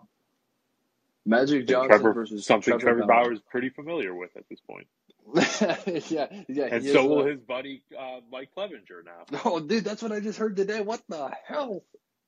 [1.26, 4.88] Magic Johnson Trevor, versus something Trevor, Trevor Bauer is pretty familiar with at this point,
[6.12, 6.66] yeah, yeah.
[6.72, 9.40] and so will uh, his buddy uh, Mike Clevinger now.
[9.46, 10.82] Oh, dude, that's what I just heard today.
[10.82, 11.84] What the hell?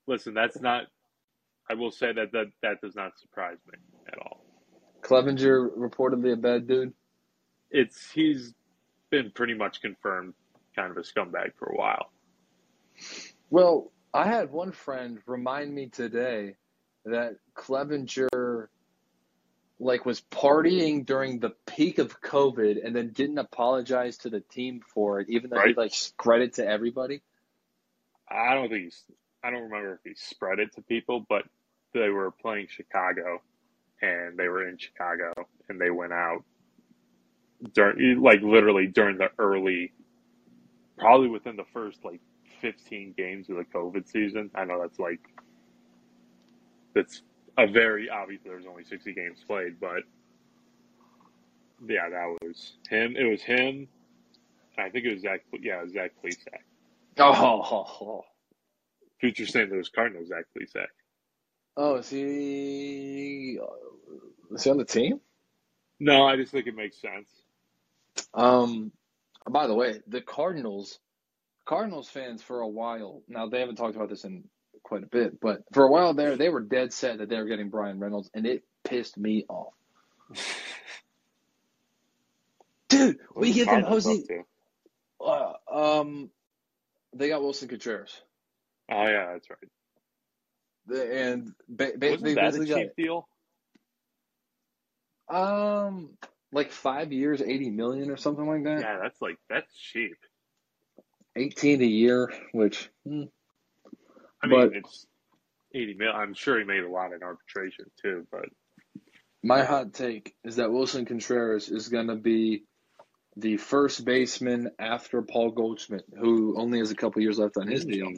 [0.07, 0.85] Listen, that's not.
[1.69, 4.42] I will say that that that does not surprise me at all.
[5.03, 6.93] Clevinger reportedly a bad dude.
[7.69, 8.53] It's he's
[9.09, 10.33] been pretty much confirmed,
[10.75, 12.11] kind of a scumbag for a while.
[13.49, 16.55] Well, I had one friend remind me today
[17.05, 18.67] that Clevinger
[19.79, 24.81] like was partying during the peak of COVID and then didn't apologize to the team
[24.93, 27.21] for it, even though he like spread it to everybody.
[28.29, 29.03] I don't think he's.
[29.43, 31.43] I don't remember if he spread it to people, but
[31.93, 33.41] they were playing Chicago,
[34.03, 35.31] and they were in Chicago,
[35.69, 36.43] and they went out
[37.73, 39.93] during, like literally during the early,
[40.97, 42.19] probably within the first like
[42.61, 44.51] 15 games of the COVID season.
[44.53, 45.21] I know that's like,
[46.93, 47.21] that's
[47.57, 50.03] a very obviously there was only 60 games played, but
[51.87, 53.15] yeah, that was him.
[53.17, 53.87] It was him.
[54.77, 55.41] I think it was Zach.
[55.61, 56.61] Yeah, it was Zach Plesac.
[57.19, 58.25] Oh,
[59.19, 59.71] Future St.
[59.71, 60.87] Louis Cardinals, Zach Plesac.
[61.75, 63.59] Oh, is he
[64.53, 65.19] is he on the team?
[65.99, 67.29] No, I just think it makes sense.
[68.33, 68.91] Um,
[69.49, 70.99] by the way, the Cardinals,
[71.65, 74.43] Cardinals fans for a while now they haven't talked about this in
[74.83, 77.45] quite a bit, but for a while there they were dead set that they were
[77.45, 79.73] getting Bryan Reynolds, and it pissed me off.
[82.89, 84.23] Dude, we What's give them Jose.
[85.19, 86.29] Uh, um,
[87.13, 88.21] they got Willson Contreras,
[88.91, 89.57] Oh yeah, that's right.
[90.87, 93.27] The- and ba- ba- Wasn't that a cheap deal?
[95.29, 96.09] um
[96.51, 98.81] like five years, eighty million or something like that.
[98.81, 100.17] Yeah, that's like that's cheap.
[101.35, 103.23] Eighteen a year, which hmm,
[104.43, 105.07] I mean, But- it's
[105.73, 106.11] eighty mil.
[106.11, 108.45] I'm sure he made a lot in arbitration too, but
[109.41, 112.63] My hot take is that Willson Contreras is going to be
[113.35, 117.83] the first baseman after Paul Goldschmidt, who only has a couple years left on his
[117.83, 118.11] deal.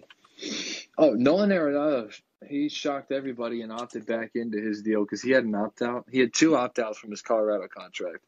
[0.97, 2.13] Oh, Nolan Arenado,
[2.47, 6.05] he shocked everybody and opted back into his deal because he had an opt out.
[6.11, 8.23] He had two opt outs from his Colorado contract.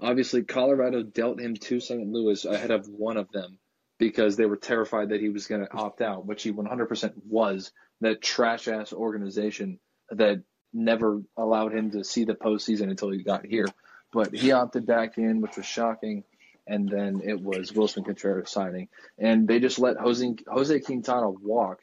[0.00, 2.06] Obviously, Colorado dealt him to St.
[2.06, 3.58] Louis ahead of one of them
[3.98, 7.72] because they were terrified that he was going to opt out, which he 100% was.
[8.02, 9.78] That trash ass organization
[10.10, 10.42] that
[10.72, 13.66] never allowed him to see the postseason until he got here.
[14.12, 16.24] But he opted back in, which was shocking.
[16.66, 18.88] And then it was Willson Contreras signing,
[19.18, 21.78] and they just let Jose Jose Quintana walk.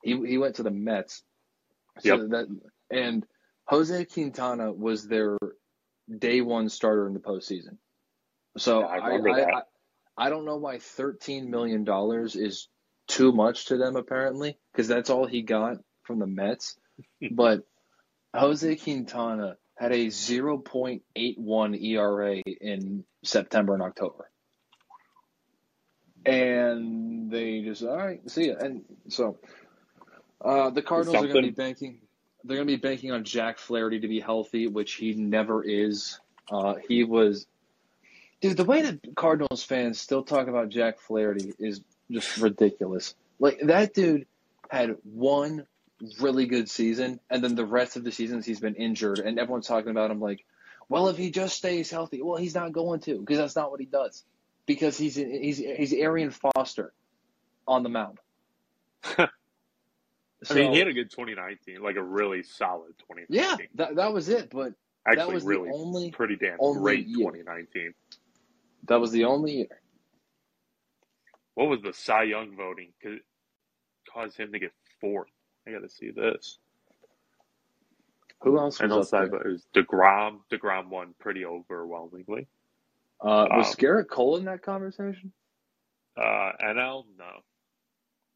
[0.00, 1.24] He he went to the Mets.
[2.00, 2.28] So Yep.
[2.30, 2.46] that
[2.90, 3.26] and
[3.66, 5.36] Jose Quintana was their
[6.18, 7.76] day one starter in the postseason.
[8.56, 9.54] So Yeah, I I that.
[9.54, 12.68] I, I don't know why thirteen million dollars is
[13.06, 16.76] too much to them apparently because that's all he got from the Mets.
[17.30, 17.64] but
[18.34, 24.30] Jose Quintana had a 0.81 ERA in September and October.
[26.26, 28.54] And they just, all right, see ya.
[28.58, 29.38] And so
[30.40, 32.00] uh, the Cardinals are going to be banking.
[32.44, 36.20] They're going to be banking on Jack Flaherty to be healthy, which he never is.
[36.50, 37.46] Uh, he was,
[38.40, 38.56] dude.
[38.56, 41.80] The way that Cardinals fans still talk about Jack Flaherty is
[42.10, 43.14] just ridiculous.
[43.38, 44.26] Like that dude
[44.70, 45.66] had one
[46.20, 49.66] really good season, and then the rest of the seasons he's been injured, and everyone's
[49.66, 50.44] talking about him like,
[50.88, 53.80] well, if he just stays healthy, well, he's not going to because that's not what
[53.80, 54.24] he does.
[54.64, 56.92] Because he's he's he's Arian Foster
[57.66, 58.18] on the mound.
[60.48, 63.26] I mean, he had a good 2019, like a really solid 2019.
[63.28, 64.50] Yeah, that that was it.
[64.50, 64.74] But
[65.06, 67.30] actually, that was really the only pretty damn only great year.
[67.30, 67.94] 2019.
[68.86, 69.80] that was the only year.
[71.54, 72.92] What was the Cy Young voting?
[73.02, 73.18] Cause
[74.12, 75.30] caused him to get fourth.
[75.66, 76.58] I got to see this.
[78.42, 79.28] Who else was up there?
[79.28, 80.38] but it was Degrom.
[80.50, 82.46] Degrom won pretty overwhelmingly.
[83.20, 85.32] Uh, was um, Gerrit Cole in that conversation?
[86.16, 87.24] Uh, NL, no.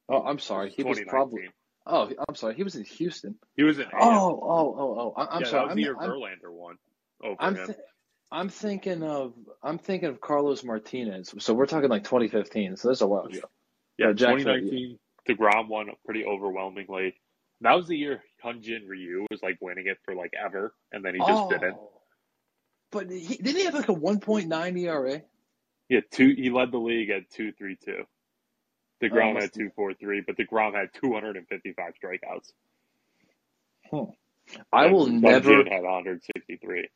[0.09, 0.70] Oh, I'm sorry.
[0.70, 1.48] He was probably.
[1.87, 2.55] Oh, I'm sorry.
[2.55, 3.35] He was in Houston.
[3.57, 3.87] He was in.
[3.93, 5.14] Oh, oh, oh, oh.
[5.16, 5.61] I- I'm yeah, sorry.
[5.61, 6.76] That was I'm, the year I'm, Verlander won
[7.22, 7.66] over I'm, him.
[7.68, 7.74] thi-
[8.30, 11.35] I'm thinking of I'm thinking of Carlos Martinez.
[11.39, 12.76] So we're talking like 2015.
[12.76, 13.41] So that's a while ago.
[13.99, 14.99] yeah, Jackson, 2019.
[15.28, 17.14] Degrom won pretty overwhelmingly.
[17.61, 21.14] That was the year Hyunjin Ryu was like winning it for like ever, and then
[21.14, 21.76] he just oh, didn't.
[22.91, 25.22] But he didn't he have like a 1.9 ERA?
[25.89, 26.35] He had two.
[26.37, 28.05] He led the league at two three two.
[29.03, 32.53] Degrom Oh, had two four three, but Degrom had 255 strikeouts.
[33.90, 34.11] Hmm.
[34.72, 36.88] I will And never had 163.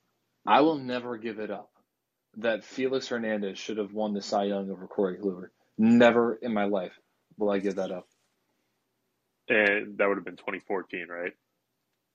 [0.47, 1.71] I will never give it up
[2.39, 5.49] that Felix Hernandez should have won the Cy Young over Corey Kluber.
[5.79, 6.93] Never in my life
[7.39, 8.07] will I give that up.
[9.49, 11.33] And that would have been 2014, right?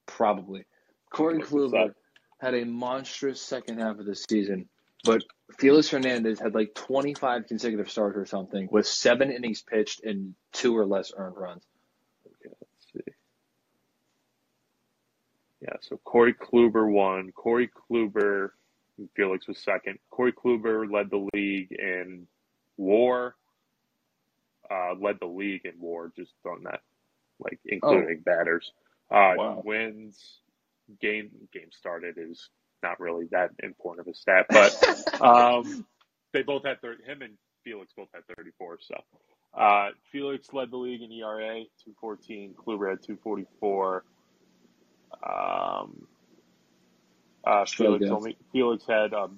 [0.05, 0.65] Probably.
[1.11, 1.93] Corey Kluber
[2.39, 4.67] had a monstrous second half of the season,
[5.03, 5.23] but
[5.57, 10.77] Felix Hernandez had like 25 consecutive starts or something with seven innings pitched and two
[10.77, 11.63] or less earned runs.
[12.25, 13.13] Okay, let's see.
[15.61, 17.31] Yeah, so Corey Kluber won.
[17.33, 18.49] Corey Kluber,
[19.15, 19.99] Felix was second.
[20.09, 22.27] Corey Kluber led the league in
[22.77, 23.35] WAR.
[24.69, 26.79] Uh, led the league in WAR, just on that,
[27.39, 28.71] like including batters.
[29.09, 29.61] Uh, Wow.
[29.65, 30.37] Wins,
[31.01, 32.49] game game started is
[32.83, 35.85] not really that important of a stat, but um,
[36.33, 38.79] they both had 30, him and Felix both had 34.
[38.81, 38.95] So
[39.53, 42.55] uh, Felix led the league in ERA, 214.
[42.55, 44.03] Kluber had 244.
[45.23, 46.07] Um,
[47.43, 48.11] uh, Felix Strikeouts.
[48.11, 49.29] only Felix had a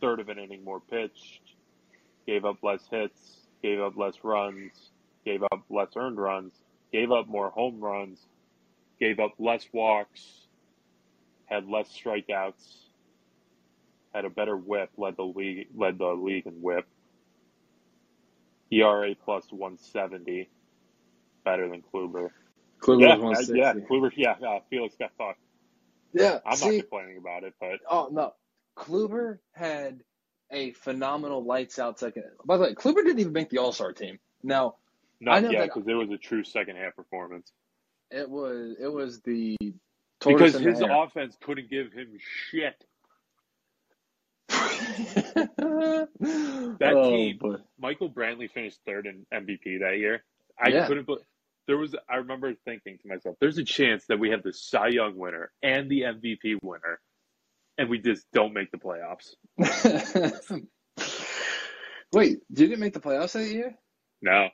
[0.00, 1.42] third of an inning more pitched,
[2.26, 4.72] gave up less hits, gave up less runs,
[5.24, 6.52] gave up less earned runs,
[6.92, 8.18] gave up more home runs,
[8.98, 10.46] gave up less walks,
[11.50, 12.84] had less strikeouts,
[14.14, 16.86] had a better whip, led the league led the league in whip.
[18.72, 20.48] ERA plus 170,
[21.44, 22.28] better than Kluber.
[22.80, 23.86] Kluber Yeah, was uh, yeah, 160.
[23.88, 24.10] Kluber.
[24.16, 25.40] Yeah, uh, Felix got fucked.
[26.12, 28.32] Yeah, I'm see, not complaining about it, but oh no,
[28.76, 30.02] Kluber had
[30.50, 32.24] a phenomenal lights out second.
[32.44, 34.18] By the way, Kluber didn't even make the All Star team.
[34.42, 34.76] Now
[35.20, 37.52] no, I know yeah, because it was a true second half performance.
[38.10, 39.56] it was it was the
[40.24, 41.02] Because his hare.
[41.04, 42.18] offense couldn't give him
[42.50, 42.84] shit.
[44.48, 46.08] that
[46.82, 47.56] oh, team- Boy.
[47.78, 50.24] Michael Brantley finished third in MVP that year.
[50.58, 50.86] I Yeah.
[50.86, 51.06] couldn't.
[51.06, 51.18] bel
[51.66, 51.94] there was.
[52.08, 55.52] I remember thinking to myself, "There's a chance that we have the Cy Young winner
[55.62, 57.00] and the MVP winner,
[57.78, 59.34] and we just don't make the playoffs."
[62.12, 63.76] Wait, did it make the playoffs that year?
[64.20, 64.48] No,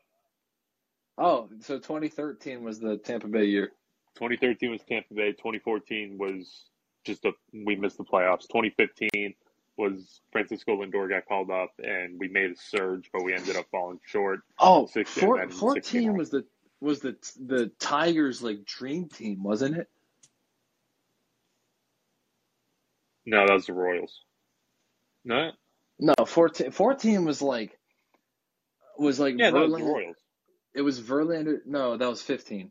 [1.19, 3.73] Oh, so 2013 was the Tampa Bay year.
[4.17, 5.33] 2013 was Tampa Bay.
[5.33, 6.65] 2014 was
[7.05, 8.49] just a we missed the playoffs.
[8.49, 9.35] 2015
[9.77, 13.67] was Francisco Lindor got called up and we made a surge, but we ended up
[13.71, 14.41] falling short.
[14.59, 16.45] Oh, Six- four, and 14 was the
[16.81, 19.89] was the the Tigers like dream team, wasn't it?
[23.27, 24.21] No, that was the Royals.
[25.25, 25.51] No,
[25.99, 27.77] No, 14, 14 was like
[28.99, 29.93] was like yeah, that was the Verlander.
[29.95, 30.17] Royals.
[30.75, 31.59] It was Verlander.
[31.67, 32.71] No, that was 15.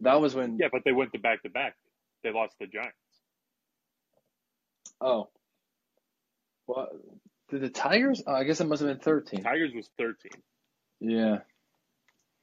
[0.00, 0.58] That was when.
[0.58, 1.74] Yeah, but they went to back to back.
[2.22, 2.96] They lost the Giants.
[5.00, 5.28] Oh.
[6.66, 6.90] What?
[7.50, 8.22] Did the Tigers?
[8.26, 9.42] Oh, I guess it must have been 13.
[9.42, 10.14] Tigers was 13.
[11.00, 11.38] Yeah.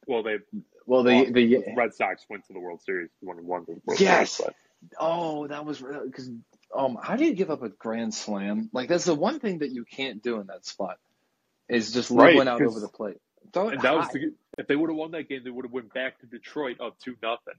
[0.08, 0.38] Well, they
[0.86, 1.34] Well, the lost.
[1.34, 4.32] the Red Sox went to the World Series, won one World Yes!
[4.34, 4.54] Series.
[5.00, 6.30] oh, that was because
[6.76, 8.70] um, how do you give up a grand slam?
[8.74, 10.98] Like that's the one thing that you can't do in that spot
[11.70, 13.18] is just leave Right, one out over the plate.
[13.56, 15.72] It and that was the, if they would have won that game, they would have
[15.72, 17.54] went back to Detroit up two nothing.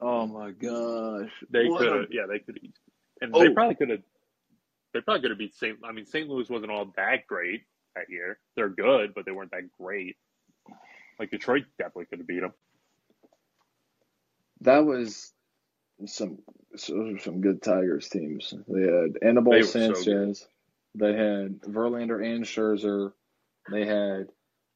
[0.00, 1.30] Oh my gosh.
[1.50, 2.72] They could have, yeah, they could have,
[3.22, 3.40] and Oh.
[3.40, 4.02] they probably could have.
[4.92, 5.78] They probably could have beat St.
[5.84, 6.28] I mean, St.
[6.28, 8.38] Louis wasn't all that great that year.
[8.54, 10.16] They're good, but they weren't that great.
[11.18, 12.52] Like Detroit definitely could have beat them.
[14.62, 15.32] That was
[16.06, 16.38] some
[16.76, 18.54] some some good Tigers teams.
[18.68, 20.46] They had They were so Sanchez.
[20.94, 23.12] they had Verlander and Scherzer.
[23.70, 24.28] They had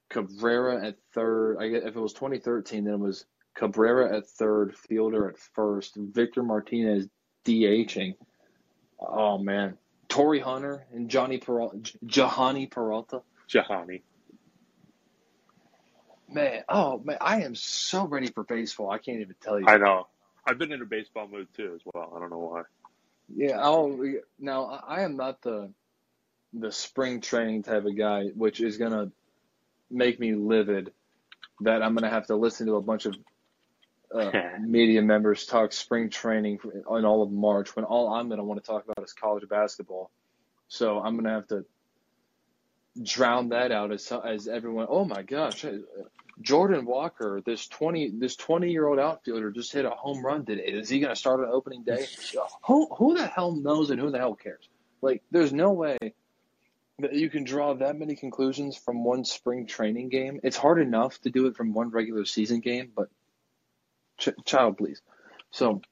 [0.09, 1.59] Cabrera at third.
[1.59, 3.24] I guess if it was 2013, then it was
[3.55, 7.09] Cabrera at third, Fielder at first, Victor Martinez
[7.45, 8.14] DHing.
[8.99, 9.78] Oh man,
[10.09, 13.22] Torii Hunter and Jhonny Peralta, Jahani Peralta.
[13.49, 14.03] Jahani.
[16.28, 18.91] Man, oh man, I am so ready for baseball.
[18.91, 19.66] I can't even tell you.
[19.66, 20.07] I know.
[20.47, 22.12] I've been in a baseball mood too as well.
[22.14, 22.62] I don't know why.
[23.34, 23.59] Yeah.
[23.61, 23.99] Oh,
[24.38, 25.70] now I am not the
[26.53, 29.11] the spring training type of guy, which is gonna
[29.90, 30.92] make me livid.
[31.62, 33.16] That I'm gonna have to listen to a bunch of
[34.14, 34.30] uh,
[34.61, 38.66] media members talk spring training in all of March when all I'm gonna want to
[38.66, 40.11] talk about is college basketball.
[40.68, 41.64] So I'm gonna have to
[43.01, 44.86] drown that out as as everyone.
[44.88, 45.64] Oh my gosh,
[46.40, 50.62] Jordan Walker, this twenty this twenty year old outfielder just hit a home run today.
[50.62, 52.07] Is he going to start on opening day?
[52.64, 54.68] Who who the hell knows and who the hell cares?
[55.03, 55.96] Like, there's no way
[57.03, 60.40] that you can draw that many conclusions from one spring training game.
[60.42, 63.09] It's hard enough to do it from one regular season game, but
[64.18, 65.01] ch- child, please.
[65.51, 65.82] So,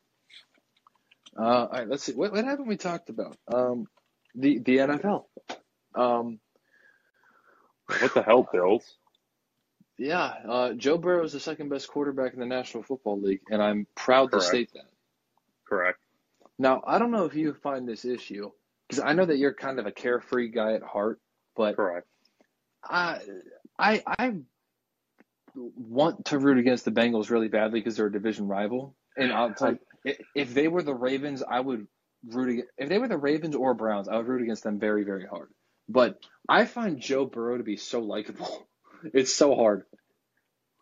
[1.38, 2.12] uh, all right, let's see.
[2.12, 3.36] What, what haven't we talked about?
[3.52, 3.86] Um,
[4.34, 5.24] the the NFL.
[5.94, 6.38] Um,
[7.86, 8.84] what the hell, Bills?
[9.96, 13.60] Yeah, uh, Joe Burrow is the second best quarterback in the National Football League, and
[13.60, 14.44] I'm proud Correct.
[14.44, 14.90] to state that.
[15.68, 15.98] Correct.
[16.58, 18.50] Now, I don't know if you find this issue
[18.88, 21.20] because I know that you're kind of a carefree guy at heart,
[21.56, 22.06] but correct.
[22.84, 23.20] I
[23.78, 24.34] I I
[25.54, 29.54] want to root against the Bengals really badly because they're a division rival, and I'll
[29.54, 31.86] tell you, if they were the Ravens, I would
[32.26, 35.04] root against, if they were the Ravens or Browns, I would root against them very
[35.04, 35.48] very hard.
[35.88, 36.18] But
[36.48, 38.66] I find Joe Burrow to be so likable.
[39.14, 39.84] It's so hard.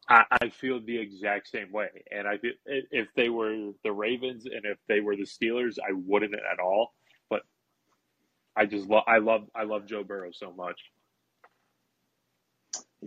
[0.08, 4.46] I, I feel the exact same way, and I feel if they were the Ravens
[4.46, 6.94] and if they were the Steelers, I wouldn't at all.
[8.56, 10.80] I just love, I love, I love Joe Burrow so much.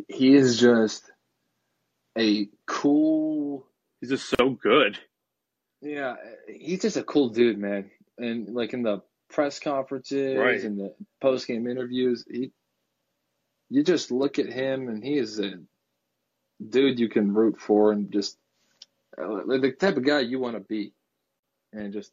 [0.08, 1.10] He is just
[2.18, 3.66] a cool.
[4.00, 4.98] He's just so good.
[5.82, 6.16] Yeah,
[6.48, 7.90] he's just a cool dude, man.
[8.18, 10.62] And like in the press conferences right.
[10.62, 12.52] and the post game interviews, he
[13.70, 15.54] you just look at him and he is a
[16.68, 18.38] dude you can root for and just
[19.18, 20.94] uh, the type of guy you want to be.
[21.72, 22.12] And just,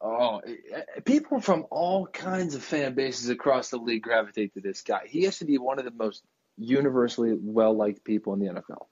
[0.00, 4.60] oh, eh, eh, people from all kinds of fan bases across the league gravitate to
[4.60, 5.02] this guy.
[5.06, 6.22] He has to be one of the most
[6.58, 8.86] universally well liked people in the NFL.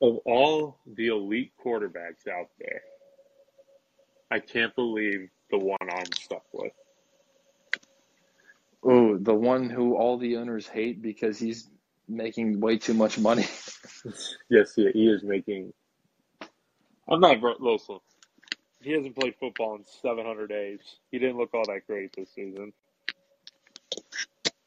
[0.00, 2.82] Of all the elite quarterbacks out there,
[4.30, 6.72] I can't believe the one I'm stuck with.
[8.82, 11.68] Oh, the one who all the owners hate because he's
[12.08, 13.46] making way too much money.
[14.50, 15.72] yes, yeah, he is making.
[17.08, 18.00] I'm not listen.
[18.82, 20.80] He hasn't played football in 700 days.
[21.10, 22.72] He didn't look all that great this season.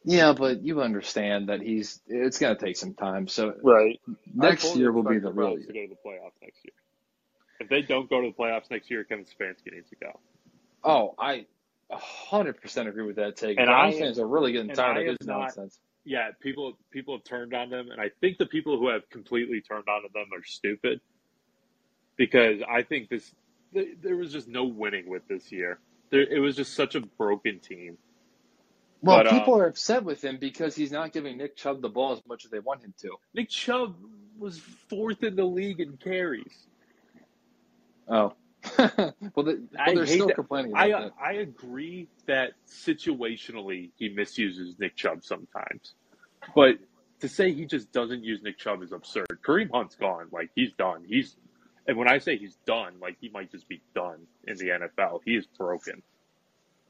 [0.03, 1.99] Yeah, but you understand that he's.
[2.07, 3.27] It's going to take some time.
[3.27, 3.99] So right
[4.33, 5.67] next year will be the real year.
[5.67, 6.73] To go to the playoffs next year.
[7.59, 10.19] If they don't go to the playoffs next year, Kevin Stefanski needs to go.
[10.83, 11.47] Oh, I
[11.91, 13.57] hundred percent agree with that take.
[13.57, 15.79] And Browns fans are really getting tired of his not, nonsense.
[16.03, 19.61] Yeah, people people have turned on them, and I think the people who have completely
[19.61, 21.01] turned on them are stupid.
[22.15, 23.33] Because I think this
[24.01, 25.79] there was just no winning with this year.
[26.09, 27.97] There, it was just such a broken team.
[29.01, 31.89] Well, but, people uh, are upset with him because he's not giving Nick Chubb the
[31.89, 33.11] ball as much as they want him to.
[33.33, 33.95] Nick Chubb
[34.37, 34.59] was
[34.89, 36.67] fourth in the league in carries.
[38.07, 38.33] Oh,
[38.77, 38.89] well,
[39.35, 40.35] the, well they're still that.
[40.35, 40.73] complaining.
[40.75, 41.11] I that.
[41.23, 45.93] I agree that situationally he misuses Nick Chubb sometimes,
[46.55, 46.77] but
[47.19, 49.27] to say he just doesn't use Nick Chubb is absurd.
[49.45, 50.27] Kareem Hunt's gone.
[50.31, 51.03] Like he's done.
[51.07, 51.35] He's
[51.87, 55.21] and when I say he's done, like he might just be done in the NFL.
[55.25, 56.01] He is broken.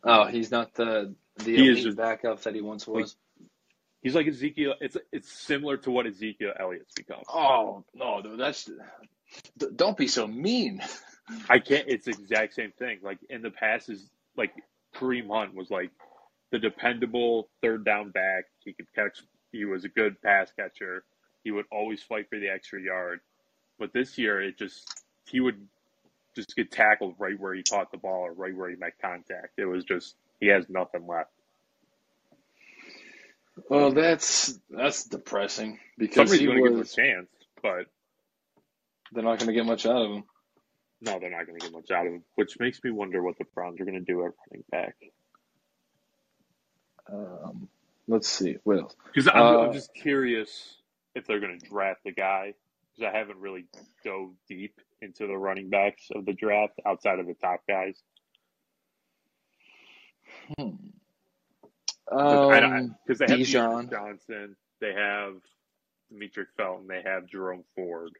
[0.03, 3.15] Oh, he's not the the he elite backup that he once was.
[3.39, 3.47] Like,
[4.01, 4.75] he's like Ezekiel.
[4.79, 7.23] It's it's similar to what Ezekiel Elliott's become.
[7.27, 8.69] Oh no, dude, that's
[9.75, 10.81] don't be so mean.
[11.49, 11.87] I can't.
[11.87, 12.99] It's the exact same thing.
[13.01, 14.53] Like in the past, is like
[14.95, 15.91] Kareem Hunt was like
[16.51, 18.45] the dependable third down back.
[18.63, 19.19] He could catch.
[19.51, 21.03] He was a good pass catcher.
[21.43, 23.21] He would always fight for the extra yard.
[23.79, 25.67] But this year, it just he would
[26.35, 29.57] just get tackled right where he caught the ball or right where he met contact.
[29.57, 31.31] It was just he has nothing left.
[33.69, 37.29] Well, that's that's depressing because somebody's going to give him a chance,
[37.61, 37.85] but
[39.11, 40.23] they're not going to get much out of him.
[41.01, 43.37] No, they're not going to get much out of him, which makes me wonder what
[43.37, 44.95] the Browns are going to do at running back.
[47.11, 47.69] Um,
[48.07, 48.95] let's see what else.
[49.05, 50.75] Because I'm, uh, I'm, just curious
[51.13, 52.55] if they're going to draft a guy
[52.95, 53.65] because I haven't really
[54.03, 58.01] dove deep into the running backs of the draft outside of the top guys.
[60.57, 60.69] Hmm.
[62.11, 63.89] Um, because they have Dijon.
[63.89, 65.33] Johnson, they have
[66.13, 68.11] Demetric Felton, they have Jerome Ford.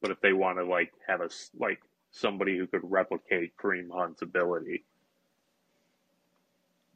[0.00, 1.28] But if they want to like have a
[1.58, 1.80] like
[2.10, 4.84] somebody who could replicate Kareem Hunt's ability,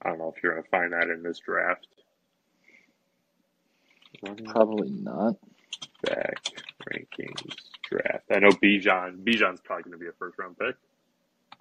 [0.03, 1.87] I don't know if you're going to find that in this draft.
[4.47, 5.37] Probably not.
[6.03, 6.43] Back
[6.91, 7.55] rankings
[7.89, 8.25] draft.
[8.35, 9.23] I know Bijan.
[9.25, 10.75] Bijan's probably going to be a first round pick.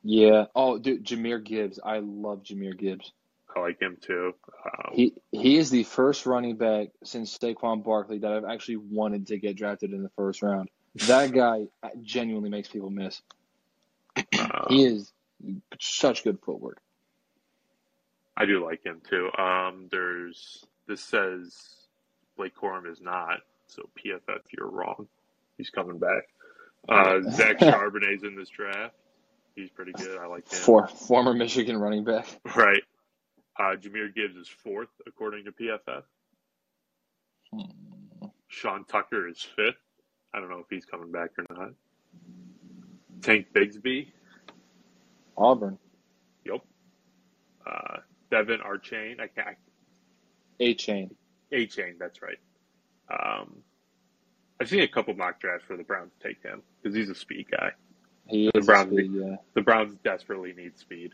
[0.03, 0.45] Yeah.
[0.55, 1.79] Oh, dude, Jahmyr Gibbs.
[1.83, 3.11] I love Jahmyr Gibbs.
[3.55, 4.33] I like him too.
[4.65, 9.27] Um, He he is the first running back since Saquon Barkley that I've actually wanted
[9.27, 10.69] to get drafted in the first round.
[11.07, 11.65] That guy
[12.01, 13.21] genuinely makes people miss.
[14.17, 15.11] uh, He is
[15.79, 16.79] such good footwork.
[18.37, 19.29] I do like him too.
[19.37, 21.57] Um, there's this says
[22.37, 23.39] Blake Corum is not,
[23.71, 25.07] so PFF, you're wrong.
[25.57, 26.23] He's coming back.
[26.89, 28.95] Uh, Zach Charbonnet's in this draft.
[29.55, 30.17] He's pretty good.
[30.17, 30.59] I like him.
[30.59, 32.25] For former Michigan running back.
[32.55, 32.81] Right.
[33.59, 36.03] Uh, Jahmyr Gibbs is fourth according to PFF.
[37.53, 38.27] Hmm.
[38.47, 39.75] Sean Tucker is fifth.
[40.33, 41.71] I don't know if he's coming back or not.
[43.21, 44.07] Tank Bigsby.
[45.37, 45.77] Auburn.
[46.45, 46.61] Yep.
[47.65, 47.97] Uh,
[48.31, 49.19] De'Von Achane.
[49.19, 49.57] I can't.
[50.59, 51.15] A chain.
[51.51, 51.95] A Chain.
[51.99, 52.37] That's right.
[53.11, 53.57] Um,
[54.59, 57.47] I've seen a couple mock drafts for the Browns take him because he's a speed
[57.51, 57.71] guy.
[58.27, 59.35] He The Browns- speed, yeah.
[59.55, 61.13] The Browns desperately need speed.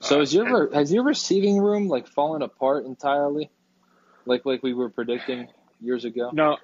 [0.00, 3.50] So Uh, is your and- has your receiving room like fallen apart entirely?
[4.24, 5.48] Like like we were predicting
[5.80, 6.30] years ago?
[6.32, 6.58] No,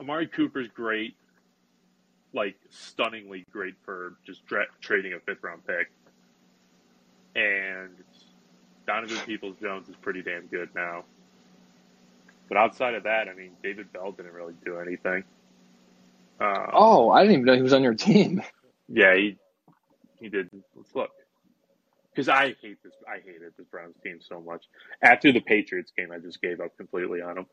[0.00, 1.16] Amari Cooper's great,
[2.32, 5.90] like stunningly great for just dra- trading a fifth round pick,
[7.36, 7.90] and
[8.90, 11.04] Donovan Peoples Jones is pretty damn good now.
[12.48, 15.22] But outside of that, I mean, David Bell didn't really do anything.
[16.40, 18.42] Um, Oh, I didn't even know he was on your team.
[18.88, 19.36] yeah, he
[20.18, 20.50] he did.
[20.74, 21.10] Let's look.
[22.10, 24.64] Because I hate this, I hated this Browns team so much.
[25.00, 27.46] After the Patriots game, I just gave up completely on them.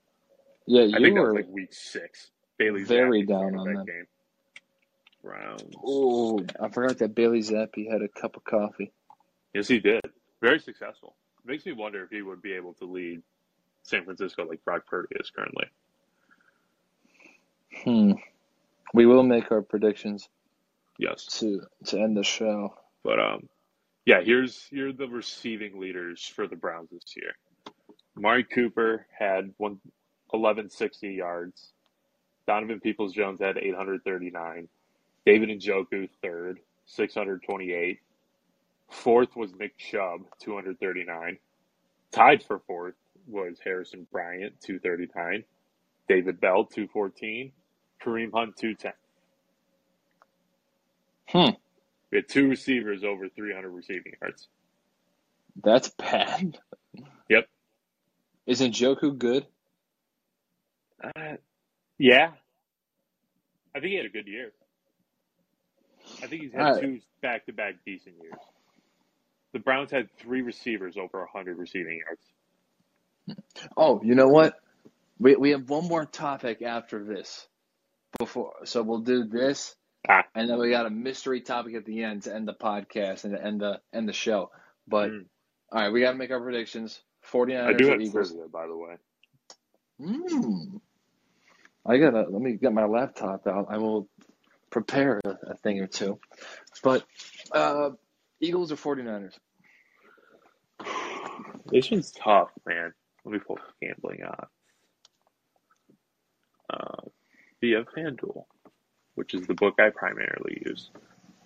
[0.66, 2.32] Yeah, I you think that was like week six.
[2.58, 3.86] Bailey very Zappe down on that them.
[3.86, 4.08] game.
[5.24, 5.62] Browns.
[5.86, 8.92] Oh, I forgot that Bailey Zappe had a cup of coffee.
[9.54, 10.02] Yes, he did.
[10.42, 11.16] Very successful.
[11.48, 13.24] Makes me wonder if he would be able to lead
[13.84, 15.66] San Francisco like Brock Purdy is currently.
[17.84, 18.14] Hmm.
[18.94, 20.30] We will make our predictions
[21.00, 22.74] Yes, to to end the show.
[23.04, 23.50] but um,
[24.06, 24.22] yeah.
[24.22, 27.34] Here's here are the receiving leaders for the Browns this year.
[28.18, 29.80] Amari Cooper had one
[30.34, 31.74] eleven sixty yards.
[32.48, 34.70] Donovan Peoples Jones had 839.
[35.26, 38.00] David Njoku third, 628.
[38.90, 41.38] Fourth was Nick Chubb, 239.
[42.12, 42.96] Tied for fourth
[43.28, 45.44] was Harrison Bryant, 239.
[46.08, 47.52] David Bell, 214.
[48.04, 48.94] Kareem Hunt, 210.
[51.30, 51.56] Hmm.
[52.12, 54.48] We had two receivers over 300 receiving yards.
[55.62, 56.58] That's bad.
[57.30, 57.50] Yep.
[58.46, 59.46] Isn't Njoku good?
[61.04, 61.36] Uh,
[61.98, 62.32] yeah.
[63.76, 64.54] I think he had a good year.
[66.24, 68.34] I think he's had two back to back decent years.
[69.54, 73.40] The Browns had three receivers over 100 receiving yards.
[73.76, 74.56] Oh, you know what?
[75.20, 77.48] We we have one more topic after this.
[78.20, 79.76] Before so we'll do this
[80.08, 80.24] Ah.
[80.34, 83.34] and then we got a mystery topic at the end to end the podcast and
[83.36, 84.52] to end the end the show.
[84.88, 85.26] But Mm.
[85.72, 87.02] all right, we gotta make our predictions.
[87.32, 88.30] 49ers I do have Eagles.
[88.32, 88.96] trivia, by the way.
[90.00, 90.82] Mm.
[91.86, 93.68] I gotta let me get my laptop out.
[93.70, 94.08] I will
[94.70, 96.20] prepare a, a thing or two.
[96.84, 97.06] But
[97.52, 97.92] uh,
[98.40, 99.38] Eagles or 49ers?
[101.72, 102.94] This one's tough, man.
[103.26, 104.46] Let me pull gambling on.
[106.70, 107.02] Uh,
[107.62, 108.46] via FanDuel,
[109.16, 110.90] which is the book I primarily use.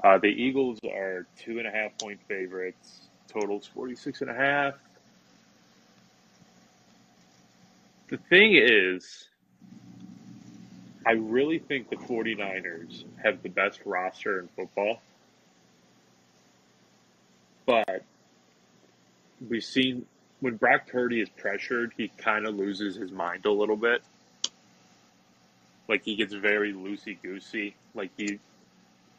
[0.03, 3.09] Uh, the Eagles are two and a half point favorites.
[3.27, 4.73] Totals 46 and a half.
[8.09, 9.30] The thing is,
[11.05, 15.01] I really think the 49ers have the best roster in football.
[17.72, 18.03] But
[19.48, 20.06] we've seen
[20.41, 24.03] when Brock Purdy is pressured, he kind of loses his mind a little bit.
[25.88, 27.76] Like he gets very loosey goosey.
[27.95, 28.39] Like he,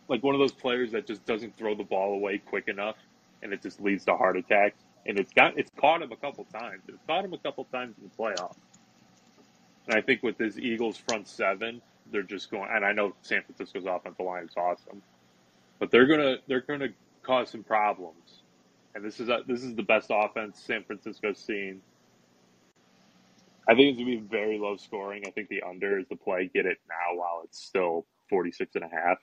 [0.06, 2.96] like one of those players that just doesn't throw the ball away quick enough,
[3.42, 4.78] and it just leads to heart attacks.
[5.06, 6.82] And it's got it's caught him a couple times.
[6.88, 8.56] It's caught him a couple times in the playoffs.
[9.86, 11.80] And I think with this Eagles front seven,
[12.10, 12.68] they're just going.
[12.70, 15.00] And I know San Francisco's offensive line is awesome,
[15.78, 16.88] but they're gonna they're gonna
[17.22, 18.41] cause some problems.
[18.94, 21.80] And this is a, this is the best offense San Francisco's seen.
[23.68, 25.22] I think it's gonna be very low scoring.
[25.26, 26.50] I think the under is the play.
[26.52, 29.18] Get it now while it's still 46 and a half.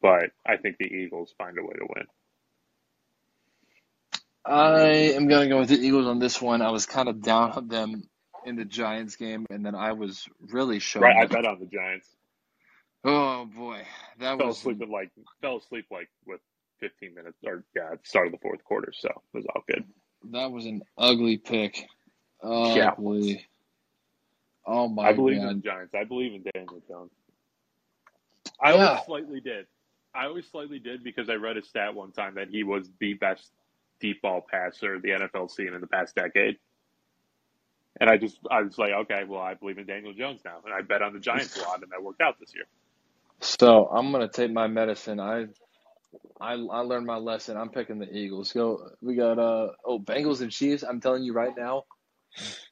[0.00, 2.06] But I think the Eagles find a way to win.
[4.44, 6.62] I am gonna go with the Eagles on this one.
[6.62, 8.08] I was kind of down on them
[8.44, 11.02] in the Giants game, and then I was really shown.
[11.02, 12.08] Right, I bet on the Giants.
[13.04, 13.82] Oh boy,
[14.18, 15.10] that fell was asleep like
[15.40, 16.40] fell asleep like with
[16.82, 19.84] 15 minutes or yeah, start of the fourth quarter, so it was all good.
[20.32, 21.86] that was an ugly pick.
[22.44, 22.90] Yeah.
[22.98, 23.46] Ugly.
[24.66, 25.50] Oh my I believe god.
[25.50, 25.94] in the Giants.
[25.94, 27.10] I believe in Daniel Jones.
[28.60, 28.88] I Yeah.
[28.88, 29.66] always slightly did.
[30.14, 33.14] I always slightly did because I read a stat one time that he was the
[33.14, 33.50] best
[34.00, 36.58] deep ball passer the NFL's seen in the past decade.
[38.00, 40.74] And I just I was like, okay, well, I believe in Daniel Jones now, and
[40.74, 42.64] I bet on the Giants a lot, and that worked out this year.
[43.40, 45.20] So I'm gonna take my medicine.
[45.20, 45.46] I,
[46.40, 47.56] I, I learned my lesson.
[47.56, 48.52] I'm picking the Eagles.
[48.52, 48.90] Go.
[49.00, 50.82] We got uh oh Bengals and Chiefs.
[50.82, 51.84] I'm telling you right now,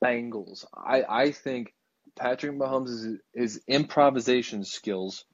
[0.03, 0.65] Bengals.
[0.75, 1.75] I I think
[2.19, 5.25] Patrick Mahomes' his improvisation skills,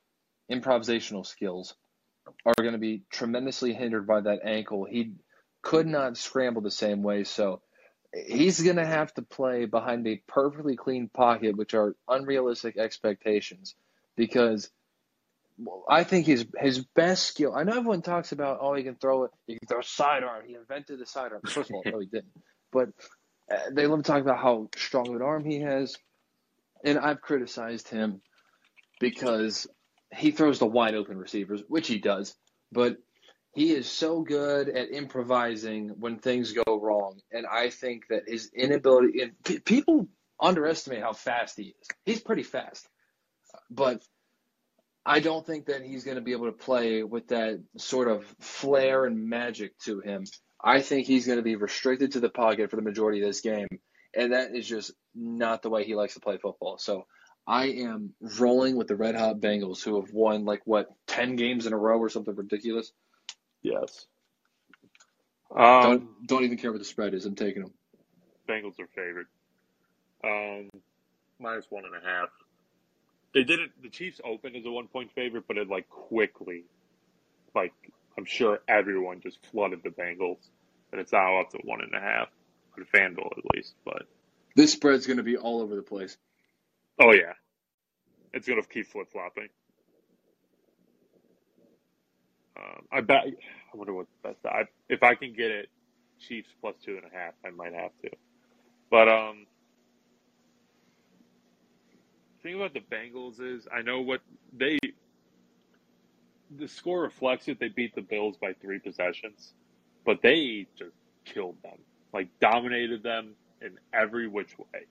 [0.51, 1.75] improvisational skills,
[2.45, 4.85] are going to be tremendously hindered by that ankle.
[4.85, 5.15] He
[5.63, 7.63] could not scramble the same way, so
[8.13, 13.75] he's going to have to play behind a perfectly clean pocket, which are unrealistic expectations,
[14.17, 14.71] because
[15.89, 17.55] I think his his best skill.
[17.55, 20.45] I know everyone talks about oh he can throw it, he can throw a sidearm.
[20.47, 21.41] He invented the sidearm.
[21.47, 22.33] First of all, no, he didn't.
[22.73, 22.91] But
[23.51, 25.97] uh, they love to talk about how strong of an arm he has,
[26.85, 28.21] and I've criticized him
[29.01, 29.67] because
[30.15, 32.35] he throws the wide open receivers, which he does,
[32.71, 32.97] but
[33.55, 38.51] he is so good at improvising when things go wrong, and I think that his
[38.55, 40.09] inability and p- people
[40.39, 41.89] underestimate how fast he is.
[42.05, 42.87] He's pretty fast,
[43.71, 44.03] but
[45.09, 48.27] I don't think that he's going to be able to play with that sort of
[48.41, 50.25] flair and magic to him.
[50.63, 53.41] I think he's going to be restricted to the pocket for the majority of this
[53.41, 53.69] game,
[54.15, 56.77] and that is just not the way he likes to play football.
[56.79, 57.07] So
[57.47, 61.67] I am rolling with the Red Hot Bengals, who have won like what ten games
[61.67, 62.91] in a row or something ridiculous.
[63.63, 64.07] Yes.
[65.55, 67.27] Um, don't don't even care what the spread is.
[67.27, 67.73] I'm taking them.
[68.49, 69.29] Bengals are favored.
[70.25, 70.69] Um,
[71.39, 72.29] minus one and a half.
[73.37, 73.71] They did it.
[73.83, 76.65] The Chiefs opened as a one point favorite, but it like quickly,
[77.55, 77.75] like
[78.19, 80.39] I'm sure everyone just flooded the Bengals,
[80.91, 82.29] and it's now up to one and a half
[82.79, 83.75] on FanDuel at least.
[83.85, 84.05] But
[84.57, 86.17] This spread's going to be all over the place.
[87.01, 87.35] oh yeah,
[88.33, 89.51] it's gonna keep flip flopping.
[92.59, 93.25] Um, I bet.
[93.27, 94.47] I wonder what the best.
[94.47, 95.69] I, if I can get it,
[96.21, 98.11] Chiefs plus two and a half, I might have to.
[98.91, 99.47] But um,
[102.47, 104.21] thing about the Bengals is, I know what
[104.57, 104.79] they.
[106.57, 107.59] The score reflects it.
[107.59, 109.53] They beat the Bills by three possessions,
[110.05, 110.95] but they just
[111.25, 111.79] killed them,
[112.13, 114.87] like dominated them in every which way.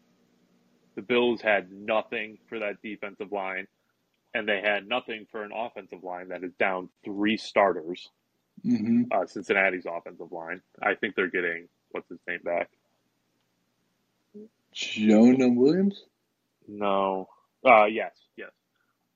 [0.95, 3.67] The Bills had nothing for that defensive line,
[4.33, 8.09] and they had nothing for an offensive line that is down three starters.
[8.65, 9.03] Mm-hmm.
[9.11, 10.61] Uh, Cincinnati's offensive line.
[10.81, 12.69] I think they're getting what's his name back.
[14.73, 16.03] Jonah Williams.
[16.67, 17.29] No.
[17.65, 18.51] Uh yes, yes.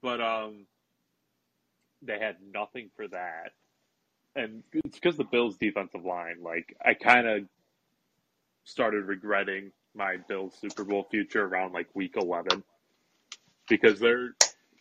[0.01, 0.65] But um
[2.01, 3.51] they had nothing for that.
[4.35, 7.43] And it's because the Bills defensive line, like I kind of
[8.63, 12.63] started regretting my Bills Super Bowl future around like week 11
[13.67, 14.33] because they're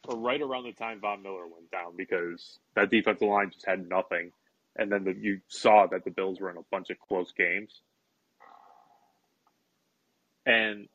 [0.08, 4.32] right around the time Von Miller went down because that defensive line just had nothing.
[4.76, 7.80] And then the, you saw that the Bills were in a bunch of close games.
[10.46, 10.88] And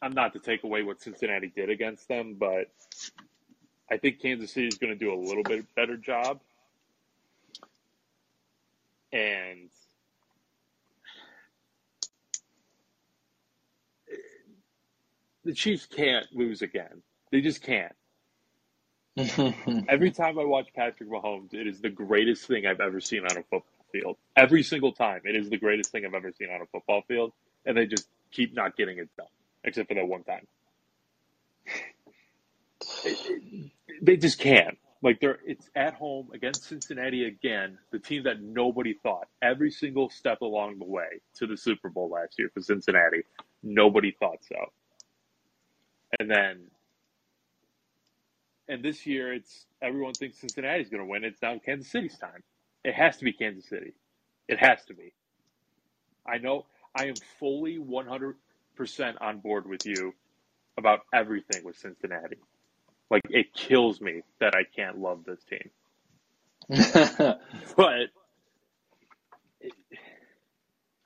[0.00, 2.70] I'm not to take away what Cincinnati did against them, but
[3.90, 6.40] I think Kansas City is going to do a little bit better job.
[9.12, 9.70] And
[15.44, 17.02] the Chiefs can't lose again.
[17.32, 17.94] They just can't.
[19.88, 23.32] Every time I watch Patrick Mahomes, it is the greatest thing I've ever seen on
[23.32, 24.16] a football field.
[24.36, 27.32] Every single time, it is the greatest thing I've ever seen on a football field,
[27.64, 29.26] and they just keep not getting it done,
[29.68, 30.46] except for that one time.
[34.02, 34.78] They just can't.
[35.02, 40.10] Like they're, it's at home against Cincinnati again, the team that nobody thought every single
[40.10, 43.22] step along the way to the Super Bowl last year for Cincinnati,
[43.62, 44.56] nobody thought so.
[46.18, 46.62] And then
[48.68, 51.24] and this year, it's everyone thinks Cincinnati's going to win.
[51.24, 52.42] It's now Kansas City's time.
[52.84, 53.94] It has to be Kansas City.
[54.46, 55.12] It has to be.
[56.26, 58.34] I know I am fully 100%
[59.20, 60.14] on board with you
[60.76, 62.36] about everything with Cincinnati.
[63.10, 65.70] Like, it kills me that I can't love this team.
[67.76, 68.10] But
[69.60, 69.72] it,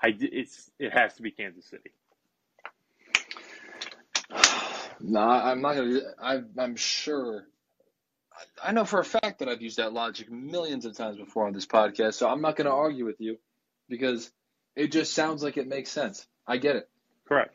[0.02, 1.90] I, it's, it has to be Kansas City.
[5.00, 6.00] no, I'm not gonna.
[6.20, 7.38] I, I'm sure.
[8.32, 11.46] I- I know for a fact that I've used that logic millions of times before
[11.46, 13.38] on this podcast, so I'm not going to argue with you
[13.88, 14.30] because
[14.74, 16.26] it just sounds like it makes sense.
[16.46, 16.88] I get it.
[17.26, 17.54] Correct.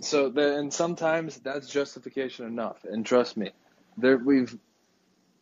[0.00, 2.84] So then sometimes that's justification enough.
[2.84, 3.50] And trust me,
[3.96, 4.56] there we've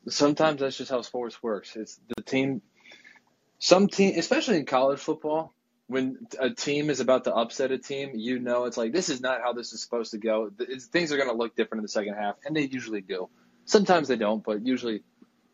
[0.08, 1.76] sometimes that's just how sports works.
[1.76, 2.62] It's the team
[3.58, 5.54] some team especially in college football,
[5.86, 9.20] when a team is about to upset a team, you know it's like this is
[9.20, 10.50] not how this is supposed to go.
[10.58, 13.28] It's, things are going to look different in the second half, and they usually do.
[13.64, 15.02] Sometimes they don't, but usually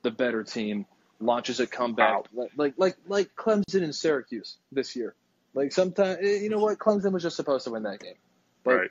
[0.03, 0.87] the better team
[1.21, 5.15] launches a comeback, like like like, like Clemson and Syracuse this year.
[5.55, 8.15] Like sometimes, eh, you know what, Clemson was just supposed to win that game,
[8.65, 8.91] but right.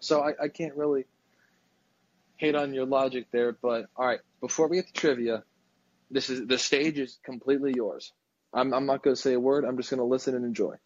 [0.00, 1.04] so I, I can't really
[2.36, 3.52] hate on your logic there.
[3.52, 5.44] But all right, before we get to trivia,
[6.10, 8.12] this is the stage is completely yours.
[8.52, 9.64] I'm I'm not going to say a word.
[9.64, 10.76] I'm just going to listen and enjoy.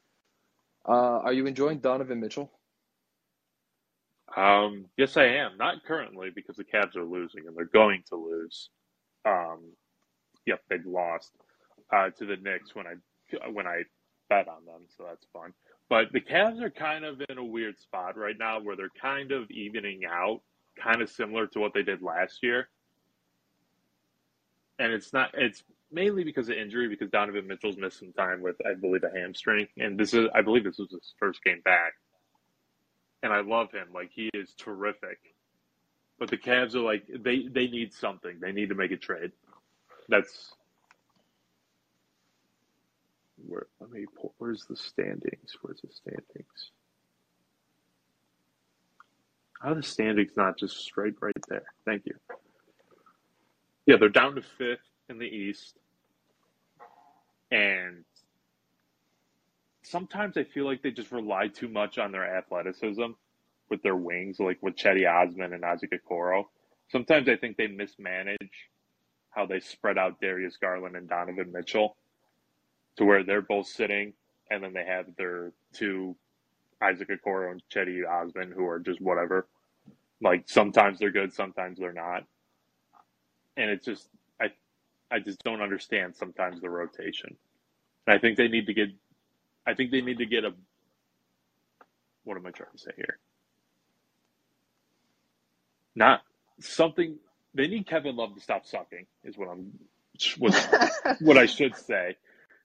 [0.88, 2.50] Uh, are you enjoying Donovan Mitchell?
[4.36, 5.56] Um, yes, I am.
[5.58, 8.70] Not currently because the Cavs are losing and they're going to lose.
[9.24, 9.72] Um,
[10.46, 11.32] yep, they've lost
[11.92, 12.94] uh, to the Knicks when I
[13.50, 13.82] when I
[14.30, 15.52] bet on them, so that's fun.
[15.90, 19.32] But the Cavs are kind of in a weird spot right now where they're kind
[19.32, 20.40] of evening out,
[20.80, 22.68] kind of similar to what they did last year.
[24.78, 25.62] And it's not it's
[25.92, 29.66] mainly because of injury because Donovan Mitchell's missed some time with I believe a hamstring
[29.76, 31.94] and this is I believe this was his first game back.
[33.22, 33.88] And I love him.
[33.92, 35.18] Like he is terrific.
[36.18, 38.38] But the Cavs are like they they need something.
[38.40, 39.32] They need to make a trade.
[40.08, 40.54] That's
[43.46, 45.56] where let me pull, where's the standings?
[45.62, 46.70] Where's the standings?
[49.60, 51.64] How the standings not just straight right there?
[51.84, 52.14] Thank you.
[53.86, 55.76] Yeah, they're down to fifth in the East.
[57.50, 58.04] And
[59.82, 63.12] sometimes I feel like they just rely too much on their athleticism
[63.68, 66.44] with their wings, like with Cedi Osman and Okoro.
[66.90, 68.38] Sometimes I think they mismanage
[69.30, 71.96] how they spread out Darius Garland and Donovan Mitchell
[73.00, 74.14] to where they're both sitting
[74.52, 76.16] and then they have their two
[76.82, 79.48] Isaac Okoro and Cedi Osman who are just whatever.
[80.22, 82.24] Like sometimes they're good, sometimes they're not.
[83.56, 84.08] And it's just
[84.40, 84.46] I
[85.10, 87.36] I just don't understand sometimes the rotation.
[88.06, 88.88] And I think they need to get
[89.66, 90.52] I think they need to get a
[92.24, 93.18] what am I trying to say here?
[95.96, 96.22] Not
[96.60, 97.16] something
[97.54, 99.72] they need Kevin Love to stop sucking is what I'm
[100.38, 100.54] what,
[101.20, 102.16] what I should say.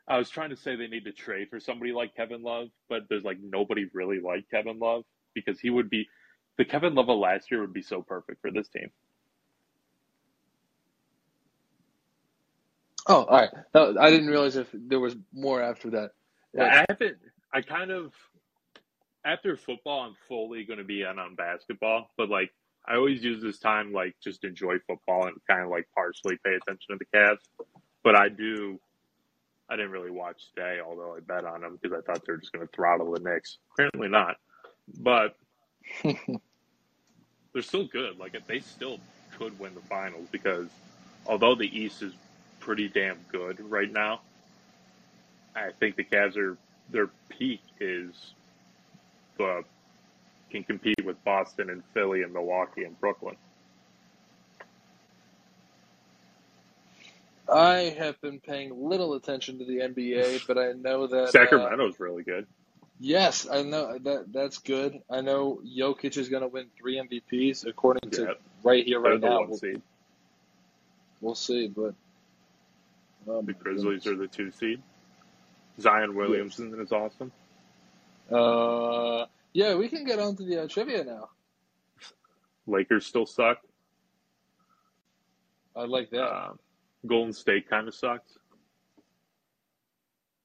[0.08, 3.04] I was trying to say they need to trade for somebody like Kevin Love, but
[3.10, 5.04] there's like nobody really like Kevin Love
[5.34, 6.08] because he would be
[6.58, 8.90] the Kevin Love of last year would be so perfect for this team.
[13.08, 13.50] Oh, all right.
[13.74, 16.12] No, I didn't realize if there was more after that.
[16.60, 17.18] I haven't.
[17.54, 18.14] I kind of
[19.26, 22.52] after football, I'm fully going to be in on basketball, but like
[22.88, 26.52] I always use this time like just enjoy football and kind of like partially pay
[26.56, 27.66] attention to the Cavs.
[28.04, 28.80] But I do.
[29.70, 32.38] I didn't really watch today, although I bet on them because I thought they were
[32.38, 33.58] just going to throttle the Knicks.
[33.74, 34.38] Apparently not,
[35.00, 35.36] but
[36.04, 38.20] they're still good.
[38.20, 39.00] Like they still
[39.38, 40.68] could win the finals because
[41.26, 42.14] although the East is
[42.60, 44.22] pretty damn good right now,
[45.56, 46.58] I think the Cavs are
[46.92, 48.34] their peak is
[49.38, 49.64] the
[50.52, 53.36] can compete with Boston and Philly and Milwaukee and Brooklyn.
[57.52, 62.04] I have been paying little attention to the NBA, but I know that Sacramento's uh,
[62.04, 62.48] really good.
[63.00, 65.02] Yes, I know that that's good.
[65.10, 69.46] I know Jokic is going to win three MVPs according to right here, right now.
[69.46, 69.60] We'll,
[71.20, 71.94] we'll, see, but
[73.28, 74.08] oh the Grizzlies goodness.
[74.08, 74.82] are the two seed.
[75.80, 76.88] Zion Williamson yes.
[76.88, 77.32] is awesome.
[78.32, 81.30] Uh, yeah, we can get on to the uh, trivia now.
[82.66, 83.58] Lakers still suck.
[85.76, 86.24] I like that.
[86.24, 86.54] Uh,
[87.08, 88.38] Golden State kind of sucks.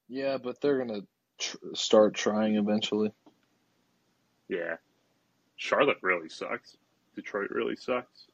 [0.09, 1.03] Yeah, but they're gonna
[1.39, 3.13] tr- start trying eventually.
[4.49, 4.77] Yeah,
[5.57, 6.77] Charlotte really sucks.
[7.15, 8.27] Detroit really sucks.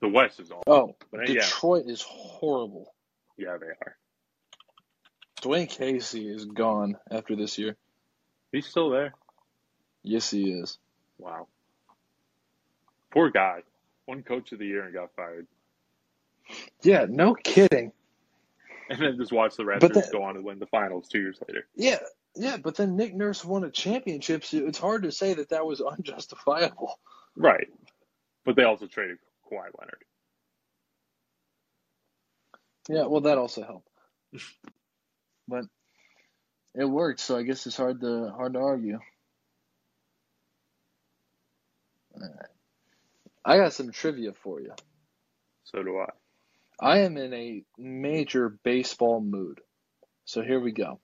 [0.00, 0.62] The West is all.
[0.66, 1.92] Oh, but, Detroit yeah.
[1.92, 2.92] is horrible.
[3.36, 3.96] Yeah, they are.
[5.42, 7.76] Dwane Casey is gone after this year.
[8.52, 9.14] He's still there.
[10.02, 10.78] Yes, he is.
[11.18, 11.48] Wow.
[13.12, 13.62] Poor guy.
[14.06, 15.46] Won coach of the year and got fired.
[16.82, 17.92] Yeah, no kidding.
[18.90, 21.66] And then just watch the Raptors go on to win the finals two years later.
[21.76, 21.98] Yeah,
[22.34, 24.44] yeah, but then Nick Nurse won a championship.
[24.44, 26.98] So it's hard to say that that was unjustifiable.
[27.36, 27.68] Right,
[28.44, 29.18] but they also traded
[29.50, 30.04] Kawhi Leonard.
[32.88, 33.88] Yeah, well, that also helped.
[35.48, 35.64] but
[36.74, 38.98] it worked, so I guess it's hard to hard to argue.
[43.44, 44.72] I got some trivia for you.
[45.64, 46.10] So do I.
[46.82, 49.60] I am in a major baseball mood.
[50.24, 50.98] So here we go.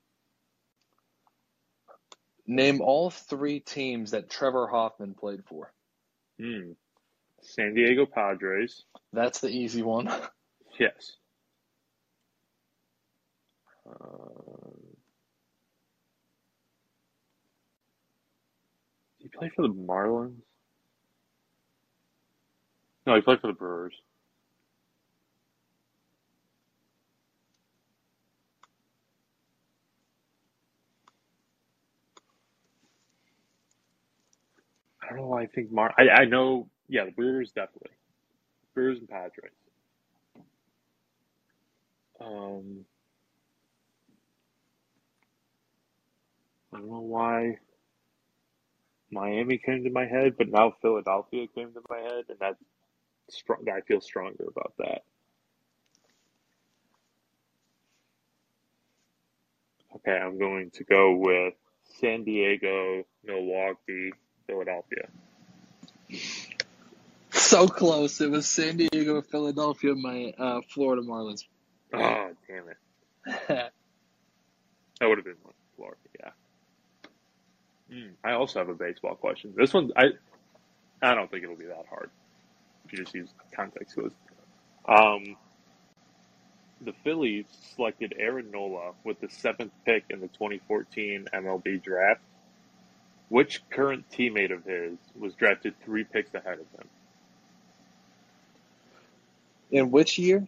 [2.48, 5.72] Name all three teams that Trevor Hoffman played for.
[6.40, 6.72] Hmm.
[7.42, 8.82] San Diego Padres.
[9.12, 10.10] That's the easy one.
[10.80, 11.16] Yes.
[13.84, 14.76] Um,
[19.20, 20.36] did he play for the Marlins?
[23.09, 23.94] No, he played for the Brewers.
[35.09, 35.94] I don't know why I think Mar.
[35.98, 37.90] I, I know, yeah, the Brewers definitely.
[38.74, 39.52] Brewers and Padres.
[42.20, 42.85] Um,
[46.74, 47.59] I don't know why
[49.10, 52.62] Miami came to my head, but now Philadelphia came to my head, and that's
[53.30, 53.64] strong.
[53.72, 55.02] I feel stronger about that.
[59.97, 61.55] Okay, I'm going to go with
[62.01, 64.12] San Diego, Milwaukee,
[64.48, 65.08] Philadelphia.
[67.30, 68.20] so close.
[68.20, 71.44] It was San Diego, Philadelphia, my uh, Florida Marlins.
[71.94, 73.72] Oh, damn it.
[75.00, 76.30] That would have been one, Florida, yeah.
[77.92, 79.54] Mm, I also have a baseball question.
[79.56, 80.06] This one, I
[81.00, 82.10] I don't think it'll be that hard.
[82.84, 84.12] If you just use context clues.
[84.88, 85.36] Um,
[86.80, 87.46] the Phillies
[87.76, 92.20] selected Aaron Nola with the seventh pick in the 2014 MLB draft.
[93.28, 96.88] Which current teammate of his was drafted three picks ahead of him?
[99.70, 100.40] In which year?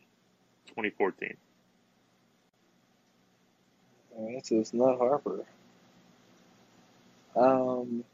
[0.68, 1.36] 2014.
[4.16, 5.44] All right, so it's not Harper.
[7.36, 8.04] Um,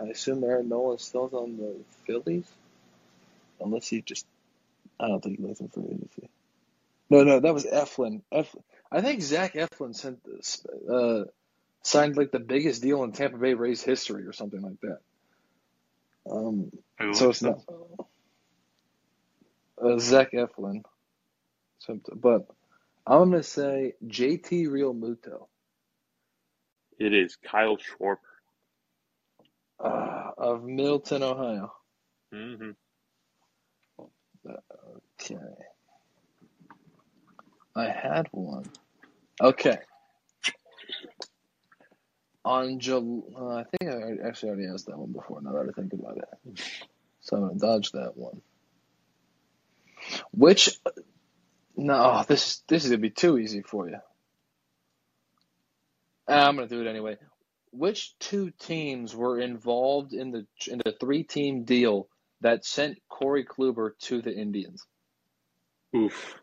[0.00, 1.74] I assume Aaron Nola still on the
[2.06, 2.46] Phillies,
[3.60, 4.26] unless he just.
[4.98, 6.28] I don't think he lives in free agency.
[7.10, 8.22] No, no, that was Eflin.
[8.32, 8.62] Eflin.
[8.90, 11.24] I think Zach Eflin sent this, uh,
[11.84, 14.98] signed like the biggest deal in Tampa Bay Rays history or something like that.
[16.30, 16.72] Um,
[17.12, 17.60] so it's not
[19.82, 20.82] uh, Zach Eflin.
[22.14, 22.46] But
[23.06, 25.48] I'm gonna say JT Realmuto
[26.98, 28.18] It is Kyle Schwarber.
[29.84, 31.72] uh, of Middletown, Ohio.
[32.32, 32.70] hmm
[35.20, 35.36] Okay.
[37.76, 38.64] I had one.
[39.42, 39.78] Okay.
[42.44, 45.40] On July, uh, I think I actually already asked that one before.
[45.40, 46.60] Now that I think about it,
[47.20, 48.42] so I'm gonna dodge that one.
[50.32, 50.70] Which?
[51.76, 53.98] No, oh, this this is gonna be too easy for you.
[56.28, 57.16] Ah, I'm gonna do it anyway.
[57.70, 62.08] Which two teams were involved in the in the three team deal
[62.42, 64.86] that sent Corey Kluber to the Indians?
[65.96, 66.34] Oof.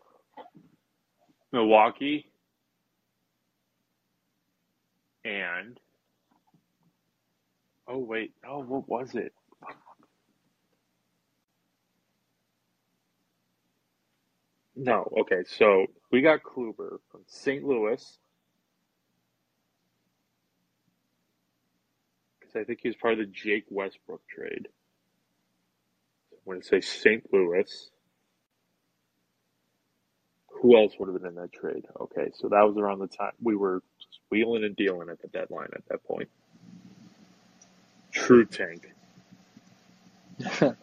[1.52, 2.26] Milwaukee
[5.24, 5.78] and
[7.92, 9.34] oh wait, oh what was it?
[14.76, 17.64] No, okay, so we got Kluber from St.
[17.64, 18.18] Louis
[22.40, 24.68] because I think he was part of the Jake Westbrook trade.
[26.32, 27.24] I'm going to say St.
[27.32, 27.90] Louis.
[30.62, 31.84] Who else would have been in that trade?
[32.00, 35.28] Okay, so that was around the time we were just wheeling and dealing at the
[35.28, 36.28] deadline at that point.
[38.12, 38.92] True tank.
[40.38, 40.76] It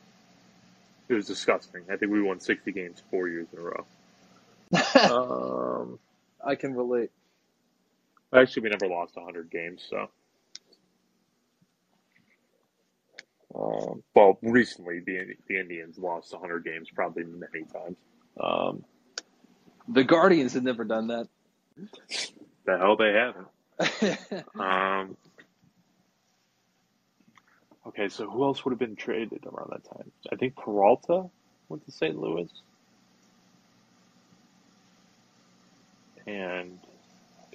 [1.16, 1.82] was disgusting.
[1.92, 3.86] I think we won 60 games four years in a row.
[5.82, 6.00] Um,
[6.46, 7.10] I can relate.
[8.34, 10.10] actually, we never lost 100 games, so.
[13.56, 17.98] Um, well, recently the the Indians lost 100 games, probably many times.
[18.40, 18.84] Um,
[19.88, 21.28] The Guardians had never done that.
[22.66, 23.48] the hell they haven't.
[24.60, 25.18] Um,
[27.90, 30.12] okay, so who else would have been traded around that time?
[30.32, 31.26] I think Peralta
[31.68, 32.18] went to St.
[32.18, 32.50] Louis.
[36.26, 36.80] And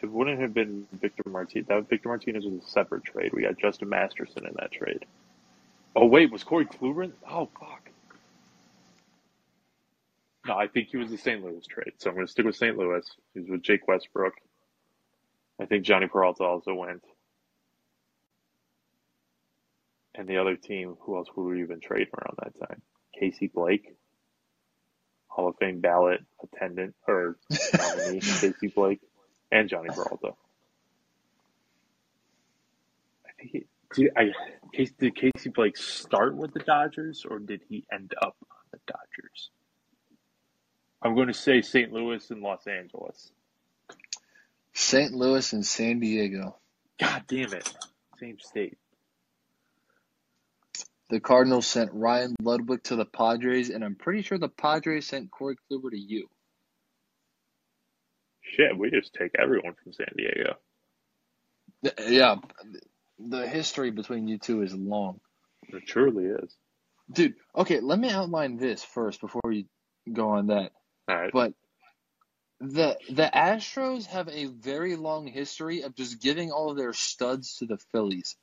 [0.02, 1.68] it wouldn't have been Victor Martinez.
[1.68, 3.32] That Victor Martinez was a separate trade.
[3.32, 5.06] We got Justin Masterson in that trade.
[5.96, 7.12] Oh wait, was Corey Kluber?
[7.28, 7.88] Oh fuck.
[10.46, 11.42] No, I think he was the St.
[11.42, 11.92] Louis trade.
[11.98, 12.76] So I'm going to stick with St.
[12.76, 13.08] Louis.
[13.32, 14.34] He's with Jake Westbrook.
[15.60, 17.02] I think Jhonny Peralta also went.
[20.14, 22.82] And the other team, who else would we even trade around that time?
[23.18, 23.96] Casey Blake,
[25.28, 27.36] Hall of Fame ballot attendant or
[27.76, 29.00] nominee, Casey Blake,
[29.50, 30.32] and Jhonny Peralta.
[33.26, 33.64] I think he,
[33.94, 34.32] did, I,
[34.72, 38.78] Casey, did Casey Blake start with the Dodgers or did he end up on the
[38.86, 39.50] Dodgers?
[41.02, 41.92] I'm going to say St.
[41.92, 43.30] Louis and Los Angeles.
[44.72, 45.12] St.
[45.12, 46.56] Louis and San Diego.
[46.98, 47.72] God damn it.
[48.18, 48.78] Same state.
[51.10, 55.30] The Cardinals sent Ryan Ludwick to the Padres, and I'm pretty sure the Padres sent
[55.30, 56.28] Corey Kluber to you.
[58.42, 60.56] Shit, we just take everyone from San Diego.
[62.08, 62.36] Yeah,
[63.18, 65.20] the history between you two is long.
[65.68, 66.56] It truly is.
[67.12, 69.64] Dude, okay, let me outline this first before you
[70.10, 70.72] go on that.
[71.08, 71.30] All right.
[71.32, 71.52] But
[72.60, 77.56] the the Astros have a very long history of just giving all of their studs
[77.58, 78.36] to the Phillies.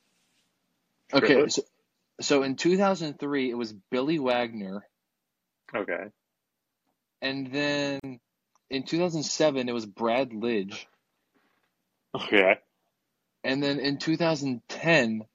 [1.14, 1.50] Okay, Really?
[1.50, 1.64] so,
[2.26, 4.86] so in 2003 it was Billy Wagner,
[5.76, 6.06] Okay.
[7.22, 8.00] and then
[8.70, 10.86] in 2007 it was Brad Lidge,
[12.16, 12.56] Okay.
[13.44, 15.26] and then in 2010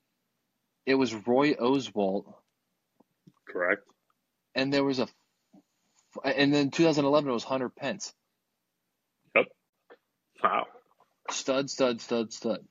[0.86, 2.32] it was Roy Oswalt,
[3.48, 3.82] Correct.
[4.54, 5.08] and there was a,
[6.24, 8.12] and then 2011 it was Hunter Pence.
[9.34, 9.46] Yep.
[10.42, 10.66] Wow.
[11.30, 12.64] Stud, stud, stud, stud.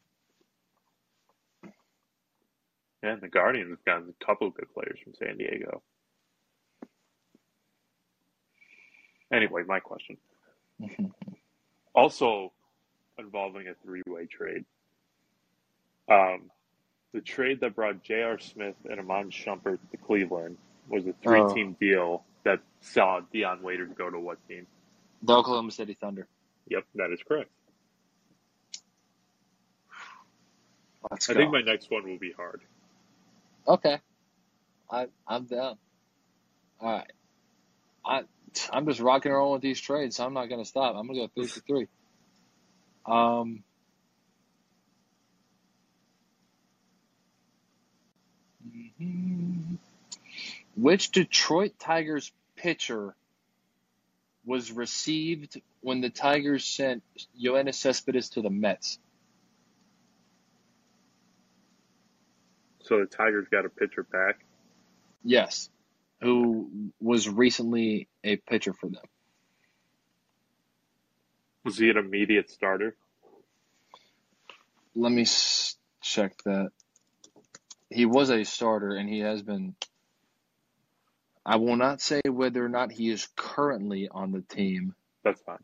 [3.06, 5.84] Yeah, and the Guardians have gotten a couple of good players from San Diego.
[9.32, 10.18] Anyway, my question.
[11.98, 12.52] Also
[13.18, 14.65] involving a three way trade.
[16.11, 16.52] Um,
[17.14, 18.38] the trade that brought J.R.
[18.38, 20.57] Smith and Iman Shumpert to Cleveland
[20.90, 24.68] was a three team deal that saw Dion Waiters go to what team?
[25.23, 26.27] The Oklahoma City Thunder.
[26.68, 27.49] Yep, that is correct.
[31.10, 31.40] Let's I go.
[31.40, 32.60] think my next one will be hard.
[33.68, 34.00] Okay.
[34.92, 35.78] I I'm down.
[36.82, 37.12] All right.
[38.06, 38.24] I
[38.72, 40.96] I'm just rocking and rolling with these trades, so I'm not gonna stop.
[40.96, 41.88] I'm gonna go three for three.
[43.06, 43.64] Um.
[49.02, 49.78] mhm.
[50.76, 53.16] Which Detroit Tigers pitcher
[54.46, 57.04] was received when the Tigers sent
[57.42, 59.00] Yoenis Cespedes to the Mets?
[62.86, 64.45] So the Tigers got a pitcher back.
[65.24, 65.70] Yes.
[66.22, 69.02] Who was recently a pitcher for them.
[71.64, 72.95] Was he an immediate starter?
[74.95, 75.26] Let me
[76.02, 76.70] check that.
[77.90, 79.76] He was a starter and he has been.
[81.44, 84.94] I will not say whether or not he is currently on the team.
[85.24, 85.57] That's fine.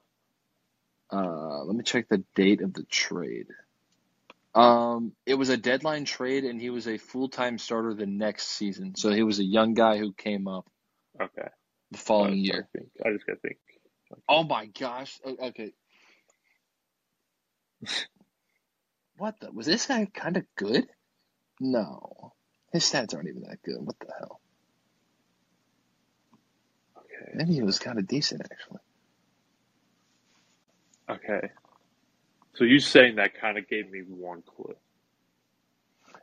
[1.11, 3.47] Uh, let me check the date of the trade.
[4.53, 8.47] Um, it was a deadline trade and he was a full time starter the next
[8.47, 8.95] season.
[8.95, 10.67] So he was a young guy who came up
[11.21, 11.47] Okay.
[11.91, 12.67] the following I year.
[12.73, 13.57] think I just gotta think.
[14.27, 15.19] Oh my gosh.
[15.25, 15.73] Okay.
[19.17, 19.51] What the?
[19.51, 20.87] Was this guy kind of good?
[21.59, 22.33] No.
[22.73, 23.77] His stats aren't even that good.
[23.79, 24.41] What the hell?
[26.97, 27.31] Okay.
[27.35, 28.79] Maybe he was kind of decent, actually.
[31.09, 31.51] Okay.
[32.55, 34.75] So you saying that kind of gave me one clue.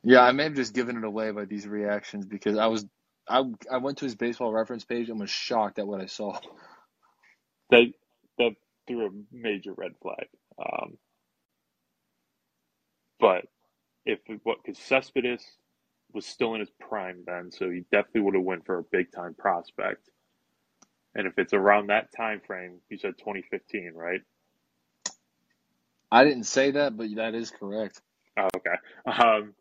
[0.05, 2.87] Yeah, I may have just given it away by these reactions because I was.
[3.29, 6.39] I, I went to his baseball reference page and was shocked at what I saw.
[7.71, 7.93] That
[8.39, 8.53] that
[8.89, 10.29] threw a major red flag.
[10.59, 10.99] Um,
[13.21, 13.47] but
[14.07, 15.45] if what because Cespedes
[16.15, 19.13] was still in his prime then, so he definitely would have went for a big
[19.13, 20.09] time prospect.
[21.15, 24.21] And if it's around that time frame, you said 2015, right?
[26.13, 28.01] I didn't say that, but that is correct.
[28.39, 28.77] Oh, okay.
[29.07, 29.55] Um,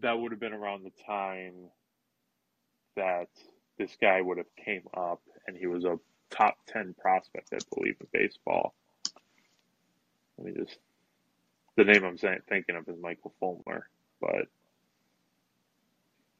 [0.00, 1.54] that would have been around the time
[2.96, 3.28] that
[3.78, 5.98] this guy would have came up, and he was a
[6.30, 8.74] top ten prospect, I believe, in baseball.
[10.38, 10.78] Let me just
[11.76, 13.88] the name I'm saying, thinking of is Michael Fulmer,
[14.20, 14.48] but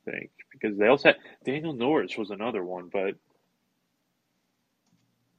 [0.09, 3.16] I think because they also had Daniel Norris was another one, but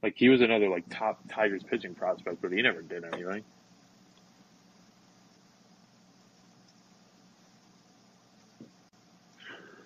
[0.02, 3.44] like he was another like top Tigers pitching prospect, but he never did anything.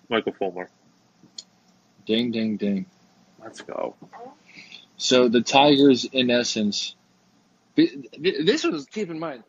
[0.09, 0.69] Michael Fulmer.
[2.05, 2.85] Ding, ding, ding.
[3.41, 3.95] Let's go.
[4.97, 6.95] So the Tigers, in essence,
[7.75, 9.43] th- th- this was keep in mind,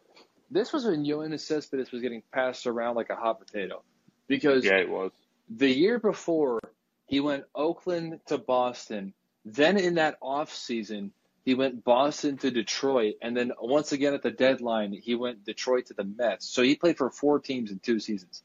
[0.50, 3.82] this was when Yoenis Cespedes was getting passed around like a hot potato,
[4.28, 5.12] because Yeah, it was.
[5.48, 6.60] the year before
[7.06, 9.12] he went Oakland to Boston.
[9.44, 11.12] Then in that off season,
[11.44, 15.86] he went Boston to Detroit, and then once again at the deadline, he went Detroit
[15.86, 16.46] to the Mets.
[16.48, 18.42] So he played for four teams in two seasons.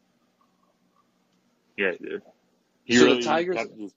[1.78, 2.22] Yeah, he did.
[2.84, 3.94] He So the Tigers- this-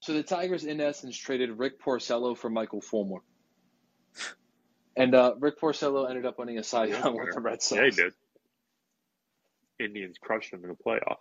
[0.00, 3.20] So the Tigers, in essence, traded Rick Porcello for Michael Fulmer.
[4.96, 7.78] And uh, Rick Porcello ended up winning a Cy Young with the Red Sox.
[7.78, 8.12] Yeah, he did.
[9.78, 11.18] Indians crushed him in the playoffs.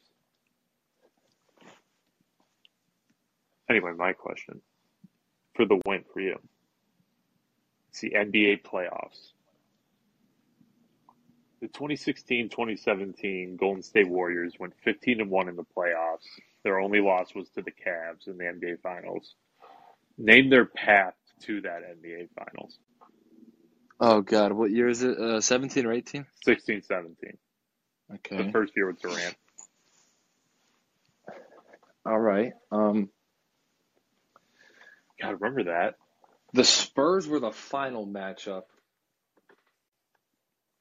[3.69, 4.61] Anyway, my question
[5.55, 6.37] for the win for you.
[7.89, 9.31] It's the NBA playoffs.
[11.59, 16.27] The 2016-2017 Golden State Warriors went 15 and 1 in the playoffs.
[16.63, 19.33] Their only loss was to the Cavs in the NBA Finals.
[20.17, 22.77] Name their path to that NBA Finals.
[23.99, 25.17] Oh God, what year is it?
[25.17, 26.25] Uh, 17 or 18?
[26.43, 27.37] 16, 17.
[28.13, 28.43] Okay.
[28.43, 29.35] The first year with Durant.
[32.05, 32.53] All right.
[32.71, 33.09] Um,
[35.21, 35.95] God, remember that?
[36.53, 38.63] the Spurs were the final matchup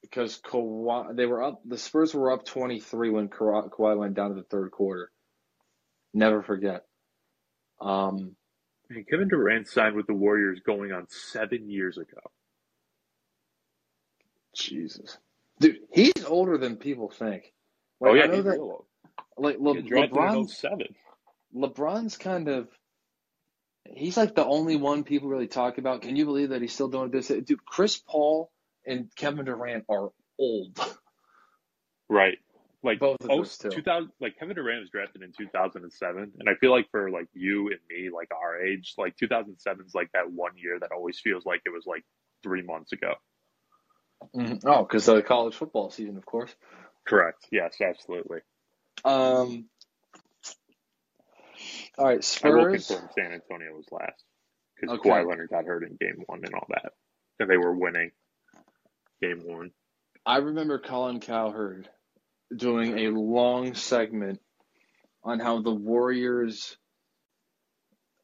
[0.02, 1.60] because Kawhi, they were up.
[1.64, 5.10] The Spurs were up 23 when Kawhi Kawhi went down to the third quarter.
[6.14, 6.84] Never forget.
[7.80, 8.36] Um,
[8.88, 12.20] Man, Kevin Durant signed with the Warriors going on seven years ago.
[14.54, 15.18] Jesus,
[15.60, 17.52] dude, he's older than people think.
[18.00, 18.50] Like, oh yeah, I know he's that.
[18.52, 18.84] real old.
[19.36, 20.78] Like He Le- got drafted in LeBron's 07.
[21.54, 22.68] LeBron's kind of
[23.94, 26.02] he's like the only one people really talk about.
[26.02, 27.28] Can you believe that he's still doing this?
[27.28, 28.50] Dude, Chris Paul
[28.86, 30.78] and Kevin Durant are old.
[32.08, 32.38] Right.
[32.84, 36.70] Like Both of those 2000, like Kevin Durant was drafted in 2007, and I feel
[36.70, 40.52] like for like you and me, like our age, like 2007 is like that one
[40.56, 42.04] year that always feels like it was like
[42.44, 43.14] three months ago.
[44.36, 44.60] Mhm.
[44.64, 46.54] Oh, because the college football season, of course.
[47.04, 47.44] Correct.
[47.50, 48.38] Yes, absolutely.
[49.04, 49.68] Um.
[51.98, 52.52] All right, Spurs.
[52.52, 54.24] I will confirm San Antonio was last
[54.80, 55.08] because Okay.
[55.10, 56.92] Kawhi Leonard got hurt in Game One and all that,
[57.40, 58.10] and they were winning
[59.22, 59.70] Game One.
[60.24, 61.88] I remember Colin Cowherd
[62.54, 64.40] doing a long segment
[65.24, 66.76] on how the Warriors.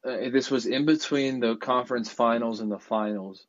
[0.05, 3.47] Uh, this was in between the conference finals and the finals.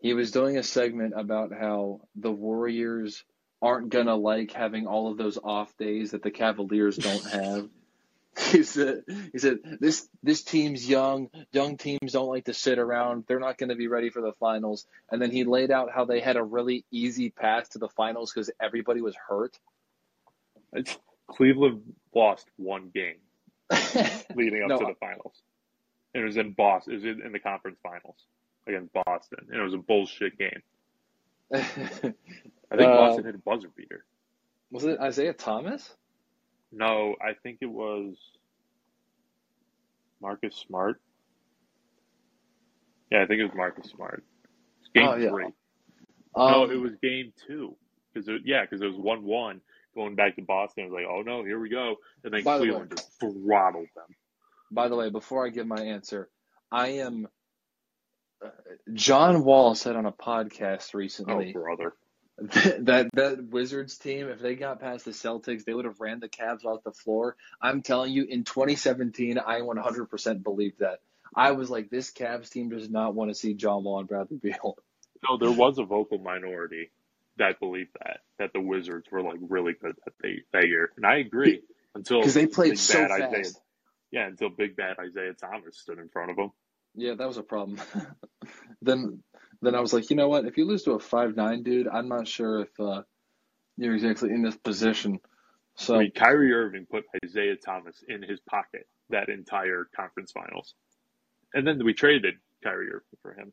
[0.00, 3.24] He was doing a segment about how the Warriors
[3.62, 7.68] aren't gonna like having all of those off days that the Cavaliers don't have.
[8.50, 11.28] He said, "He said this this team's young.
[11.52, 13.24] Young teams don't like to sit around.
[13.28, 16.04] They're not going to be ready for the finals." And then he laid out how
[16.04, 19.58] they had a really easy path to the finals because everybody was hurt.
[20.72, 20.96] It's,
[21.28, 21.82] Cleveland
[22.14, 23.16] lost one game
[24.34, 25.40] leading up No, to the finals.
[26.12, 26.92] And it was in Boston.
[26.94, 28.16] It was in, in the conference finals
[28.66, 30.62] against Boston, and it was a bullshit game.
[31.54, 32.14] I think
[32.72, 34.04] Uh, Boston hit a buzzer beater.
[34.70, 35.94] was it Isaiah Thomas?
[36.76, 38.16] No, I think it was
[40.20, 41.00] Marcus Smart.
[43.10, 44.24] Yeah, I think it was Marcus Smart.
[44.80, 45.28] It's game Oh, yeah.
[45.30, 45.44] three.
[46.36, 47.76] Um, no, it was game two.
[48.12, 49.60] Because it, yeah, because it was one one
[49.94, 50.84] going back to Boston.
[50.84, 53.86] It was like, oh no, here we go, and then By the Cleveland just throttled
[53.94, 54.16] them.
[54.70, 56.28] By the way, before I give my answer,
[56.72, 57.28] I am.
[58.44, 58.48] uh,
[58.92, 61.54] John Wall said on a podcast recently.
[61.56, 61.94] Oh brother,
[62.38, 66.28] that that Wizards team, if they got past the Celtics, they would have ran the
[66.28, 67.36] Cavs off the floor.
[67.62, 71.00] I'm telling you, in 2017, I 100% believed that.
[71.34, 74.38] I was like, this Cavs team does not want to see John Wall and Bradley
[74.38, 74.76] Beal.
[75.28, 76.90] no, there was a vocal minority
[77.36, 81.06] that believed that that the Wizards were like really good that they that year, and
[81.06, 81.62] I agree
[81.94, 83.22] until Because they played Big so Bad fast.
[83.22, 83.52] Isaiah,
[84.10, 86.50] yeah, until Big Bad Isaiah Thomas stood in front of them.
[86.96, 87.80] Yeah, that was a problem.
[88.82, 89.22] then
[89.64, 90.44] then I was like, you know what?
[90.44, 93.02] If you lose to a five nine dude, I'm not sure if uh,
[93.76, 95.20] you're exactly in this position.
[95.76, 100.74] So I mean, Kyrie Irving put Isaiah Thomas in his pocket that entire conference finals.
[101.52, 103.52] And then we traded Kyrie Irving for him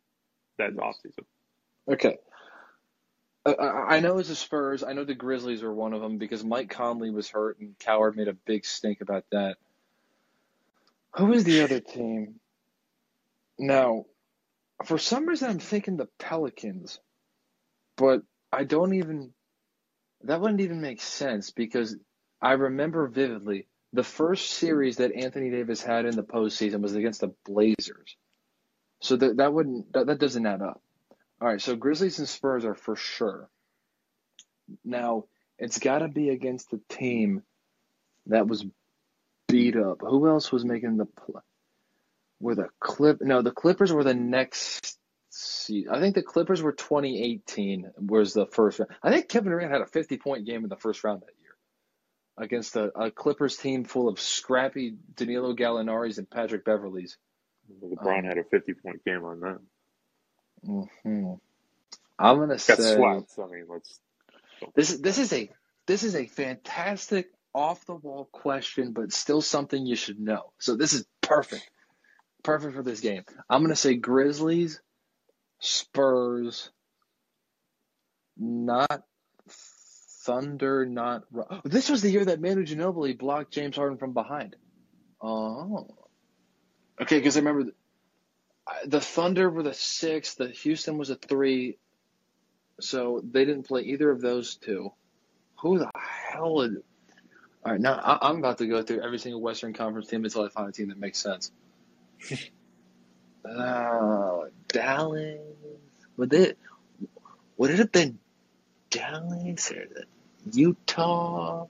[0.57, 1.25] that offseason.
[1.91, 2.17] okay.
[3.45, 4.83] I- I I know it's the Spurs.
[4.83, 8.15] I know the Grizzlies are one of them because Mike Conley was hurt and Cowherd
[8.15, 9.57] made a big stink about that.
[11.15, 12.39] Who is the other team?
[13.57, 14.05] Now,
[14.83, 16.99] for some reason, I'm thinking the Pelicans,
[17.97, 18.21] but
[18.51, 19.33] I don't even.
[20.23, 21.95] That wouldn't even make sense because
[22.41, 27.21] I remember vividly the first series that Anthony Davis had in the postseason was against
[27.21, 28.15] the Blazers.
[29.01, 30.81] So that that wouldn't that, that doesn't add up.
[31.41, 33.49] All right, so Grizzlies and Spurs are for sure.
[34.85, 35.25] Now
[35.57, 37.41] it's got to be against the team
[38.27, 38.65] that was
[39.47, 40.01] beat up.
[40.01, 41.41] Who else was making the play?
[42.41, 43.19] Were the Clip?
[43.21, 44.99] No, the Clippers were the next.
[45.31, 48.91] See, I think the Clippers were 2018 was the first round.
[49.03, 51.51] I think Kevin Durant had a 50 point game in the first round that year
[52.37, 57.17] against a, a Clippers team full of scrappy Danilo Gallinari's and Patrick Beverleys.
[57.83, 59.59] LeBron Um, had a 50 point game on them.
[60.65, 61.33] hmm
[62.19, 63.31] I'm gonna Got say swept.
[63.39, 63.99] I mean, let's.
[64.75, 65.49] this is this is a
[65.87, 70.53] this is a fantastic off the wall question, but still something you should know.
[70.59, 71.69] So this is perfect,
[72.43, 73.23] perfect for this game.
[73.49, 74.81] I'm gonna say Grizzlies,
[75.59, 76.71] Spurs,
[78.37, 79.03] not
[80.25, 81.23] Thunder, not.
[81.31, 84.55] Ro- oh, This was the year that Manu Ginobili blocked James Harden from behind.
[85.21, 85.87] Oh,
[87.01, 87.19] okay.
[87.19, 91.77] Because I remember the, the Thunder were the six, the Houston was a three,
[92.81, 94.91] So they didn't play either of those two.
[95.61, 96.77] Who the hell would?
[97.65, 100.45] All right, now I, I'm about to go through every single Western Conference team until
[100.45, 101.51] I find a team that makes sense.
[103.45, 105.39] Oh, Dallas.
[106.17, 106.57] Would it?
[107.57, 108.19] Would it have been
[108.89, 109.85] Dallas or
[110.51, 111.67] Utah?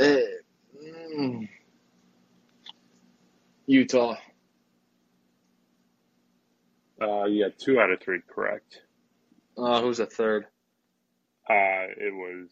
[0.00, 0.16] Uh,
[1.16, 1.48] mm,
[3.66, 4.16] Utah.
[7.00, 8.82] Uh, yeah, two out of three correct.
[9.56, 10.44] Uh, who's the third?
[11.48, 12.48] Uh, it was